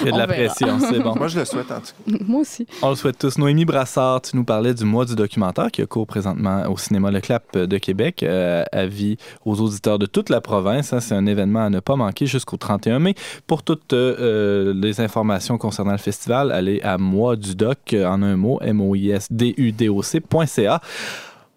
Il 0.02 0.08
y 0.08 0.10
a 0.10 0.12
de 0.12 0.18
la 0.18 0.28
pression, 0.28 0.80
c'est 0.80 1.00
bon. 1.00 1.16
Moi, 1.18 1.28
je 1.28 1.39
le 1.39 1.46
souhaite 1.46 1.72
en 1.72 1.80
tout 1.80 2.12
cas. 2.12 2.18
Moi 2.28 2.42
aussi. 2.42 2.66
On 2.82 2.89
le 2.89 2.96
souhaite 2.96 3.18
tous. 3.18 3.38
Noémie 3.38 3.66
Brassard, 3.66 4.22
tu 4.22 4.36
nous 4.36 4.46
parlais 4.46 4.74
du 4.74 4.86
mois 4.86 5.06
du 5.06 5.16
documentaire 5.16 5.70
qui 5.70 5.82
a 5.82 5.86
cours 5.86 6.08
présentement 6.08 6.63
au 6.70 6.78
cinéma 6.78 7.12
Le 7.12 7.20
Clap 7.20 7.58
de 7.58 7.78
Québec. 7.78 8.24
Euh, 8.24 8.63
avis 8.72 9.18
aux 9.46 9.60
auditeurs 9.60 10.00
de 10.00 10.06
toute 10.06 10.30
la 10.30 10.39
province. 10.39 10.94
Hein. 10.94 11.02
c'est 11.02 11.16
un 11.16 11.26
événement 11.26 11.66
à 11.66 11.70
ne 11.70 11.82
pas 11.82 11.96
manquer 11.96 12.26
jusqu'au 12.26 12.58
31 12.58 13.00
mai. 13.00 13.16
Pour 13.48 13.63
toutes 13.63 13.94
euh, 13.94 14.74
les 14.74 15.02
informations 15.02 15.58
concernant 15.58 15.93
le 15.94 16.00
festival, 16.00 16.52
allez 16.52 16.82
à 16.82 16.98
moi 16.98 17.36
du 17.36 17.56
doc 17.56 17.96
en 17.96 18.22
un 18.22 18.36
mot, 18.36 18.60
m 18.62 18.82
o 18.82 18.96
i 18.96 19.12
s 19.12 19.28
d 19.32 19.54
u 19.58 19.72
d 19.72 19.90
o 19.90 20.04
c.ca 20.04 20.82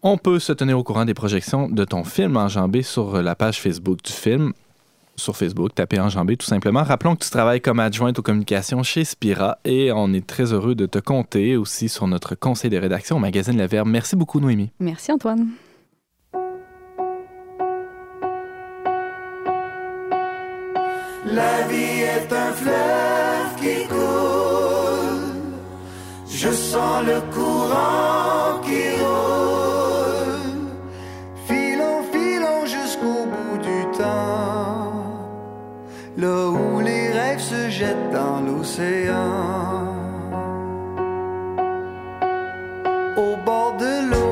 on 0.08 0.18
peut 0.18 0.38
se 0.38 0.52
tenir 0.52 0.78
au 0.78 0.84
courant 0.84 1.04
des 1.04 1.14
projections 1.14 1.68
de 1.68 1.84
ton 1.84 2.04
film 2.04 2.36
Enjambé 2.36 2.82
sur 2.82 3.20
la 3.22 3.34
page 3.34 3.60
Facebook 3.60 4.02
du 4.04 4.12
film. 4.12 4.52
Sur 5.16 5.36
Facebook, 5.36 5.74
tapez 5.74 5.98
Enjambé 5.98 6.36
tout 6.36 6.46
simplement. 6.46 6.84
Rappelons 6.84 7.16
que 7.16 7.24
tu 7.24 7.30
travailles 7.30 7.60
comme 7.60 7.80
adjointe 7.80 8.16
aux 8.16 8.22
communications 8.22 8.84
chez 8.84 9.04
Spira 9.04 9.58
et 9.64 9.90
on 9.90 10.12
est 10.12 10.24
très 10.24 10.52
heureux 10.52 10.76
de 10.76 10.86
te 10.86 11.00
compter 11.00 11.56
aussi 11.56 11.88
sur 11.88 12.06
notre 12.06 12.36
conseil 12.36 12.70
de 12.70 12.76
rédaction 12.76 13.16
au 13.16 13.18
magazine 13.18 13.58
Le 13.58 13.66
Verbe. 13.66 13.88
Merci 13.88 14.14
beaucoup, 14.14 14.38
Noémie. 14.38 14.70
Merci, 14.78 15.10
Antoine. 15.10 15.48
La 21.24 21.66
vie 21.66 22.02
est 22.02 22.32
un 22.32 22.52
fleuve 22.52 23.15
Je 26.46 26.52
sens 26.52 27.02
le 27.04 27.18
courant 27.34 28.60
qui 28.62 28.82
roule. 29.00 30.68
Filons, 31.48 32.02
filons 32.12 32.64
jusqu'au 32.66 33.20
bout 33.32 33.58
du 33.70 33.80
temps. 33.98 34.92
Là 36.16 36.38
où 36.50 36.80
les 36.80 37.10
rêves 37.10 37.40
se 37.40 37.68
jettent 37.68 38.10
dans 38.12 38.38
l'océan. 38.46 39.26
Au 43.16 43.32
bord 43.44 43.74
de 43.84 43.92
l'eau, 44.10 44.25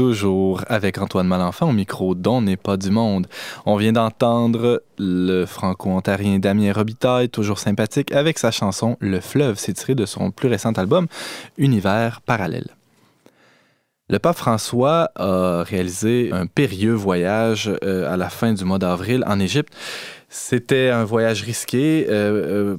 toujours 0.00 0.64
avec 0.68 0.96
Antoine 0.96 1.26
Malenfant 1.26 1.68
au 1.68 1.72
micro 1.72 2.14
d'On 2.14 2.40
n'est 2.40 2.56
pas 2.56 2.78
du 2.78 2.90
monde. 2.90 3.26
On 3.66 3.76
vient 3.76 3.92
d'entendre 3.92 4.82
le 4.98 5.44
franco-ontarien 5.44 6.38
Damien 6.38 6.72
Robitaille, 6.72 7.28
toujours 7.28 7.58
sympathique, 7.58 8.10
avec 8.10 8.38
sa 8.38 8.50
chanson 8.50 8.96
Le 9.00 9.20
fleuve. 9.20 9.58
C'est 9.58 9.74
tiré 9.74 9.94
de 9.94 10.06
son 10.06 10.30
plus 10.30 10.48
récent 10.48 10.72
album 10.72 11.06
Univers 11.58 12.22
parallèle. 12.22 12.68
Le 14.08 14.18
pape 14.18 14.38
François 14.38 15.10
a 15.16 15.64
réalisé 15.64 16.30
un 16.32 16.46
périlleux 16.46 16.94
voyage 16.94 17.70
euh, 17.84 18.10
à 18.10 18.16
la 18.16 18.30
fin 18.30 18.54
du 18.54 18.64
mois 18.64 18.78
d'avril 18.78 19.22
en 19.26 19.38
Égypte. 19.38 19.74
C'était 20.30 20.88
un 20.88 21.04
voyage 21.04 21.42
risqué, 21.42 22.06
euh, 22.08 22.12
euh, 22.12 22.76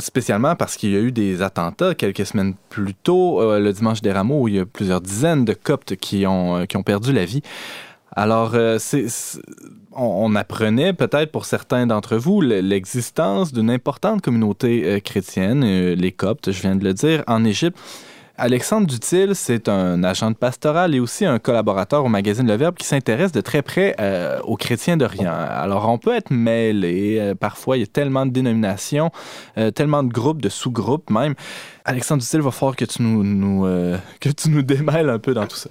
spécialement 0.00 0.56
parce 0.56 0.76
qu'il 0.76 0.90
y 0.90 0.96
a 0.96 1.00
eu 1.00 1.12
des 1.12 1.42
attentats 1.42 1.94
quelques 1.94 2.26
semaines 2.26 2.54
plus 2.70 2.94
tôt, 2.94 3.40
euh, 3.40 3.60
le 3.60 3.72
dimanche 3.72 4.02
des 4.02 4.12
Rameaux, 4.12 4.42
où 4.42 4.48
il 4.48 4.54
y 4.56 4.58
a 4.58 4.66
plusieurs 4.66 5.00
dizaines 5.00 5.44
de 5.44 5.52
Coptes 5.52 5.96
qui 5.96 6.26
ont, 6.26 6.56
euh, 6.56 6.64
qui 6.64 6.76
ont 6.76 6.82
perdu 6.82 7.12
la 7.12 7.24
vie. 7.24 7.42
Alors, 8.14 8.52
euh, 8.54 8.78
on, 9.92 10.04
on 10.32 10.34
apprenait 10.34 10.92
peut-être 10.92 11.30
pour 11.30 11.44
certains 11.44 11.86
d'entre 11.86 12.16
vous 12.16 12.40
le- 12.40 12.60
l'existence 12.60 13.52
d'une 13.52 13.70
importante 13.70 14.22
communauté 14.22 15.00
chrétienne, 15.02 15.62
les 15.92 16.12
Coptes, 16.12 16.50
je 16.50 16.60
viens 16.62 16.76
de 16.76 16.84
le 16.84 16.94
dire, 16.94 17.22
en 17.26 17.44
Égypte. 17.44 17.78
Alexandre 18.38 18.86
Dutil, 18.86 19.34
c'est 19.34 19.66
un 19.66 20.04
agent 20.04 20.30
de 20.30 20.36
pastoral 20.36 20.94
et 20.94 21.00
aussi 21.00 21.24
un 21.24 21.38
collaborateur 21.38 22.04
au 22.04 22.08
magazine 22.08 22.46
Le 22.46 22.54
Verbe 22.54 22.74
qui 22.74 22.86
s'intéresse 22.86 23.32
de 23.32 23.40
très 23.40 23.62
près 23.62 23.96
euh, 23.98 24.40
aux 24.42 24.56
chrétiens 24.56 24.98
d'Orient. 24.98 25.32
Alors, 25.32 25.88
on 25.88 25.96
peut 25.96 26.14
être 26.14 26.30
mêlé. 26.30 27.16
euh, 27.18 27.34
parfois, 27.34 27.78
il 27.78 27.80
y 27.80 27.82
a 27.82 27.86
tellement 27.86 28.26
de 28.26 28.32
dénominations, 28.32 29.10
euh, 29.56 29.70
tellement 29.70 30.02
de 30.02 30.12
groupes, 30.12 30.42
de 30.42 30.50
sous-groupes 30.50 31.08
même. 31.08 31.34
Alexandre 31.88 32.20
Dutil, 32.20 32.40
va 32.40 32.50
falloir 32.50 32.74
que 32.74 32.84
tu 32.84 33.00
nous, 33.00 33.64
euh, 33.64 33.96
que 34.20 34.28
tu 34.28 34.50
nous 34.50 34.62
démêles 34.62 35.08
un 35.08 35.20
peu 35.20 35.34
dans 35.34 35.46
tout 35.46 35.56
ça. 35.56 35.70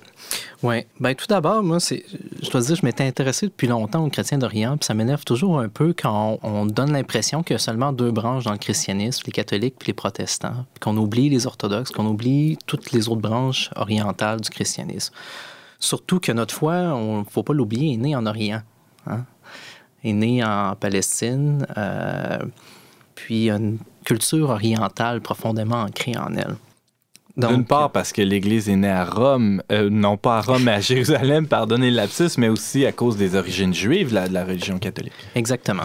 Oui. 0.64 0.86
Ben, 1.00 1.14
tout 1.14 1.28
d'abord, 1.28 1.62
moi, 1.62 1.82
c'est, 1.82 2.06
je 2.42 2.50
dois 2.50 2.62
dire, 2.62 2.76
je 2.76 2.86
m'étais 2.86 3.04
intéressé 3.04 3.48
depuis 3.48 3.68
longtemps 3.68 4.04
aux 4.06 4.10
chrétiens 4.10 4.38
d'Orient, 4.38 4.78
puis 4.78 4.86
ça 4.86 4.94
m'énerve 4.94 5.26
toujours 5.26 5.60
un 5.60 5.68
peu 5.68 5.94
quand 5.94 6.40
on, 6.42 6.50
on 6.50 6.66
donne 6.66 6.94
l'impression 6.94 7.44
qu'il 7.44 7.54
y 7.54 7.56
a 7.56 7.60
seulement 7.60 7.92
deux 7.92 8.12
branches 8.12 8.46
dans 8.46 8.54
le 8.54 8.58
christianisme, 8.58 9.24
les 9.26 9.34
catholiques 9.34 9.76
puis 9.78 9.88
les 9.88 9.94
protestants, 9.94 10.66
puis 10.74 10.80
qu'on 10.80 10.96
oublie 10.96 11.30
les 11.30 11.48
orthodoxes, 11.48 11.92
qu'on 11.92 12.06
oublie 12.06 12.58
toutes 12.66 12.94
les 12.94 13.10
autres 13.10 13.22
branches 13.22 13.70
orientales 13.76 14.40
du 14.40 14.50
christianisme. 14.50 15.14
Surtout 15.80 16.22
que 16.22 16.32
notre 16.32 16.54
foi, 16.54 16.74
on 16.74 17.20
ne 17.20 17.24
faut 17.26 17.44
pas 17.44 17.54
l'oublier, 17.54 17.94
est 17.94 17.98
née 17.98 18.16
en 18.16 18.26
Orient. 18.26 18.62
Hein? 19.06 19.26
Est 20.06 20.14
née 20.14 20.44
en 20.44 20.76
Palestine, 20.76 21.68
euh, 21.78 22.40
puis 23.16 23.46
il 23.46 23.50
une 23.50 23.78
culture 24.06 24.50
orientale 24.50 25.20
profondément 25.20 25.82
ancrée 25.82 26.18
en 26.18 26.34
elle. 26.36 26.56
D'une 27.38 27.66
part 27.66 27.92
parce 27.92 28.14
que 28.14 28.22
l'Église 28.22 28.70
est 28.70 28.78
née 28.78 28.90
à 28.90 29.04
Rome, 29.04 29.62
euh, 29.70 29.90
non 29.90 30.16
pas 30.16 30.38
à 30.38 30.42
Rome, 30.42 30.64
mais 30.64 30.72
à 30.72 30.80
Jérusalem, 30.92 31.48
pardonnez 31.48 31.90
le 31.90 31.98
lapsus, 31.98 32.38
mais 32.38 32.48
aussi 32.48 32.86
à 32.86 32.94
cause 32.94 33.18
des 33.18 33.36
origines 33.36 33.74
juives 33.74 34.12
de 34.12 34.34
la 34.34 34.46
religion 34.46 34.80
catholique. 34.80 35.12
Exactement. 35.36 35.84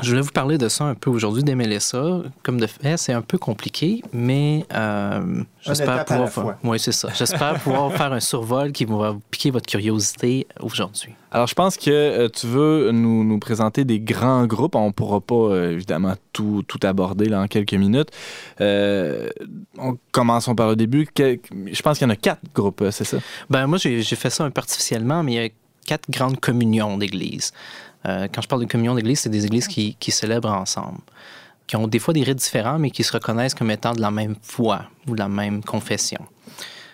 Je 0.00 0.08
voulais 0.08 0.22
vous 0.22 0.30
parler 0.30 0.56
de 0.56 0.68
ça 0.68 0.84
un 0.84 0.94
peu 0.94 1.10
aujourd'hui, 1.10 1.42
démêler 1.42 1.78
ça. 1.78 2.22
Comme 2.42 2.58
de 2.58 2.66
fait, 2.66 2.96
c'est 2.96 3.12
un 3.12 3.20
peu 3.20 3.36
compliqué, 3.36 4.02
mais 4.12 4.64
euh, 4.72 5.42
j'espère 5.60 6.06
pouvoir. 6.06 6.56
Oui, 6.64 6.78
c'est 6.78 6.92
ça. 6.92 7.10
J'espère 7.14 7.60
pouvoir 7.60 7.92
faire 7.92 8.12
un 8.12 8.20
survol 8.20 8.72
qui 8.72 8.86
va 8.86 9.16
piquer 9.30 9.50
votre 9.50 9.66
curiosité 9.66 10.46
aujourd'hui. 10.60 11.14
Alors, 11.30 11.46
je 11.46 11.54
pense 11.54 11.76
que 11.76 11.90
euh, 11.90 12.28
tu 12.30 12.46
veux 12.46 12.90
nous, 12.90 13.22
nous 13.22 13.38
présenter 13.38 13.84
des 13.84 14.00
grands 14.00 14.46
groupes. 14.46 14.76
On 14.76 14.86
ne 14.86 14.92
pourra 14.92 15.20
pas, 15.20 15.34
euh, 15.34 15.72
évidemment, 15.72 16.14
tout, 16.32 16.64
tout 16.66 16.80
aborder 16.84 17.26
là, 17.26 17.42
en 17.42 17.46
quelques 17.46 17.74
minutes. 17.74 18.10
Euh, 18.62 19.28
on, 19.76 19.98
commençons 20.10 20.54
par 20.54 20.70
le 20.70 20.76
début. 20.76 21.06
Je 21.18 21.82
pense 21.82 21.98
qu'il 21.98 22.06
y 22.06 22.10
en 22.10 22.14
a 22.14 22.16
quatre 22.16 22.42
groupes, 22.54 22.82
c'est 22.90 23.04
ça? 23.04 23.18
Ben 23.50 23.66
moi, 23.66 23.76
j'ai 23.76 24.00
j'ai 24.00 24.16
fait 24.16 24.30
ça 24.30 24.44
un 24.44 24.50
peu 24.50 24.60
artificiellement, 24.60 25.22
mais 25.22 25.32
il 25.32 25.42
y 25.42 25.44
a 25.44 25.48
quatre 25.86 26.10
grandes 26.10 26.40
communions 26.40 26.96
d'églises. 26.96 27.52
Euh, 28.06 28.26
quand 28.32 28.42
je 28.42 28.48
parle 28.48 28.62
de 28.62 28.66
communion 28.70 28.94
d'église, 28.94 29.20
c'est 29.20 29.30
des 29.30 29.46
églises 29.46 29.68
qui, 29.68 29.96
qui 30.00 30.10
célèbrent 30.10 30.52
ensemble, 30.52 30.98
qui 31.66 31.76
ont 31.76 31.86
des 31.86 31.98
fois 31.98 32.12
des 32.14 32.22
rites 32.22 32.38
différents, 32.38 32.78
mais 32.78 32.90
qui 32.90 33.04
se 33.04 33.12
reconnaissent 33.12 33.54
comme 33.54 33.70
étant 33.70 33.92
de 33.92 34.00
la 34.00 34.10
même 34.10 34.36
foi 34.42 34.82
ou 35.06 35.14
de 35.14 35.20
la 35.20 35.28
même 35.28 35.62
confession. 35.62 36.20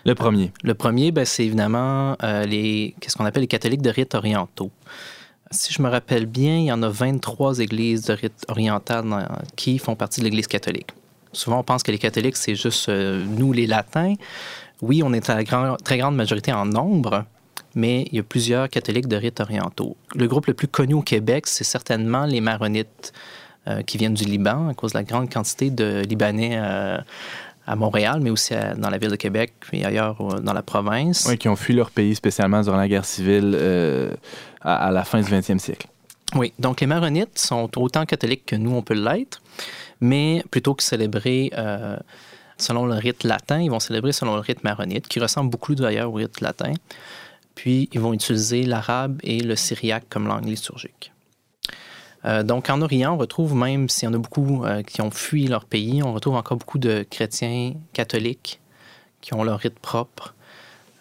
Le 0.05 0.15
premier. 0.15 0.53
Le 0.63 0.75
premier, 0.75 1.11
ben, 1.11 1.25
c'est 1.25 1.45
évidemment 1.45 2.17
euh, 2.23 2.45
les, 2.45 2.95
qu'est-ce 3.01 3.17
qu'on 3.17 3.25
appelle 3.25 3.43
les 3.43 3.47
catholiques 3.49 3.83
de 3.83 3.91
rites 3.91 4.15
orientaux. 4.15 4.71
Si 5.51 5.73
je 5.73 5.81
me 5.83 5.89
rappelle 5.89 6.27
bien, 6.27 6.59
il 6.59 6.65
y 6.65 6.73
en 6.73 6.83
a 6.83 6.89
23 6.89 7.61
églises 7.61 8.03
de 8.03 8.13
rite 8.13 8.45
oriental 8.49 9.05
qui 9.57 9.79
font 9.79 9.95
partie 9.97 10.21
de 10.21 10.25
l'Église 10.27 10.47
catholique. 10.47 10.89
Souvent, 11.33 11.61
on 11.61 11.63
pense 11.63 11.83
que 11.83 11.91
les 11.91 11.99
catholiques, 11.99 12.37
c'est 12.37 12.55
juste 12.55 12.89
euh, 12.91 13.25
nous, 13.27 13.53
les 13.55 13.67
latins. 13.67 14.15
Oui, 14.83 15.03
on 15.03 15.13
est 15.15 15.29
à 15.31 15.35
la 15.37 15.45
grand- 15.45 15.77
très 15.83 15.97
grande 15.99 16.17
majorité 16.17 16.53
en 16.53 16.67
nombre, 16.67 17.25
mais 17.79 18.03
il 18.11 18.17
y 18.17 18.19
a 18.19 18.23
plusieurs 18.25 18.69
catholiques 18.69 19.07
de 19.09 19.17
rites 19.17 19.41
orientaux. 19.41 19.97
Le 20.17 20.27
groupe 20.27 20.47
le 20.47 20.55
plus 20.55 20.69
connu 20.69 20.95
au 20.95 21.03
Québec, 21.03 21.47
c'est 21.47 21.65
certainement 21.65 22.25
les 22.27 22.41
maronites 22.41 23.13
euh, 23.69 23.83
qui 23.83 23.97
viennent 23.99 24.15
du 24.15 24.25
Liban, 24.25 24.69
à 24.69 24.75
cause 24.75 24.93
de 24.93 24.99
la 24.99 25.05
grande 25.05 25.33
quantité 25.33 25.71
de 25.71 26.03
Libanais 26.09 26.57
euh, 26.59 26.99
à 27.67 27.77
Montréal, 27.77 28.19
mais 28.21 28.31
aussi 28.31 28.55
à- 28.55 28.75
dans 28.75 28.91
la 28.91 28.99
ville 28.99 29.11
de 29.11 29.17
Québec 29.17 29.53
et 29.73 29.85
ailleurs 29.85 30.17
euh, 30.21 30.41
dans 30.41 30.53
la 30.55 30.63
province. 30.63 31.27
Oui, 31.29 31.39
qui 31.39 31.49
ont 31.49 31.57
fui 31.57 31.73
leur 31.75 31.91
pays 31.91 32.15
spécialement 32.17 32.61
durant 32.63 32.77
la 32.79 32.89
guerre 32.89 33.05
civile 33.05 33.53
euh, 33.55 34.11
à, 34.63 34.89
à 34.89 34.91
la 34.91 35.05
fin 35.05 35.21
du 35.21 35.31
20e 35.31 35.59
siècle. 35.59 35.87
Oui, 36.35 36.53
donc 36.59 36.81
les 36.81 36.87
maronites 36.87 37.39
sont 37.39 37.71
autant 37.79 38.05
catholiques 38.07 38.45
que 38.47 38.57
nous, 38.57 38.73
on 38.75 38.83
peut 38.83 38.95
l'être, 38.95 39.41
mais 40.01 40.43
plutôt 40.51 40.75
que 40.75 40.83
célébrer 40.83 41.51
euh, 41.57 41.97
selon 42.59 42.87
le 42.87 42.95
rite 42.95 43.23
latin, 43.25 43.61
ils 43.63 43.71
vont 43.71 43.81
célébrer 43.81 44.13
selon 44.13 44.35
le 44.35 44.41
rite 44.41 44.65
maronite, 44.65 45.07
qui 45.09 45.21
ressemble 45.21 45.49
beaucoup 45.51 45.75
d'ailleurs 45.75 46.11
au 46.11 46.15
rite 46.15 46.41
latin. 46.41 46.73
Puis, 47.59 47.89
ils 47.93 47.99
vont 47.99 48.13
utiliser 48.13 48.63
l'arabe 48.63 49.19
et 49.25 49.41
le 49.41 49.57
syriaque 49.57 50.05
comme 50.09 50.29
langue 50.29 50.45
liturgique. 50.45 51.13
Euh, 52.25 52.45
donc, 52.45 52.71
en 52.71 52.81
Orient, 52.83 53.15
on 53.15 53.19
retrouve, 53.19 53.57
même 53.57 53.89
s'il 53.89 54.09
y 54.09 54.13
en 54.13 54.15
a 54.15 54.19
beaucoup 54.19 54.65
euh, 54.65 54.85
qui 54.85 55.01
ont 55.01 55.11
fui 55.11 55.49
leur 55.49 55.65
pays, 55.65 56.01
on 56.05 56.13
retrouve 56.13 56.37
encore 56.37 56.57
beaucoup 56.57 56.79
de 56.79 57.05
chrétiens 57.11 57.75
catholiques 57.93 58.61
qui 59.21 59.35
ont 59.35 59.43
leur 59.43 59.59
rite 59.59 59.81
propre. 59.81 60.37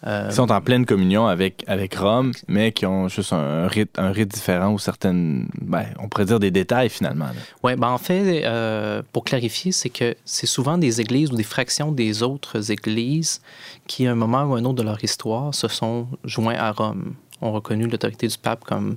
Euh, 0.06 0.26
Ils 0.30 0.34
sont 0.34 0.50
en 0.52 0.60
pleine 0.60 0.86
communion 0.86 1.26
avec, 1.26 1.64
avec 1.66 1.94
Rome, 1.96 2.32
mais 2.46 2.72
qui 2.72 2.86
ont 2.86 3.08
juste 3.08 3.32
un 3.32 3.66
rite, 3.66 3.98
un 3.98 4.12
rite 4.12 4.28
différent 4.28 4.72
ou 4.72 4.78
certaines, 4.78 5.48
ben, 5.60 5.86
on 5.98 6.08
pourrait 6.08 6.26
dire 6.26 6.38
des 6.38 6.52
détails 6.52 6.88
finalement. 6.88 7.26
Oui, 7.64 7.74
ben 7.74 7.88
en 7.88 7.98
fait, 7.98 8.44
euh, 8.44 9.02
pour 9.12 9.24
clarifier, 9.24 9.72
c'est 9.72 9.88
que 9.88 10.14
c'est 10.24 10.46
souvent 10.46 10.78
des 10.78 11.00
églises 11.00 11.32
ou 11.32 11.36
des 11.36 11.42
fractions 11.42 11.90
des 11.90 12.22
autres 12.22 12.70
églises 12.70 13.40
qui, 13.86 14.06
à 14.06 14.12
un 14.12 14.14
moment 14.14 14.44
ou 14.44 14.54
un 14.54 14.64
autre 14.64 14.76
de 14.76 14.82
leur 14.82 15.02
histoire, 15.02 15.52
se 15.52 15.66
sont 15.66 16.06
joints 16.24 16.56
à 16.56 16.70
Rome, 16.70 17.14
ont 17.40 17.52
reconnu 17.52 17.88
l'autorité 17.88 18.28
du 18.28 18.38
pape 18.38 18.62
comme 18.64 18.96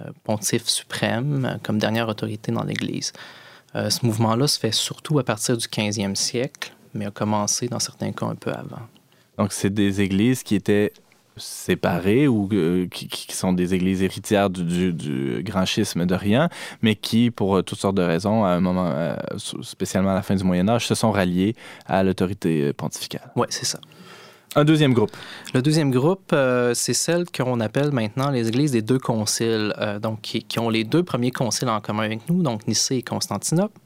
euh, 0.00 0.10
pontife 0.22 0.68
suprême, 0.68 1.58
comme 1.64 1.78
dernière 1.78 2.08
autorité 2.08 2.52
dans 2.52 2.64
l'Église. 2.64 3.12
Ce 3.72 4.04
mouvement-là 4.04 4.48
se 4.48 4.58
fait 4.58 4.74
surtout 4.74 5.20
à 5.20 5.24
partir 5.24 5.56
du 5.56 5.64
15e 5.64 6.16
siècle, 6.16 6.72
mais 6.92 7.06
a 7.06 7.12
commencé 7.12 7.68
dans 7.68 7.78
certains 7.78 8.10
cas 8.10 8.26
un 8.26 8.34
peu 8.34 8.50
avant. 8.50 8.82
Donc, 9.40 9.54
c'est 9.54 9.72
des 9.72 10.02
églises 10.02 10.42
qui 10.42 10.54
étaient 10.54 10.92
séparées 11.38 12.28
ou 12.28 12.46
euh, 12.52 12.86
qui, 12.88 13.08
qui 13.08 13.34
sont 13.34 13.54
des 13.54 13.72
églises 13.72 14.02
héritières 14.02 14.50
du, 14.50 14.62
du, 14.62 14.92
du 14.92 15.42
grand 15.42 15.64
schisme 15.64 16.04
d'Orient, 16.04 16.50
mais 16.82 16.94
qui, 16.94 17.30
pour 17.30 17.56
euh, 17.56 17.62
toutes 17.62 17.78
sortes 17.78 17.96
de 17.96 18.02
raisons, 18.02 18.44
à 18.44 18.50
un 18.50 18.60
moment, 18.60 18.90
euh, 18.92 19.16
spécialement 19.62 20.10
à 20.10 20.14
la 20.14 20.20
fin 20.20 20.34
du 20.34 20.44
Moyen 20.44 20.68
Âge, 20.68 20.86
se 20.86 20.94
sont 20.94 21.10
ralliées 21.10 21.56
à 21.86 22.02
l'autorité 22.02 22.74
pontificale. 22.74 23.32
Oui, 23.34 23.46
c'est 23.48 23.64
ça. 23.64 23.80
Un 24.56 24.66
deuxième 24.66 24.92
groupe. 24.92 25.12
Le 25.54 25.62
deuxième 25.62 25.90
groupe, 25.90 26.32
euh, 26.34 26.74
c'est 26.74 26.92
celle 26.92 27.24
qu'on 27.30 27.60
appelle 27.60 27.92
maintenant 27.92 28.30
les 28.30 28.46
églises 28.46 28.72
des 28.72 28.82
deux 28.82 28.98
conciles, 28.98 29.72
donc 30.02 30.20
qui, 30.20 30.42
qui 30.42 30.58
ont 30.58 30.68
les 30.68 30.84
deux 30.84 31.02
premiers 31.02 31.30
conciles 31.30 31.70
en 31.70 31.80
commun 31.80 32.02
avec 32.02 32.28
nous, 32.28 32.42
donc 32.42 32.68
Nicée 32.68 32.96
et 32.96 33.02
Constantinople, 33.02 33.80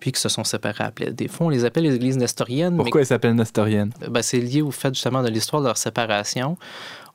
puis 0.00 0.12
qui 0.12 0.20
se 0.20 0.28
sont 0.28 0.44
séparés 0.44 0.84
après. 0.84 1.12
Des 1.12 1.28
fois, 1.28 1.46
on 1.46 1.50
les 1.50 1.64
appelle 1.64 1.84
les 1.84 1.94
églises 1.94 2.16
nestoriennes. 2.16 2.74
mais- 2.74 2.82
Pourquoi 2.84 3.02
elles 3.02 3.06
s'appellent 3.06 3.34
nestoriennes? 3.34 3.92
ben, 4.08 4.22
c'est 4.22 4.40
lié 4.40 4.62
au 4.62 4.70
fait 4.70 4.92
justement 4.94 5.22
de 5.22 5.28
l'histoire 5.28 5.62
de 5.62 5.66
leur 5.66 5.76
séparation. 5.76 6.56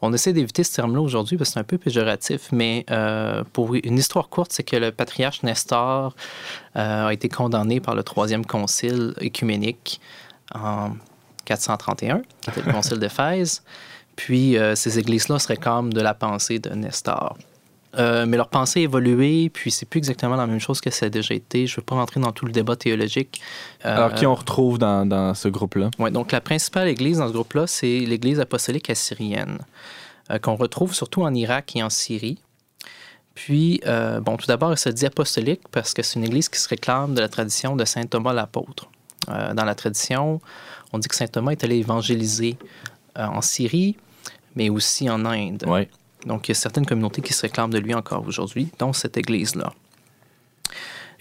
On 0.01 0.13
essaie 0.13 0.33
d'éviter 0.33 0.63
ce 0.63 0.75
terme-là 0.75 1.01
aujourd'hui 1.01 1.35
parce 1.37 1.49
que 1.49 1.53
c'est 1.53 1.59
un 1.59 1.63
peu 1.63 1.77
péjoratif, 1.77 2.49
mais 2.51 2.85
euh, 2.91 3.43
pour 3.53 3.73
une 3.75 3.97
histoire 3.97 4.29
courte, 4.29 4.51
c'est 4.53 4.63
que 4.63 4.75
le 4.75 4.91
patriarche 4.91 5.41
Nestor 5.41 6.15
euh, 6.75 7.07
a 7.07 7.13
été 7.13 7.27
condamné 7.29 7.79
par 7.79 7.95
le 7.95 8.03
troisième 8.03 8.45
concile 8.45 9.13
écuménique 9.19 9.99
en 10.53 10.91
431, 11.45 12.21
qui 12.41 12.49
était 12.51 12.61
le 12.61 12.71
concile 12.73 12.99
d'Éphèse. 12.99 13.63
Puis 14.15 14.57
euh, 14.57 14.75
ces 14.75 14.99
églises-là 14.99 15.39
se 15.39 15.47
réclament 15.47 15.91
de 15.91 16.01
la 16.01 16.13
pensée 16.13 16.59
de 16.59 16.69
Nestor. 16.69 17.37
Euh, 17.97 18.25
mais 18.25 18.37
leur 18.37 18.49
pensée 18.49 18.81
a 18.81 18.83
évolué, 18.83 19.49
puis 19.49 19.71
c'est 19.71 19.85
plus 19.85 19.99
exactement 19.99 20.35
la 20.35 20.47
même 20.47 20.59
chose 20.59 20.81
que 20.81 20.89
ça 20.89 21.05
a 21.05 21.09
déjà 21.09 21.33
été. 21.33 21.67
Je 21.67 21.73
ne 21.73 21.77
veux 21.77 21.83
pas 21.83 21.95
rentrer 21.95 22.19
dans 22.19 22.31
tout 22.31 22.45
le 22.45 22.51
débat 22.51 22.75
théologique. 22.75 23.41
Euh, 23.85 23.95
Alors, 23.95 24.13
qui 24.13 24.25
on 24.25 24.35
retrouve 24.35 24.77
dans, 24.77 25.05
dans 25.05 25.33
ce 25.33 25.47
groupe-là? 25.47 25.91
oui, 25.99 26.11
donc 26.11 26.31
la 26.31 26.41
principale 26.41 26.87
église 26.87 27.19
dans 27.19 27.27
ce 27.27 27.33
groupe-là, 27.33 27.67
c'est 27.67 27.99
l'église 27.99 28.39
apostolique 28.39 28.89
assyrienne, 28.89 29.59
euh, 30.29 30.39
qu'on 30.39 30.55
retrouve 30.55 30.93
surtout 30.93 31.23
en 31.23 31.33
Irak 31.33 31.75
et 31.75 31.83
en 31.83 31.89
Syrie. 31.89 32.39
Puis, 33.33 33.81
bon, 34.21 34.37
tout 34.37 34.47
d'abord, 34.47 34.71
elle 34.71 34.77
se 34.77 34.87
dit 34.87 35.05
apostolique 35.05 35.67
parce 35.69 35.93
que 35.93 36.01
c'est 36.01 36.17
une 36.17 36.23
église 36.23 36.47
qui 36.47 36.57
se 36.57 36.69
réclame 36.69 37.13
de 37.15 37.19
la 37.19 37.27
tradition 37.27 37.75
de 37.75 37.83
saint 37.83 38.05
Thomas 38.05 38.31
l'apôtre. 38.31 38.89
Dans 39.27 39.65
la 39.65 39.75
tradition, 39.75 40.39
on 40.93 40.99
dit 40.99 41.09
que 41.09 41.15
saint 41.15 41.27
Thomas 41.27 41.51
est 41.51 41.61
allé 41.65 41.75
évangéliser 41.75 42.57
en 43.13 43.41
Syrie, 43.41 43.97
mais 44.55 44.69
aussi 44.69 45.09
en 45.09 45.25
Inde. 45.25 45.65
Oui. 45.67 45.89
Donc, 46.25 46.47
il 46.47 46.51
y 46.51 46.53
a 46.53 46.55
certaines 46.55 46.85
communautés 46.85 47.21
qui 47.21 47.33
se 47.33 47.41
réclament 47.43 47.69
de 47.71 47.77
lui 47.79 47.93
encore 47.93 48.25
aujourd'hui, 48.27 48.69
dont 48.79 48.93
cette 48.93 49.17
église-là. 49.17 49.71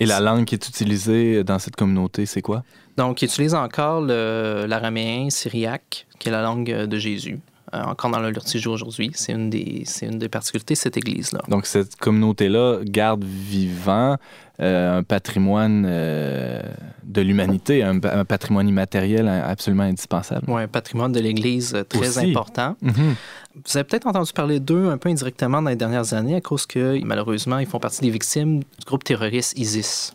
Et 0.00 0.07
la 0.07 0.18
langue 0.20 0.44
qui 0.44 0.55
est 0.57 0.68
utilisée 0.68 1.44
dans 1.44 1.59
cette 1.59 1.76
communauté, 1.76 2.26
c'est 2.26 2.42
quoi? 2.42 2.64
Donc, 2.96 3.22
ils 3.22 3.26
utilisent 3.26 3.55
encore 3.55 4.00
l'araméen 4.00 5.30
syriaque, 5.30 6.07
qui 6.18 6.28
est 6.28 6.32
la 6.32 6.42
langue 6.42 6.70
de 6.70 6.98
Jésus, 6.98 7.38
euh, 7.74 7.82
encore 7.82 8.11
dans 8.11 8.18
le 8.20 8.30
liturgie 8.30 8.66
aujourd'hui. 8.68 9.11
C'est 9.14 9.32
une, 9.32 9.50
des- 9.50 9.84
une 10.02 10.18
des 10.18 10.28
particularités 10.28 10.74
de 10.74 10.78
cette 10.78 10.96
église-là. 10.96 11.42
Donc, 11.48 11.66
cette 11.66 11.96
communauté-là 11.96 12.80
garde 12.84 13.24
vivant 13.24 14.16
un 14.59 15.02
patrimoine 15.02 15.84
euh, 15.86 16.61
de 17.02 17.20
l'humanité, 17.22 17.82
un, 17.82 17.98
pa- 17.98 18.16
un 18.16 18.24
patrimoine 18.24 18.68
immatériel 18.68 19.26
hein, 19.28 19.42
absolument 19.46 19.82
indispensable. 19.82 20.44
Oui, 20.48 20.62
un 20.62 20.68
patrimoine 20.68 21.11
de 21.12 21.20
l'Église 21.20 21.74
euh, 21.74 21.82
très 21.82 22.09
Aussi. 22.18 22.30
important. 22.30 22.76
Mhm. 22.80 23.14
Vous 23.57 23.76
avez 23.76 23.84
peut-être 23.84 24.07
entendu 24.07 24.32
parler 24.32 24.61
d'eux 24.61 24.88
un 24.90 24.98
peu 24.98 25.09
indirectement 25.09 25.61
dans 25.62 25.70
les 25.70 25.76
dernières 25.76 26.14
années 26.14 26.36
à 26.36 26.40
cause 26.40 26.66
que, 26.66 27.02
malheureusement, 27.05 27.59
ils 27.59 27.66
font 27.66 27.78
partie 27.80 28.00
des 28.02 28.11
victimes 28.11 28.61
du 28.61 28.84
groupe 28.86 29.02
terroriste 29.05 29.59
ISIS. 29.59 30.12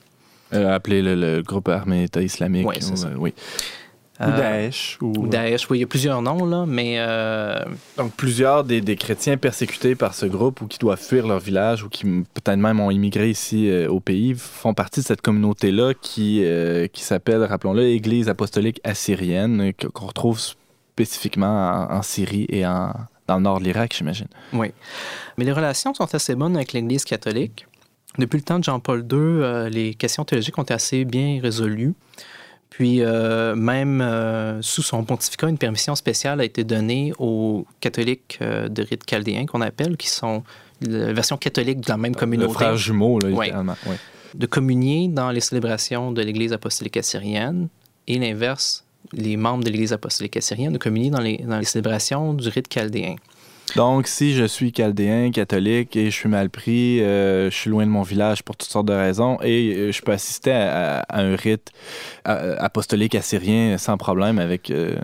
Euh, 0.54 0.74
appelé 0.74 1.02
le, 1.02 1.16
le 1.16 1.42
groupe 1.44 1.68
armé 1.70 2.04
État 2.04 2.22
islamique. 2.22 2.66
Ouais, 2.68 2.80
ou, 2.84 3.06
euh, 3.06 3.14
oui. 3.18 3.34
Ou 4.20 4.24
Euh, 4.24 4.38
Daesh. 4.38 4.98
Ou, 5.02 5.14
Ou 5.18 5.28
Daesh, 5.28 5.70
oui, 5.70 5.78
il 5.78 5.82
y 5.82 5.84
a 5.84 5.88
plusieurs 5.88 6.22
noms, 6.22 6.46
là, 6.46 6.66
mais 6.68 6.96
euh, 7.00 7.58
Donc, 7.98 8.12
plusieurs 8.16 8.64
des, 8.66 8.82
des 8.82 8.96
chrétiens 8.98 9.38
persécutés 9.38 9.96
par 9.96 10.14
ce 10.14 10.26
groupe 10.26 10.62
ou 10.62 10.68
qui 10.68 10.78
doivent 10.78 11.02
fuir 11.02 11.26
leur 11.26 11.40
village 11.40 11.84
ou 11.84 11.90
qui 11.90 12.04
peut-être 12.06 12.58
même 12.58 12.80
ont 12.82 12.92
immigré 12.92 13.30
ici 13.30 13.70
euh, 13.70 13.88
au 13.90 14.00
pays 14.02 14.36
font 14.36 14.74
partie 14.74 15.00
de 15.00 15.06
cette 15.06 15.22
communauté-là 15.22 15.94
qui, 15.94 16.42
euh, 16.44 16.88
qui 16.88 17.02
s'appelle, 17.04 17.44
rappelons-le, 17.44 17.84
Église 17.88 18.28
apostolique 18.28 18.82
assyrienne, 18.84 19.62
euh, 19.70 19.72
que- 19.72 19.88
qu'on 19.88 20.08
retrouve 20.08 20.40
spécifiquement 20.94 21.88
en, 21.90 21.96
en 21.98 22.02
Syrie 22.02 22.46
et 22.50 22.66
en, 22.66 22.92
dans 23.28 23.38
le 23.38 23.42
nord 23.44 23.60
de 23.60 23.64
l'Irak, 23.66 23.96
j'imagine. 23.98 24.28
Oui. 24.54 24.72
Mais 25.38 25.46
les 25.46 25.54
relations 25.54 25.94
sont 25.94 26.14
assez 26.14 26.36
bonnes 26.36 26.56
avec 26.58 26.74
l'Église 26.74 27.06
catholique. 27.06 27.68
Depuis 28.18 28.38
le 28.38 28.44
temps 28.44 28.60
de 28.60 28.64
Jean-Paul 28.66 29.02
II, 29.10 29.18
euh, 29.18 29.70
les 29.70 29.94
questions 29.94 30.26
théologiques 30.26 30.58
ont 30.58 30.64
été 30.64 30.74
assez 30.74 31.06
bien 31.06 31.40
résolues. 31.42 31.94
Puis, 32.70 33.02
euh, 33.02 33.56
même 33.56 34.00
euh, 34.00 34.62
sous 34.62 34.84
son 34.84 35.04
pontificat, 35.04 35.50
une 35.50 35.58
permission 35.58 35.96
spéciale 35.96 36.40
a 36.40 36.44
été 36.44 36.64
donnée 36.64 37.14
aux 37.18 37.66
catholiques 37.80 38.40
euh, 38.42 38.70
de 38.70 38.84
rite 38.84 39.10
chaldéen, 39.10 39.46
qu'on 39.46 39.62
appelle, 39.62 39.98
qui 39.98 40.08
sont 40.08 40.44
la 40.82 41.12
version 41.12 41.36
catholique 41.36 41.82
de 41.82 41.90
la 41.90 41.98
même 41.98 42.14
Le 42.14 42.20
communauté, 42.20 42.54
frère 42.54 42.78
jumeau, 42.78 43.20
là. 43.20 43.30
Ouais. 43.30 43.52
de 44.34 44.46
communier 44.46 45.08
dans 45.08 45.32
les 45.32 45.42
célébrations 45.42 46.12
de 46.12 46.22
l'Église 46.22 46.54
apostolique 46.54 46.96
assyrienne 46.98 47.68
et 48.08 48.18
l'inverse, 48.18 48.86
les 49.12 49.36
membres 49.36 49.64
de 49.64 49.70
l'Église 49.70 49.92
apostolique 49.92 50.38
assyrienne 50.38 50.74
de 50.74 50.78
communier 50.78 51.10
dans 51.10 51.22
les, 51.22 51.38
dans 51.38 51.58
les 51.58 51.66
célébrations 51.66 52.34
du 52.34 52.48
rite 52.50 52.68
chaldéen. 52.72 53.16
Donc, 53.76 54.08
si 54.08 54.34
je 54.34 54.44
suis 54.46 54.72
chaldéen, 54.76 55.32
catholique 55.32 55.96
et 55.96 56.06
je 56.06 56.16
suis 56.16 56.30
mal 56.30 56.50
pris, 56.50 57.02
euh, 57.02 57.50
je 57.50 57.56
suis 57.56 57.70
loin 57.70 57.86
de 57.86 57.92
mon 57.92 58.02
village 58.04 58.44
pour 58.44 58.56
toutes 58.58 58.70
sortes 58.70 58.88
de 58.88 58.94
raisons 58.94 59.38
et 59.42 59.74
euh, 59.76 59.92
je 59.92 60.02
peux 60.02 60.12
assister 60.12 60.52
à, 60.52 61.00
à 61.10 61.22
un 61.22 61.36
rite 61.36 61.72
euh, 62.28 62.56
apostolique 62.60 63.16
assyrien 63.16 63.78
sans 63.78 63.98
problème 63.98 64.40
avec 64.40 64.72
euh, 64.72 64.96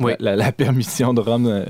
Oui. 0.00 0.12
la, 0.20 0.36
la 0.36 0.52
permission 0.52 1.12
de 1.14 1.20
Rome. 1.20 1.64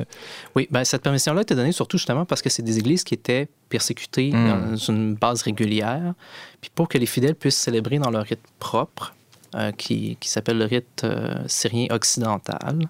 Oui, 0.56 0.68
ben, 0.70 0.84
cette 0.84 1.02
permission-là 1.02 1.42
était 1.42 1.54
donnée 1.54 1.72
surtout 1.72 1.98
justement 1.98 2.24
parce 2.24 2.42
que 2.42 2.50
c'est 2.50 2.62
des 2.62 2.78
églises 2.78 3.04
qui 3.04 3.14
étaient 3.14 3.48
persécutées 3.68 4.30
Mm. 4.32 4.48
dans 4.70 4.76
une 4.76 5.14
base 5.14 5.42
régulière. 5.42 6.14
Puis 6.60 6.70
pour 6.74 6.88
que 6.88 6.98
les 6.98 7.06
fidèles 7.06 7.34
puissent 7.34 7.56
célébrer 7.58 7.98
dans 7.98 8.10
leur 8.10 8.24
rite 8.24 8.40
propre, 8.58 9.14
euh, 9.54 9.72
qui, 9.72 10.16
qui 10.20 10.28
s'appelle 10.28 10.58
le 10.58 10.64
rite 10.66 11.02
euh, 11.04 11.34
syrien 11.46 11.86
occidental, 11.90 12.80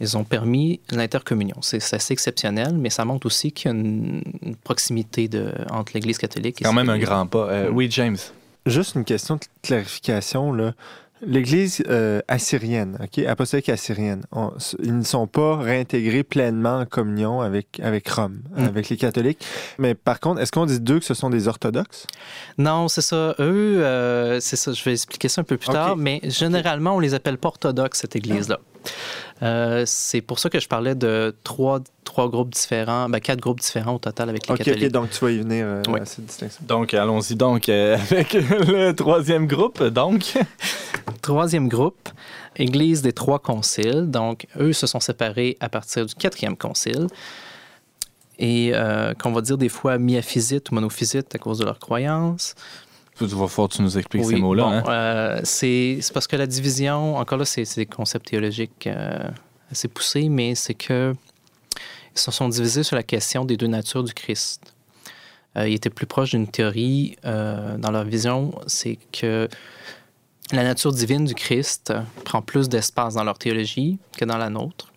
ils 0.00 0.16
ont 0.16 0.24
permis 0.24 0.80
l'intercommunion. 0.90 1.56
C'est 1.62 1.76
assez 1.94 2.12
exceptionnel, 2.12 2.74
mais 2.74 2.90
ça 2.90 3.04
montre 3.04 3.26
aussi 3.26 3.52
qu'il 3.52 3.70
y 3.70 3.74
a 3.74 3.76
une, 3.76 4.22
une 4.42 4.56
proximité 4.56 5.28
de, 5.28 5.52
entre 5.70 5.92
l'Église 5.94 6.18
catholique 6.18 6.60
et 6.60 6.64
quand 6.64 6.72
même 6.72 6.90
un 6.90 6.98
grand 6.98 7.26
pas. 7.26 7.48
Euh. 7.50 7.70
Oui, 7.72 7.88
James. 7.90 8.16
Juste 8.66 8.94
une 8.96 9.04
question 9.04 9.36
de 9.36 9.40
clarification. 9.62 10.52
Là. 10.52 10.72
l'Église 11.26 11.82
euh, 11.88 12.20
assyrienne, 12.28 12.98
ok, 13.02 13.24
apostolique 13.26 13.68
assyrienne, 13.70 14.24
on- 14.32 14.52
ils 14.82 14.98
ne 14.98 15.04
sont 15.04 15.26
pas 15.26 15.56
réintégrés 15.56 16.22
pleinement 16.22 16.80
en 16.80 16.86
communion 16.86 17.40
avec, 17.40 17.80
avec 17.82 18.06
Rome, 18.10 18.40
Mm. 18.56 18.64
avec 18.64 18.88
les 18.90 18.96
catholiques. 18.98 19.42
Mais 19.78 19.94
par 19.94 20.20
contre, 20.20 20.40
est-ce 20.42 20.52
qu'on 20.52 20.66
dit 20.66 20.80
d'eux 20.80 20.98
que 20.98 21.04
ce 21.06 21.14
sont 21.14 21.30
des 21.30 21.48
orthodoxes? 21.48 22.06
Non, 22.58 22.88
c'est 22.88 23.00
ça. 23.00 23.34
Eux, 23.38 23.82
euh, 23.82 24.38
c'est 24.40 24.56
ça. 24.56 24.72
Je 24.72 24.84
vais 24.84 24.92
expliquer 24.92 25.28
ça 25.28 25.40
un 25.40 25.44
peu 25.44 25.56
plus 25.56 25.70
tard, 25.70 25.96
mais 25.96 26.20
généralement, 26.24 26.96
on 26.96 27.00
les 27.00 27.14
appelle 27.14 27.38
pas 27.38 27.48
orthodoxes, 27.48 28.00
cette 28.00 28.16
église-là. 28.16 28.58
Euh, 29.42 29.82
c'est 29.86 30.20
pour 30.20 30.38
ça 30.38 30.48
que 30.48 30.60
je 30.60 30.68
parlais 30.68 30.94
de 30.94 31.34
trois, 31.42 31.80
trois 32.04 32.28
groupes 32.30 32.54
différents, 32.54 33.08
ben, 33.08 33.18
quatre 33.20 33.40
groupes 33.40 33.60
différents 33.60 33.94
au 33.94 33.98
total 33.98 34.28
avec 34.30 34.46
les 34.46 34.52
Ok, 34.54 34.60
ok, 34.60 34.66
catholiques. 34.66 34.92
donc 34.92 35.10
tu 35.10 35.24
vas 35.24 35.30
y 35.32 35.38
venir 35.38 35.64
euh, 35.66 35.82
Oui. 35.88 36.00
à 36.00 36.04
cette 36.04 36.24
distinction. 36.26 36.62
Donc, 36.66 36.94
allons-y 36.94 37.34
donc 37.34 37.68
euh, 37.68 37.96
avec 38.10 38.32
le 38.34 38.92
troisième 38.92 39.46
groupe. 39.46 39.82
Donc, 39.82 40.34
Troisième 41.22 41.68
groupe, 41.68 42.08
Église 42.56 43.02
des 43.02 43.12
trois 43.12 43.38
conciles. 43.38 44.10
Donc, 44.10 44.46
eux 44.58 44.72
se 44.72 44.86
sont 44.86 45.00
séparés 45.00 45.56
à 45.60 45.68
partir 45.68 46.06
du 46.06 46.14
quatrième 46.14 46.56
concile. 46.56 47.06
Et 48.38 48.72
euh, 48.74 49.14
qu'on 49.14 49.32
va 49.32 49.40
dire 49.40 49.56
des 49.56 49.68
fois 49.68 49.96
miaphysite 49.98 50.70
ou 50.70 50.74
monophysite 50.74 51.34
à 51.34 51.38
cause 51.38 51.58
de 51.58 51.64
leurs 51.64 51.78
croyances. 51.78 52.54
Tu 53.18 53.24
vas 53.26 53.48
falloir 53.48 53.68
que 53.68 53.76
tu 53.76 53.82
nous 53.82 53.98
expliques 53.98 54.24
Oui, 54.24 54.34
ces 54.34 54.40
mots-là. 54.40 54.62
bon, 54.62 54.70
hein. 54.70 54.82
euh, 54.88 55.40
c'est 55.44 56.00
parce 56.12 56.26
que 56.26 56.36
la 56.36 56.46
division, 56.46 57.16
encore 57.16 57.38
là, 57.38 57.44
c'est 57.44 57.64
des 57.76 57.86
concepts 57.86 58.26
théologiques 58.26 58.86
euh, 58.86 59.28
assez 59.70 59.88
poussés, 59.88 60.28
mais 60.28 60.54
c'est 60.54 60.74
que 60.74 61.14
ils 62.14 62.18
se 62.20 62.30
sont 62.30 62.48
divisés 62.48 62.82
sur 62.84 62.96
la 62.96 63.02
question 63.02 63.44
des 63.44 63.56
deux 63.56 63.66
natures 63.66 64.04
du 64.04 64.14
Christ. 64.14 64.74
Euh, 65.56 65.68
ils 65.68 65.74
étaient 65.74 65.90
plus 65.90 66.06
proches 66.06 66.30
d'une 66.30 66.48
théorie 66.48 67.16
dans 67.24 67.90
leur 67.90 68.04
vision, 68.04 68.52
c'est 68.66 68.98
que 69.12 69.48
la 70.52 70.62
nature 70.62 70.92
divine 70.92 71.24
du 71.24 71.34
Christ 71.34 71.92
prend 72.24 72.42
plus 72.42 72.68
d'espace 72.68 73.14
dans 73.14 73.24
leur 73.24 73.38
théologie 73.38 73.98
que 74.16 74.24
dans 74.24 74.36
la 74.36 74.50
nôtre. 74.50 74.92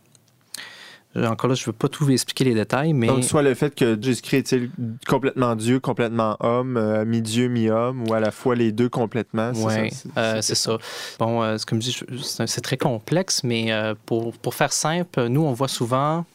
Euh, 1.17 1.27
Encore 1.27 1.49
là, 1.49 1.55
je 1.55 1.63
ne 1.63 1.65
veux 1.67 1.73
pas 1.73 1.87
tout 1.89 2.05
vous 2.05 2.11
expliquer 2.11 2.43
les 2.43 2.53
détails, 2.53 2.93
mais 2.93 3.07
Donc, 3.07 3.23
soit 3.23 3.41
le 3.41 3.53
fait 3.55 3.73
que 3.73 3.97
Jésus-Christ 3.99 4.53
est-il 4.53 4.69
complètement 5.07 5.55
Dieu, 5.55 5.79
complètement 5.79 6.37
homme, 6.39 6.77
euh, 6.77 7.05
mi-Dieu, 7.05 7.47
mi-homme, 7.47 8.07
ou 8.07 8.13
à 8.13 8.19
la 8.19 8.31
fois 8.31 8.55
les 8.55 8.71
deux 8.71 8.89
complètement. 8.89 9.51
Oui, 9.55 9.91
ça, 10.15 10.41
c'est 10.41 10.55
ça. 10.55 10.77
Bon, 11.19 11.41
euh, 11.41 11.57
comme 11.65 11.81
je 11.81 11.89
dis, 11.89 12.23
c'est 12.23 12.61
très 12.61 12.77
complexe, 12.77 13.43
mais 13.43 13.71
euh, 13.71 13.95
pour, 14.05 14.33
pour 14.33 14.53
faire 14.53 14.71
simple, 14.73 15.27
nous, 15.27 15.41
on 15.41 15.53
voit 15.53 15.67
souvent, 15.67 16.25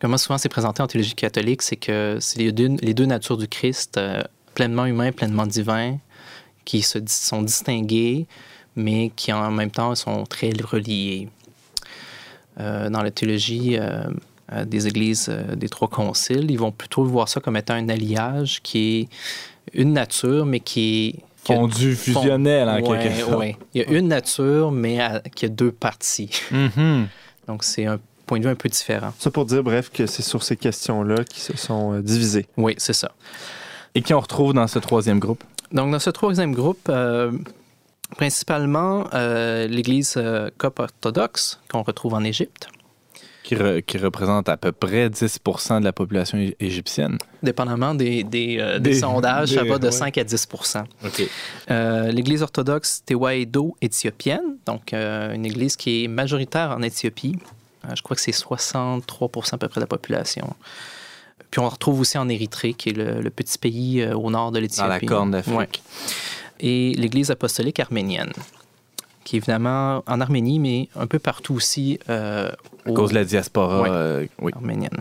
comment 0.00 0.16
souvent 0.16 0.38
c'est 0.38 0.48
présenté 0.48 0.82
en 0.82 0.86
théologie 0.86 1.14
catholique, 1.14 1.62
c'est 1.62 1.76
que 1.76 2.18
c'est 2.20 2.38
les 2.38 2.52
deux, 2.52 2.76
les 2.80 2.94
deux 2.94 3.06
natures 3.06 3.36
du 3.36 3.48
Christ, 3.48 3.98
euh, 3.98 4.22
pleinement 4.54 4.86
humain, 4.86 5.12
pleinement 5.12 5.46
divin, 5.46 5.98
qui 6.64 6.82
se, 6.82 6.98
sont 7.06 7.42
distinguées, 7.42 8.26
mais 8.74 9.10
qui 9.14 9.32
en 9.32 9.50
même 9.50 9.70
temps 9.70 9.94
sont 9.94 10.24
très 10.24 10.50
reliées. 10.62 11.28
Euh, 12.58 12.88
dans 12.88 13.02
la 13.02 13.10
théologie 13.10 13.76
euh, 13.78 14.04
euh, 14.52 14.64
des 14.64 14.86
églises 14.86 15.26
euh, 15.28 15.54
des 15.56 15.68
trois 15.68 15.88
conciles, 15.88 16.50
ils 16.50 16.58
vont 16.58 16.72
plutôt 16.72 17.04
voir 17.04 17.28
ça 17.28 17.40
comme 17.40 17.56
étant 17.56 17.74
un 17.74 17.88
alliage 17.88 18.60
qui 18.62 19.00
est 19.00 19.08
une 19.78 19.92
nature, 19.92 20.46
mais 20.46 20.60
qui 20.60 21.08
est... 21.08 21.14
Fondu, 21.44 21.94
fusionnel 21.94 22.68
en 22.68 22.80
Ouais, 22.80 22.98
quelque 22.98 23.20
sorte. 23.20 23.36
ouais. 23.38 23.56
Il 23.74 23.82
y 23.82 23.84
a 23.84 23.90
une 23.90 24.08
nature, 24.08 24.72
mais 24.72 25.00
à- 25.00 25.20
qui 25.20 25.44
a 25.44 25.48
deux 25.48 25.70
parties. 25.70 26.30
Mhm. 26.50 27.06
Donc, 27.46 27.62
c'est 27.62 27.84
un 27.86 28.00
point 28.26 28.38
de 28.40 28.44
vue 28.44 28.50
un 28.50 28.56
peu 28.56 28.68
différent. 28.68 29.12
Ça 29.20 29.30
pour 29.30 29.44
dire, 29.44 29.62
bref, 29.62 29.90
que 29.92 30.06
c'est 30.06 30.22
sur 30.22 30.42
ces 30.42 30.56
questions-là 30.56 31.22
qui 31.24 31.38
se 31.40 31.56
sont 31.56 31.92
euh, 31.92 32.00
divisées. 32.02 32.46
Oui, 32.56 32.74
c'est 32.78 32.92
ça. 32.94 33.12
Et 33.94 34.02
qui 34.02 34.12
on 34.14 34.18
retrouve 34.20 34.54
dans 34.54 34.66
ce 34.66 34.80
troisième 34.80 35.20
groupe? 35.20 35.44
Donc, 35.70 35.92
dans 35.92 35.98
ce 36.00 36.10
troisième 36.10 36.52
groupe, 36.52 36.88
euh, 36.88 37.30
principalement 38.16 39.06
euh, 39.14 39.66
l'Église 39.66 40.14
euh, 40.16 40.50
copte 40.58 40.80
orthodoxe 40.80 41.60
qu'on 41.70 41.82
retrouve 41.82 42.14
en 42.14 42.22
Égypte, 42.24 42.68
Qui, 43.42 43.54
re- 43.56 43.82
qui 43.82 43.98
représente 43.98 44.48
à 44.48 44.56
peu 44.56 44.72
près 44.72 45.10
10 45.10 45.40
de 45.80 45.84
la 45.84 45.92
population 45.92 46.38
égyptienne. 46.60 47.18
dépendamment 47.42 47.94
des, 47.94 48.22
des, 48.24 48.58
euh, 48.60 48.78
des 48.78 48.90
Des- 48.90 49.00
sondages, 49.00 49.50
ça 49.54 49.64
va 49.64 49.78
de 49.78 49.86
ouais. 49.86 49.92
5 49.92 50.18
à 50.18 50.24
10 50.24 50.48
OK. 51.04 51.22
Euh, 51.70 52.10
L'Église 52.12 52.42
orthodoxe 52.42 53.02
Tewahedo 53.04 53.76
éthiopienne, 53.82 54.56
donc 54.66 54.92
une 54.92 55.44
église 55.46 55.76
qui 55.76 56.04
est 56.04 56.08
majoritaire 56.08 56.70
en 56.70 56.82
Éthiopie. 56.82 57.36
Je 57.94 58.02
crois 58.02 58.16
que 58.16 58.22
c'est 58.22 58.32
63% 58.32 59.54
à 59.54 59.58
peu 59.58 59.68
près 59.68 59.78
de 59.80 59.84
la 59.84 59.86
population. 59.88 60.54
Puis 61.52 61.60
on 61.60 61.64
la 61.64 61.68
retrouve 61.68 62.00
aussi 62.00 62.18
en 62.18 62.28
Érythrée, 62.28 62.74
qui 62.74 62.88
est 62.88 62.92
le, 62.92 63.20
le 63.20 63.30
petit 63.30 63.58
pays 63.58 64.04
au 64.04 64.28
nord 64.30 64.50
de 64.50 64.58
l'Éthiopie. 64.58 64.88
Dans 64.88 64.94
la 64.94 65.00
corne 65.00 65.30
d'Afrique. 65.30 65.54
Ouais. 65.56 65.68
Et 66.60 66.94
l'Église 66.96 67.30
apostolique 67.30 67.80
arménienne, 67.80 68.32
qui 69.24 69.36
est 69.36 69.38
évidemment 69.38 70.02
en 70.06 70.20
Arménie, 70.20 70.58
mais 70.58 70.88
un 70.96 71.06
peu 71.06 71.18
partout 71.18 71.54
aussi 71.54 71.98
euh, 72.08 72.50
À 72.86 72.90
au- 72.90 72.94
cause 72.94 73.10
de 73.10 73.14
la 73.16 73.24
diaspora. 73.24 73.82
Ouais. 73.82 73.88
euh, 73.90 74.26
oui. 74.40 74.52
arménienne. 74.54 74.98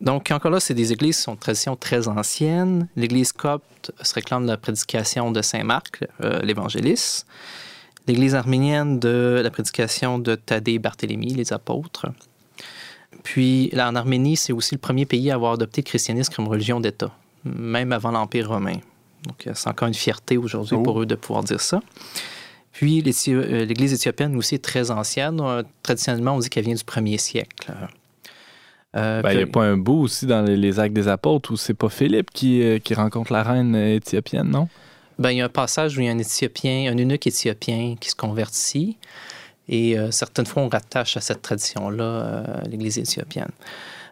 Donc, 0.00 0.30
encore 0.30 0.50
là, 0.50 0.60
c'est 0.60 0.72
des 0.74 0.92
églises 0.92 1.16
qui 1.18 1.22
sont 1.24 1.34
de 1.34 1.40
tradition 1.40 1.76
très 1.76 2.08
ancienne. 2.08 2.88
L'Église 2.96 3.32
copte 3.32 3.92
se 4.02 4.14
réclame 4.14 4.44
de 4.44 4.50
la 4.50 4.56
prédication 4.56 5.30
de 5.30 5.42
Saint 5.42 5.62
Marc, 5.62 6.04
euh, 6.24 6.40
l'évangéliste. 6.40 7.26
L'Église 8.06 8.34
arménienne 8.34 8.98
de 8.98 9.40
la 9.44 9.50
prédication 9.50 10.18
de 10.18 10.34
Thaddée 10.36 10.72
et 10.74 10.78
Barthélemy, 10.78 11.34
les 11.34 11.52
apôtres. 11.52 12.06
Puis, 13.24 13.68
là, 13.74 13.90
en 13.90 13.94
Arménie, 13.94 14.36
c'est 14.38 14.54
aussi 14.54 14.74
le 14.74 14.80
premier 14.80 15.04
pays 15.04 15.30
à 15.30 15.34
avoir 15.34 15.52
adopté 15.52 15.82
le 15.82 15.86
christianisme 15.86 16.32
comme 16.34 16.48
religion 16.48 16.80
d'État, 16.80 17.10
même 17.44 17.92
avant 17.92 18.10
l'Empire 18.10 18.48
romain. 18.48 18.78
Donc, 19.26 19.48
c'est 19.54 19.68
encore 19.68 19.88
une 19.88 19.94
fierté 19.94 20.36
aujourd'hui 20.36 20.76
Oh. 20.78 20.82
pour 20.82 21.00
eux 21.02 21.06
de 21.06 21.14
pouvoir 21.14 21.44
dire 21.44 21.60
ça. 21.60 21.80
Puis, 22.72 23.02
euh, 23.28 23.64
l'Église 23.64 23.92
éthiopienne 23.92 24.34
aussi 24.36 24.54
est 24.54 24.64
très 24.64 24.90
ancienne. 24.90 25.40
Euh, 25.40 25.62
Traditionnellement, 25.82 26.34
on 26.36 26.38
dit 26.38 26.48
qu'elle 26.48 26.64
vient 26.64 26.74
du 26.74 26.84
premier 26.84 27.18
siècle. 27.18 27.72
Euh, 28.96 29.22
Ben, 29.22 29.32
il 29.32 29.36
n'y 29.36 29.42
a 29.42 29.46
pas 29.46 29.64
un 29.64 29.76
bout 29.76 30.02
aussi 30.02 30.26
dans 30.26 30.42
les, 30.42 30.56
les 30.56 30.80
actes 30.80 30.94
des 30.94 31.06
apôtres 31.08 31.52
où 31.52 31.56
c'est 31.56 31.74
pas 31.74 31.88
Philippe 31.88 32.30
qui, 32.32 32.62
euh, 32.62 32.78
qui 32.78 32.94
rencontre 32.94 33.32
la 33.32 33.42
reine 33.42 33.74
éthiopienne, 33.76 34.48
non? 34.48 34.68
Ben, 35.18 35.30
il 35.32 35.36
y 35.38 35.40
a 35.42 35.44
un 35.44 35.48
passage 35.50 35.96
où 35.96 36.00
il 36.00 36.06
y 36.06 36.08
a 36.08 36.12
un 36.12 36.18
Éthiopien, 36.18 36.90
un 36.90 36.96
eunuque 36.98 37.26
éthiopien 37.26 37.96
qui 38.00 38.08
se 38.10 38.16
convertit. 38.16 38.96
Et 39.68 39.98
euh, 39.98 40.10
certaines 40.10 40.46
fois, 40.46 40.62
on 40.62 40.68
rattache 40.68 41.16
à 41.16 41.20
cette 41.20 41.42
tradition-là 41.42 42.62
l'Église 42.68 42.98
éthiopienne. 42.98 43.50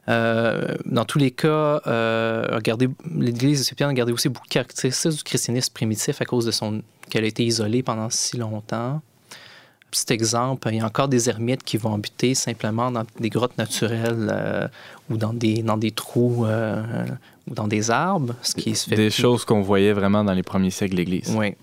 Euh, 0.08 0.74
dans 0.86 1.04
tous 1.04 1.18
les 1.18 1.30
cas, 1.30 1.80
euh, 1.86 2.46
regardez, 2.52 2.88
l'Église 3.14 3.60
éthiopienne 3.60 3.90
a 3.90 3.94
gardé 3.94 4.12
aussi 4.12 4.28
beaucoup 4.28 4.46
de 4.46 4.52
caractéristiques 4.52 5.12
du 5.12 5.22
christianisme 5.22 5.72
primitif 5.72 6.20
à 6.22 6.24
cause 6.24 6.46
de 6.46 6.50
son 6.50 6.82
qu'elle 7.10 7.24
a 7.24 7.26
été 7.28 7.44
isolée 7.44 7.82
pendant 7.82 8.08
si 8.10 8.36
longtemps. 8.38 9.00
Petit 9.90 10.12
exemple, 10.12 10.68
il 10.70 10.76
y 10.76 10.80
a 10.80 10.84
encore 10.86 11.08
des 11.08 11.28
ermites 11.30 11.62
qui 11.64 11.78
vont 11.78 11.94
habiter 11.94 12.34
simplement 12.34 12.90
dans 12.90 13.04
des 13.18 13.30
grottes 13.30 13.56
naturelles 13.56 14.28
euh, 14.30 14.68
ou 15.10 15.16
dans 15.16 15.32
des, 15.32 15.62
dans 15.62 15.78
des 15.78 15.90
trous 15.92 16.44
euh, 16.44 16.82
ou 17.50 17.54
dans 17.54 17.66
des 17.66 17.90
arbres, 17.90 18.34
ce 18.42 18.54
qui 18.54 18.74
se 18.74 18.88
fait 18.90 18.96
Des 18.96 19.08
plus- 19.08 19.22
choses 19.22 19.44
qu'on 19.46 19.62
voyait 19.62 19.94
vraiment 19.94 20.22
dans 20.24 20.34
les 20.34 20.42
premiers 20.42 20.70
siècles 20.70 20.92
de 20.92 20.98
l'Église. 20.98 21.34
Oui. 21.36 21.54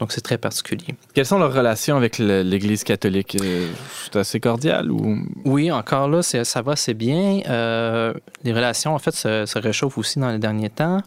Donc, 0.00 0.10
c'est 0.12 0.20
très 0.22 0.38
particulier. 0.38 0.96
Quelles 1.14 1.26
sont 1.26 1.38
leurs 1.38 1.54
relations 1.54 1.96
avec 1.96 2.18
l'Église 2.18 2.82
catholique? 2.84 3.36
Euh, 3.40 3.68
C'est 4.04 4.16
assez 4.16 4.40
cordial 4.40 4.90
ou... 4.90 5.18
Oui, 5.44 5.70
encore 5.70 6.08
là, 6.08 6.22
c'est- 6.22 6.44
ça 6.44 6.62
va 6.62 6.72
assez 6.72 6.94
bien. 6.94 7.40
Euh, 7.48 8.12
les 8.42 8.52
relations, 8.52 8.94
en 8.94 8.98
fait, 8.98 9.14
se, 9.14 9.46
se 9.46 9.58
réchauffent 9.58 9.96
aussi 9.98 10.18
dans 10.18 10.30
les 10.30 10.38
derniers 10.38 10.70
temps. 10.70 11.00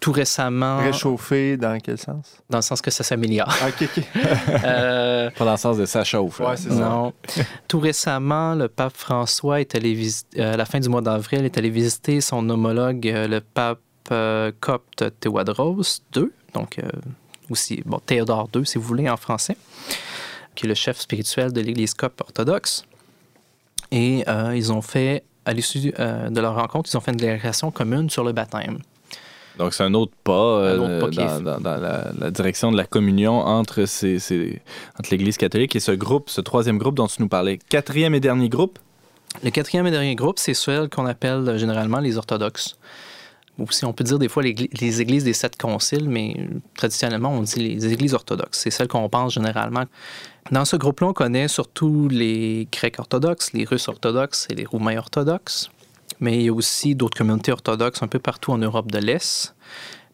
Tout 0.00 0.12
récemment, 0.12 0.78
Réchauffé, 0.78 1.56
dans 1.56 1.76
quel 1.80 1.98
sens? 1.98 2.36
dans 2.48 2.58
le 2.58 2.62
sens 2.62 2.80
que 2.80 2.90
ça 2.90 3.02
s'améliore. 3.02 3.52
Ah, 3.62 3.68
OK, 3.68 3.82
OK. 3.96 4.04
Euh, 4.64 5.28
Pas 5.36 5.44
dans 5.44 5.50
le 5.52 5.56
sens 5.56 5.76
de 5.76 5.86
ça 5.86 6.04
chauffe. 6.04 6.38
Ouais, 6.40 6.56
c'est 6.56 6.68
ça. 6.70 6.74
non. 6.76 7.12
Tout 7.66 7.80
récemment, 7.80 8.54
le 8.54 8.68
pape 8.68 8.96
François 8.96 9.60
est 9.60 9.74
allé 9.74 9.94
visiter, 9.94 10.40
euh, 10.40 10.54
à 10.54 10.56
la 10.56 10.64
fin 10.66 10.78
du 10.78 10.88
mois 10.88 11.00
d'avril, 11.02 11.44
est 11.44 11.58
allé 11.58 11.70
visiter 11.70 12.20
son 12.20 12.48
homologue, 12.48 13.08
euh, 13.08 13.26
le 13.26 13.40
pape 13.40 13.80
euh, 14.12 14.52
copte 14.60 15.04
Théodros 15.20 15.82
II, 16.16 16.26
donc 16.54 16.78
euh, 16.78 16.88
aussi, 17.50 17.82
bon, 17.84 17.98
Théodore 18.04 18.48
II, 18.54 18.64
si 18.66 18.78
vous 18.78 18.84
voulez, 18.84 19.08
en 19.08 19.16
français, 19.16 19.56
qui 20.54 20.66
est 20.66 20.68
le 20.68 20.74
chef 20.74 20.98
spirituel 21.00 21.52
de 21.52 21.60
l'Église 21.60 21.94
copte 21.94 22.20
orthodoxe. 22.20 22.84
Et 23.90 24.24
euh, 24.28 24.54
ils 24.56 24.72
ont 24.72 24.82
fait, 24.82 25.24
à 25.44 25.52
l'issue 25.52 25.92
euh, 25.98 26.28
de 26.30 26.40
leur 26.40 26.54
rencontre, 26.54 26.90
ils 26.92 26.96
ont 26.96 27.00
fait 27.00 27.12
une 27.12 27.16
déclaration 27.16 27.70
commune 27.70 28.10
sur 28.10 28.24
le 28.24 28.32
baptême. 28.32 28.78
Donc, 29.58 29.74
c'est 29.74 29.82
un 29.82 29.94
autre 29.94 30.12
pas, 30.22 30.32
euh, 30.32 30.76
Un 30.76 30.80
autre 30.98 31.06
pas 31.06 31.10
qui 31.10 31.20
est 31.20 31.24
dans, 31.24 31.36
fait. 31.38 31.42
dans- 31.42 31.60
dans 31.60 31.76
la, 31.78 32.10
la 32.18 32.30
direction 32.30 32.70
de 32.70 32.76
la 32.76 32.84
communion 32.84 33.38
entre, 33.40 33.86
ces, 33.86 34.18
ces- 34.18 34.60
entre 34.98 35.10
l'Église 35.10 35.36
catholique 35.36 35.74
et 35.74 35.80
ce 35.80 35.92
groupe, 35.92 36.30
ce 36.30 36.40
troisième 36.40 36.78
groupe 36.78 36.94
dont 36.94 37.06
tu 37.08 37.20
nous 37.22 37.28
parlais. 37.28 37.58
Quatrième 37.68 38.14
et 38.14 38.20
dernier 38.20 38.48
groupe? 38.48 38.78
Le 39.42 39.50
quatrième 39.50 39.86
et 39.86 39.90
dernier 39.90 40.14
groupe, 40.14 40.38
c'est 40.38 40.54
celle 40.54 40.88
qu'on 40.88 41.06
appelle 41.06 41.58
généralement 41.58 41.98
les 41.98 42.16
orthodoxes. 42.18 42.76
Ou 43.58 43.70
si 43.72 43.84
on 43.84 43.92
peut 43.92 44.04
dire 44.04 44.18
des 44.18 44.28
fois 44.28 44.42
les, 44.42 44.54
les 44.54 45.00
églises 45.00 45.24
des 45.24 45.32
sept 45.32 45.56
conciles, 45.56 46.08
mais 46.08 46.36
euh, 46.38 46.60
traditionnellement, 46.76 47.30
on 47.32 47.42
dit 47.42 47.58
les 47.58 47.92
églises 47.92 48.14
orthodoxes. 48.14 48.60
C'est 48.60 48.70
celles 48.70 48.88
qu'on 48.88 49.08
pense 49.08 49.34
généralement. 49.34 49.84
Dans 50.52 50.64
ce 50.64 50.76
groupe-là, 50.76 51.08
on 51.08 51.12
connaît 51.12 51.48
surtout 51.48 52.08
les 52.08 52.68
Grecs 52.70 52.98
orthodoxes, 52.98 53.52
les 53.52 53.64
Russes 53.64 53.88
orthodoxes 53.88 54.46
et 54.50 54.54
les 54.54 54.64
Roumains 54.64 54.96
orthodoxes. 54.96 55.70
Mais 56.20 56.36
il 56.36 56.42
y 56.42 56.48
a 56.48 56.52
aussi 56.52 56.94
d'autres 56.94 57.18
communautés 57.18 57.52
orthodoxes 57.52 58.02
un 58.02 58.08
peu 58.08 58.18
partout 58.18 58.52
en 58.52 58.58
Europe 58.58 58.90
de 58.90 58.98
l'Est, 58.98 59.54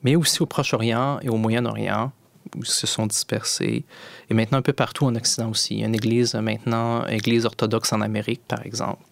mais 0.02 0.16
aussi 0.16 0.42
au 0.42 0.46
Proche-Orient 0.46 1.20
et 1.22 1.28
au 1.28 1.36
Moyen-Orient. 1.36 2.12
où 2.56 2.60
ils 2.60 2.66
se 2.66 2.86
sont 2.86 3.06
dispersés. 3.06 3.84
Et 4.28 4.34
maintenant, 4.34 4.58
un 4.58 4.62
peu 4.62 4.72
partout 4.72 5.06
en 5.06 5.14
Occident 5.14 5.50
aussi. 5.50 5.74
Il 5.74 5.80
y 5.80 5.82
a 5.82 5.86
une 5.86 5.94
église 5.94 6.34
euh, 6.34 6.40
maintenant, 6.40 7.06
église 7.06 7.46
orthodoxe 7.46 7.92
en 7.92 8.00
Amérique, 8.00 8.42
par 8.46 8.64
exemple. 8.64 9.02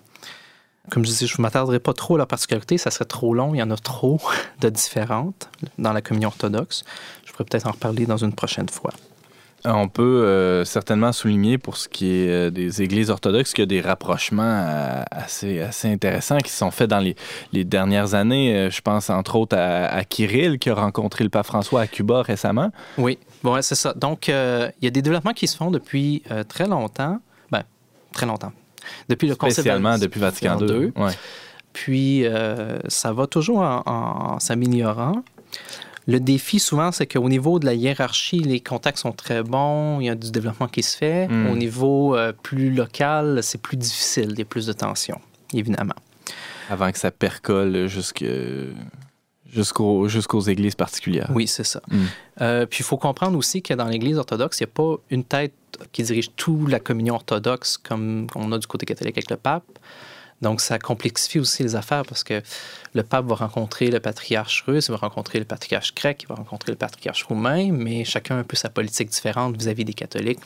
Comme 0.90 1.04
je 1.04 1.10
disais, 1.10 1.26
je 1.26 1.36
ne 1.38 1.42
m'attarderai 1.42 1.78
pas 1.78 1.92
trop 1.92 2.16
à 2.16 2.18
la 2.18 2.26
particularité, 2.26 2.76
ça 2.76 2.90
serait 2.90 3.04
trop 3.04 3.34
long, 3.34 3.54
il 3.54 3.58
y 3.58 3.62
en 3.62 3.70
a 3.70 3.76
trop 3.76 4.20
de 4.60 4.68
différentes 4.68 5.48
dans 5.78 5.92
la 5.92 6.02
communion 6.02 6.28
orthodoxe. 6.28 6.82
Je 7.24 7.32
pourrais 7.32 7.44
peut-être 7.44 7.68
en 7.68 7.72
reparler 7.72 8.04
dans 8.04 8.16
une 8.16 8.32
prochaine 8.32 8.68
fois. 8.68 8.90
On 9.64 9.88
peut 9.88 10.02
euh, 10.02 10.64
certainement 10.64 11.12
souligner 11.12 11.56
pour 11.56 11.76
ce 11.76 11.88
qui 11.88 12.10
est 12.10 12.28
euh, 12.28 12.50
des 12.50 12.82
églises 12.82 13.10
orthodoxes 13.10 13.52
qu'il 13.52 13.62
y 13.62 13.62
a 13.62 13.66
des 13.66 13.80
rapprochements 13.80 14.42
euh, 14.42 15.04
assez, 15.12 15.60
assez 15.60 15.86
intéressants 15.88 16.38
qui 16.38 16.50
sont 16.50 16.72
faits 16.72 16.90
dans 16.90 16.98
les, 16.98 17.14
les 17.52 17.62
dernières 17.62 18.14
années. 18.14 18.56
Euh, 18.56 18.70
je 18.70 18.80
pense 18.80 19.08
entre 19.08 19.36
autres 19.36 19.56
à, 19.56 19.86
à 19.86 20.02
Kirill 20.02 20.58
qui 20.58 20.68
a 20.68 20.74
rencontré 20.74 21.22
le 21.22 21.30
pape 21.30 21.46
François 21.46 21.82
à 21.82 21.86
Cuba 21.86 22.22
récemment. 22.22 22.72
Oui, 22.98 23.20
bon, 23.44 23.54
ouais, 23.54 23.62
c'est 23.62 23.76
ça. 23.76 23.94
Donc, 23.94 24.28
euh, 24.28 24.68
il 24.80 24.84
y 24.86 24.88
a 24.88 24.90
des 24.90 25.00
développements 25.02 25.32
qui 25.32 25.46
se 25.46 25.56
font 25.56 25.70
depuis 25.70 26.24
euh, 26.32 26.42
très 26.42 26.66
longtemps. 26.66 27.20
Ben, 27.52 27.62
très 28.12 28.26
longtemps. 28.26 28.50
Depuis 29.08 29.28
le 29.28 29.34
Concile 29.36 29.54
Spécialement 29.54 29.98
depuis 29.98 30.20
Vatican 30.20 30.58
II. 30.60 30.92
Ouais. 30.96 31.12
Puis, 31.72 32.26
euh, 32.26 32.78
ça 32.88 33.12
va 33.12 33.26
toujours 33.26 33.60
en, 33.60 33.82
en 33.86 34.40
s'améliorant. 34.40 35.22
Le 36.06 36.18
défi, 36.18 36.58
souvent, 36.58 36.90
c'est 36.90 37.06
qu'au 37.06 37.28
niveau 37.28 37.58
de 37.60 37.66
la 37.66 37.74
hiérarchie, 37.74 38.40
les 38.40 38.60
contacts 38.60 38.98
sont 38.98 39.12
très 39.12 39.42
bons, 39.42 40.00
il 40.00 40.06
y 40.06 40.10
a 40.10 40.14
du 40.16 40.30
développement 40.32 40.66
qui 40.68 40.82
se 40.82 40.96
fait. 40.96 41.28
Mm. 41.28 41.46
Au 41.50 41.56
niveau 41.56 42.16
euh, 42.16 42.32
plus 42.42 42.70
local, 42.72 43.38
c'est 43.42 43.60
plus 43.60 43.76
difficile, 43.76 44.30
il 44.32 44.38
y 44.38 44.42
a 44.42 44.44
plus 44.44 44.66
de 44.66 44.72
tension, 44.72 45.20
évidemment. 45.54 45.94
Avant 46.68 46.90
que 46.90 46.98
ça 46.98 47.10
percole 47.12 47.86
jusque- 47.86 48.24
jusqu'au- 49.52 50.08
jusqu'aux 50.08 50.40
églises 50.40 50.74
particulières. 50.74 51.30
Oui, 51.34 51.46
c'est 51.46 51.64
ça. 51.64 51.80
Mm. 51.90 52.04
Euh, 52.40 52.66
puis 52.66 52.80
il 52.80 52.84
faut 52.84 52.96
comprendre 52.96 53.36
aussi 53.36 53.62
que 53.62 53.74
dans 53.74 53.86
l'Église 53.86 54.16
orthodoxe, 54.18 54.60
il 54.60 54.64
n'y 54.64 54.70
a 54.70 54.74
pas 54.74 54.96
une 55.10 55.24
tête 55.24 55.52
qui 55.92 56.02
dirige 56.02 56.30
toute 56.36 56.70
la 56.70 56.80
communion 56.80 57.14
orthodoxe 57.14 57.78
comme 57.78 58.26
on 58.34 58.50
a 58.52 58.58
du 58.58 58.66
côté 58.66 58.86
catholique 58.86 59.16
avec 59.16 59.30
le 59.30 59.36
pape. 59.36 59.64
Donc 60.40 60.60
ça 60.60 60.78
complexifie 60.80 61.38
aussi 61.38 61.62
les 61.62 61.76
affaires 61.76 62.02
parce 62.04 62.24
que 62.24 62.42
le 62.94 63.02
pape 63.04 63.26
va 63.26 63.36
rencontrer 63.36 63.90
le 63.92 64.00
patriarche 64.00 64.64
russe, 64.66 64.88
il 64.88 64.90
va 64.90 64.96
rencontrer 64.96 65.38
le 65.38 65.44
patriarche 65.44 65.94
grec, 65.94 66.24
il 66.24 66.28
va 66.28 66.34
rencontrer 66.34 66.72
le 66.72 66.76
patriarche 66.76 67.22
roumain, 67.22 67.70
mais 67.70 68.04
chacun 68.04 68.36
a 68.36 68.38
un 68.40 68.42
peu 68.44 68.56
sa 68.56 68.68
politique 68.68 69.08
différente 69.08 69.56
vis-à-vis 69.56 69.84
des 69.84 69.94
catholiques. 69.94 70.40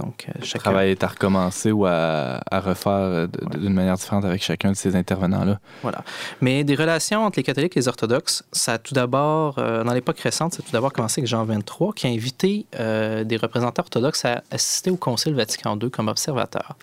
Donc 0.00 0.26
euh, 0.28 0.32
Le 0.40 0.58
travail 0.58 0.90
est 0.90 1.04
à 1.04 1.06
recommencer 1.06 1.70
ou 1.70 1.86
à, 1.86 2.40
à 2.50 2.60
refaire 2.60 2.92
euh, 2.92 3.26
d'une 3.58 3.72
manière 3.74 3.94
différente 3.94 4.24
avec 4.24 4.42
chacun 4.42 4.72
de 4.72 4.76
ces 4.76 4.96
intervenants-là. 4.96 5.60
Voilà. 5.82 6.02
Mais 6.40 6.64
des 6.64 6.74
relations 6.74 7.24
entre 7.24 7.38
les 7.38 7.44
catholiques 7.44 7.76
et 7.76 7.80
les 7.80 7.86
orthodoxes, 7.88 8.42
ça 8.50 8.72
a 8.72 8.78
tout 8.78 8.92
d'abord, 8.94 9.58
euh, 9.58 9.84
dans 9.84 9.92
l'époque 9.92 10.18
récente, 10.18 10.54
ça 10.54 10.62
a 10.62 10.66
tout 10.66 10.72
d'abord 10.72 10.92
commencé 10.92 11.20
avec 11.20 11.28
Jean 11.28 11.44
XXIII, 11.46 11.92
qui 11.94 12.06
a 12.08 12.10
invité 12.10 12.66
euh, 12.80 13.22
des 13.22 13.36
représentants 13.36 13.82
orthodoxes 13.82 14.24
à 14.24 14.42
assister 14.50 14.90
au 14.90 14.96
Concile 14.96 15.34
Vatican 15.34 15.78
II 15.80 15.90
comme 15.90 16.08
observateurs. 16.08 16.76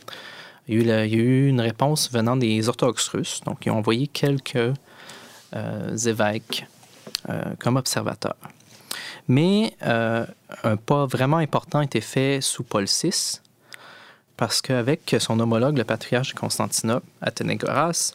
Il 0.69 0.75
y 0.75 0.77
a 0.77 0.81
eu, 0.81 0.85
la- 0.85 1.05
il 1.05 1.13
y 1.13 1.17
a 1.17 1.21
eu 1.21 1.47
une 1.49 1.59
réponse 1.59 2.09
venant 2.13 2.37
des 2.37 2.69
orthodoxes 2.69 3.09
russes, 3.09 3.41
donc 3.45 3.65
ils 3.65 3.71
ont 3.71 3.77
envoyé 3.79 4.07
quelques 4.07 4.55
euh, 5.53 5.97
évêques 6.05 6.65
comme 7.59 7.75
observateurs. 7.75 8.35
Mais 9.27 9.75
euh, 9.83 10.25
un 10.63 10.77
pas 10.77 11.05
vraiment 11.05 11.37
important 11.37 11.79
a 11.79 11.83
été 11.83 12.01
fait 12.01 12.41
sous 12.41 12.63
Paul 12.63 12.85
VI, 12.85 13.39
parce 14.37 14.61
qu'avec 14.61 15.15
son 15.19 15.39
homologue, 15.39 15.77
le 15.77 15.83
patriarche 15.83 16.33
de 16.33 16.39
Constantinople, 16.39 17.05
Athénégoras, 17.21 18.13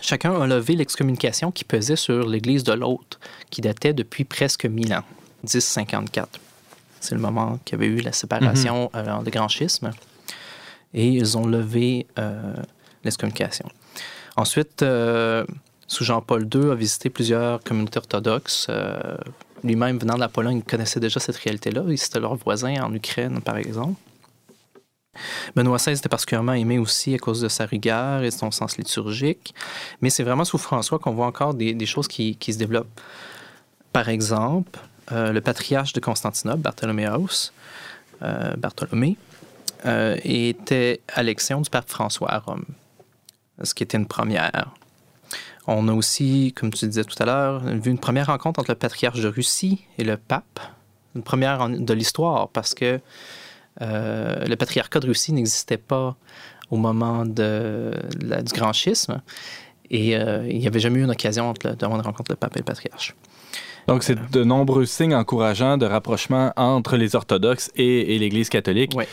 chacun 0.00 0.38
a 0.40 0.46
levé 0.46 0.76
l'excommunication 0.76 1.50
qui 1.50 1.64
pesait 1.64 1.96
sur 1.96 2.28
l'Église 2.28 2.64
de 2.64 2.72
l'autre, 2.72 3.18
qui 3.50 3.60
datait 3.60 3.94
depuis 3.94 4.24
presque 4.24 4.66
1000 4.66 4.94
ans, 4.94 5.04
1054. 5.44 6.40
C'est 7.00 7.16
le 7.16 7.20
moment 7.20 7.58
qu'il 7.64 7.80
y 7.80 7.82
avait 7.82 7.92
eu 7.92 8.00
la 8.00 8.12
séparation 8.12 8.90
euh, 8.94 9.22
de 9.22 9.30
grand 9.30 9.48
schisme. 9.48 9.90
Et 10.94 11.08
ils 11.08 11.36
ont 11.36 11.46
levé 11.46 12.06
euh, 12.18 12.54
l'excommunication. 13.02 13.68
Ensuite, 14.36 14.82
euh, 14.82 15.44
sous 15.88 16.04
Jean-Paul 16.04 16.48
II, 16.54 16.70
a 16.70 16.74
visité 16.74 17.10
plusieurs 17.10 17.60
communautés 17.64 17.98
orthodoxes. 17.98 18.68
Lui-même, 19.64 19.98
venant 19.98 20.14
de 20.14 20.20
la 20.20 20.28
Pologne, 20.28 20.62
connaissait 20.62 21.00
déjà 21.00 21.20
cette 21.20 21.36
réalité-là. 21.36 21.84
C'était 21.96 22.20
leur 22.20 22.34
voisin 22.34 22.82
en 22.82 22.92
Ukraine, 22.94 23.40
par 23.40 23.56
exemple. 23.56 24.00
Benoît 25.54 25.76
XVI 25.76 25.92
était 25.92 26.08
particulièrement 26.08 26.54
aimé 26.54 26.78
aussi 26.78 27.14
à 27.14 27.18
cause 27.18 27.40
de 27.40 27.48
sa 27.48 27.66
rigueur 27.66 28.22
et 28.22 28.30
de 28.30 28.34
son 28.34 28.50
sens 28.50 28.78
liturgique. 28.78 29.54
Mais 30.00 30.10
c'est 30.10 30.22
vraiment 30.22 30.44
sous 30.44 30.58
François 30.58 30.98
qu'on 30.98 31.12
voit 31.12 31.26
encore 31.26 31.54
des, 31.54 31.86
choses 31.86 32.08
qui, 32.08 32.36
se 32.40 32.58
développent. 32.58 33.00
Par 33.92 34.08
exemple, 34.08 34.80
euh, 35.12 35.32
le 35.32 35.40
patriarche 35.40 35.92
de 35.92 36.00
Constantinople, 36.00 36.60
Bartholoméos, 36.60 37.52
euh, 38.22 38.54
euh, 39.84 40.16
était 40.24 41.00
à 41.08 41.22
l'élection 41.22 41.60
du 41.60 41.68
pape 41.68 41.88
François 41.88 42.30
à 42.32 42.38
Rome, 42.38 42.64
ce 43.62 43.74
qui 43.74 43.82
était 43.82 43.98
une 43.98 44.06
première. 44.06 44.72
On 45.66 45.86
a 45.88 45.92
aussi, 45.92 46.52
comme 46.56 46.72
tu 46.72 46.86
disais 46.86 47.04
tout 47.04 47.20
à 47.22 47.26
l'heure, 47.26 47.60
vu 47.64 47.90
une 47.90 47.98
première 47.98 48.26
rencontre 48.26 48.60
entre 48.60 48.70
le 48.72 48.76
patriarche 48.76 49.20
de 49.20 49.28
Russie 49.28 49.84
et 49.98 50.04
le 50.04 50.16
pape, 50.16 50.58
une 51.14 51.22
première 51.22 51.68
de 51.68 51.94
l'histoire, 51.94 52.48
parce 52.48 52.74
que 52.74 53.00
euh, 53.80 54.44
le 54.44 54.56
patriarcat 54.56 55.00
de 55.00 55.06
Russie 55.06 55.32
n'existait 55.32 55.76
pas 55.78 56.16
au 56.70 56.76
moment 56.76 57.24
de, 57.24 57.92
la- 58.20 58.42
du 58.42 58.52
grand 58.52 58.72
schisme. 58.72 59.20
Et 59.90 60.16
euh, 60.16 60.46
il 60.48 60.58
n'y 60.58 60.66
avait 60.66 60.80
jamais 60.80 61.00
eu 61.00 61.04
une 61.04 61.10
occasion 61.10 61.50
entre 61.50 61.68
le- 61.68 61.74
une 61.80 61.86
rencontre 61.86 62.20
entre 62.22 62.32
le 62.32 62.36
pape 62.36 62.56
et 62.56 62.60
le 62.60 62.64
patriarche. 62.64 63.14
Donc, 63.88 64.04
c'est 64.04 64.30
de 64.30 64.44
nombreux 64.44 64.86
signes 64.86 65.14
encourageants 65.14 65.76
de 65.76 65.86
rapprochement 65.86 66.52
entre 66.56 66.96
les 66.96 67.16
orthodoxes 67.16 67.70
et, 67.74 68.14
et 68.14 68.18
l'Église 68.18 68.48
catholique. 68.48 68.92
Ouais. 68.94 69.08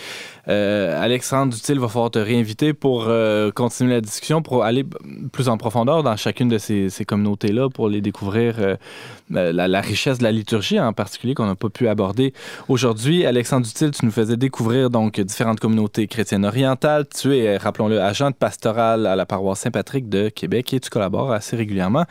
Euh, 0.50 1.00
Alexandre 1.00 1.54
Dutil 1.54 1.78
va 1.78 1.88
falloir 1.88 2.10
te 2.10 2.20
réinviter 2.20 2.74
pour 2.74 3.06
euh, 3.08 3.52
continuer 3.52 3.94
la 3.94 4.02
discussion, 4.02 4.42
pour 4.42 4.64
aller 4.64 4.84
plus 5.32 5.48
en 5.48 5.58
profondeur 5.58 6.02
dans 6.02 6.16
chacune 6.16 6.50
de 6.50 6.58
ces, 6.58 6.90
communautés-là, 7.06 7.70
pour 7.70 7.88
les 7.88 8.02
découvrir 8.02 8.56
euh, 8.60 8.76
la, 9.30 9.82
richesse 9.82 10.18
de 10.18 10.24
la 10.24 10.32
liturgie 10.32 10.80
en 10.80 10.92
particulier 10.92 11.36
qu'on 11.36 11.46
n'a 11.46 11.56
pas 11.56 11.70
pu 11.70 11.88
aborder 11.88 12.34
aujourd'hui. 12.68 13.26
Alexandre 13.26 13.68
Dutil, 13.68 13.92
tu 13.92 14.06
nous 14.06 14.12
faisais 14.12 14.38
découvrir 14.38 14.90
donc 14.90 15.20
différentes 15.20 15.60
communautés 15.60 16.08
chrétiennes 16.08 16.46
orientales. 16.46 17.06
Tu 17.08 17.38
es, 17.38 17.58
rappelons-le, 17.58 18.02
agent 18.02 18.32
de 18.32 18.36
pastoral 18.36 19.06
à 19.06 19.16
la 19.16 19.26
paroisse 19.28 19.60
Saint-Patrick 19.60 20.10
de 20.10 20.30
Québec 20.30 20.74
et 20.74 20.80
tu 20.80 20.90
collabores 20.90 21.32
assez 21.32 21.56
régulièrement 21.56 22.06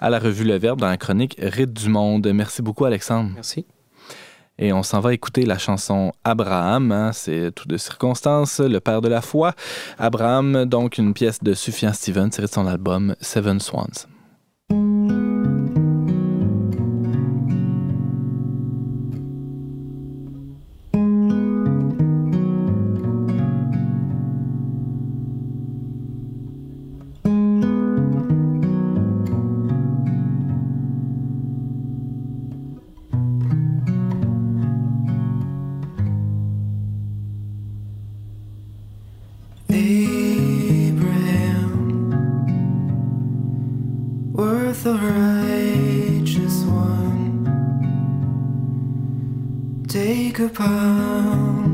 à 0.00 0.08
la 0.08 0.18
revue 0.18 0.44
Le 0.44 0.56
Verbe 0.56 0.80
dans 0.80 0.88
la 0.88 0.96
chronique 0.96 1.36
Rite 1.38 1.72
du 1.74 1.90
Monde. 1.90 2.26
Merci 2.32 2.62
beaucoup, 2.62 2.86
Alexandre. 2.86 3.30
Merci. 3.34 3.66
Et 4.62 4.72
on 4.72 4.84
s'en 4.84 5.00
va 5.00 5.12
écouter 5.12 5.44
la 5.44 5.58
chanson 5.58 6.12
Abraham, 6.22 6.92
hein, 6.92 7.10
c'est 7.12 7.50
tout 7.52 7.66
de 7.66 7.76
circonstance, 7.76 8.60
le 8.60 8.78
père 8.78 9.00
de 9.00 9.08
la 9.08 9.20
foi. 9.20 9.54
Abraham, 9.98 10.66
donc 10.66 10.98
une 10.98 11.14
pièce 11.14 11.40
de 11.42 11.52
Sufjan 11.52 11.92
Stevens 11.92 12.30
tirée 12.30 12.46
de 12.46 12.52
son 12.52 12.68
album 12.68 13.16
Seven 13.20 13.58
Swans. 13.58 14.06
Take 49.92 50.38
a 50.38 50.48
pound. 50.48 51.71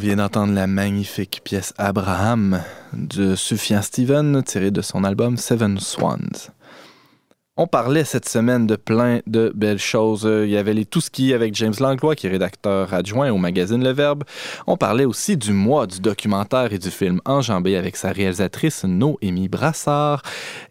Vient 0.00 0.16
d'entendre 0.16 0.54
la 0.54 0.66
magnifique 0.66 1.42
pièce 1.44 1.74
Abraham 1.76 2.62
de 2.94 3.34
Sufjan 3.34 3.82
Steven 3.82 4.42
tirée 4.42 4.70
de 4.70 4.80
son 4.80 5.04
album 5.04 5.36
Seven 5.36 5.78
Swans. 5.78 6.50
On 7.62 7.66
parlait 7.66 8.04
cette 8.04 8.26
semaine 8.26 8.66
de 8.66 8.74
plein 8.74 9.20
de 9.26 9.52
belles 9.54 9.78
choses. 9.78 10.26
Il 10.26 10.48
y 10.48 10.56
avait 10.56 10.72
les 10.72 10.86
Tout 10.86 11.02
Ski 11.02 11.34
avec 11.34 11.54
James 11.56 11.74
Langlois, 11.78 12.14
qui 12.14 12.26
est 12.26 12.30
rédacteur 12.30 12.94
adjoint 12.94 13.30
au 13.30 13.36
magazine 13.36 13.84
Le 13.84 13.90
Verbe. 13.90 14.24
On 14.66 14.78
parlait 14.78 15.04
aussi 15.04 15.36
du 15.36 15.52
mois 15.52 15.86
du 15.86 16.00
documentaire 16.00 16.72
et 16.72 16.78
du 16.78 16.90
film 16.90 17.20
Enjambé 17.26 17.76
avec 17.76 17.96
sa 17.96 18.12
réalisatrice 18.12 18.84
Noémie 18.84 19.48
Brassard 19.48 20.22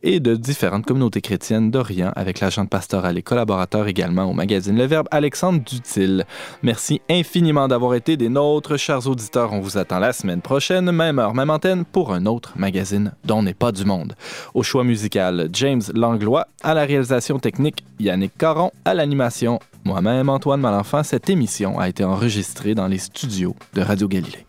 et 0.02 0.20
de 0.20 0.34
différentes 0.34 0.88
communautés 0.88 1.22
chrétiennes 1.22 1.70
d'Orient 1.70 2.12
avec 2.16 2.40
l'agent 2.40 2.66
pastoral 2.66 3.20
et 3.20 3.22
collaborateur 3.22 3.88
également 3.88 4.24
au 4.24 4.34
magazine 4.34 4.76
Le 4.76 4.86
Verbe, 4.86 5.08
Alexandre 5.12 5.64
Dutil. 5.64 6.26
Merci 6.64 7.04
infiniment 7.08 7.68
d'avoir 7.68 7.94
été 7.94 8.18
des 8.18 8.30
nôtres, 8.30 8.78
chers 8.78 9.06
auditeurs. 9.06 9.54
On 9.54 9.60
vous 9.60 9.78
attend 9.78 10.00
la 10.00 10.12
semaine 10.12 10.42
prochaine, 10.42 10.90
même 10.90 11.20
heure, 11.20 11.36
même 11.36 11.52
antenne, 11.52 11.86
pour 11.86 12.14
un 12.14 12.26
autre 12.26 12.54
magazine 12.56 13.14
dont 13.26 13.44
n'est 13.44 13.54
pas 13.54 13.72
du 13.72 13.86
monde. 13.86 14.16
Au 14.56 14.64
choix 14.64 14.84
musical, 14.84 15.50
James 15.54 15.84
Langlois, 15.94 16.48
à 16.64 16.79
la 16.80 16.86
réalisation 16.86 17.40
technique, 17.40 17.84
Yannick 18.00 18.38
Caron, 18.38 18.72
à 18.86 18.94
l'animation, 18.94 19.60
moi-même, 19.84 20.30
Antoine 20.30 20.62
Malenfant. 20.62 21.04
Cette 21.04 21.30
émission 21.30 21.78
a 21.78 21.90
été 21.90 22.06
enregistrée 22.06 22.74
dans 22.74 22.88
les 22.88 23.00
studios 23.00 23.54
de 23.74 23.82
Radio 23.82 24.08
Galilée. 24.08 24.49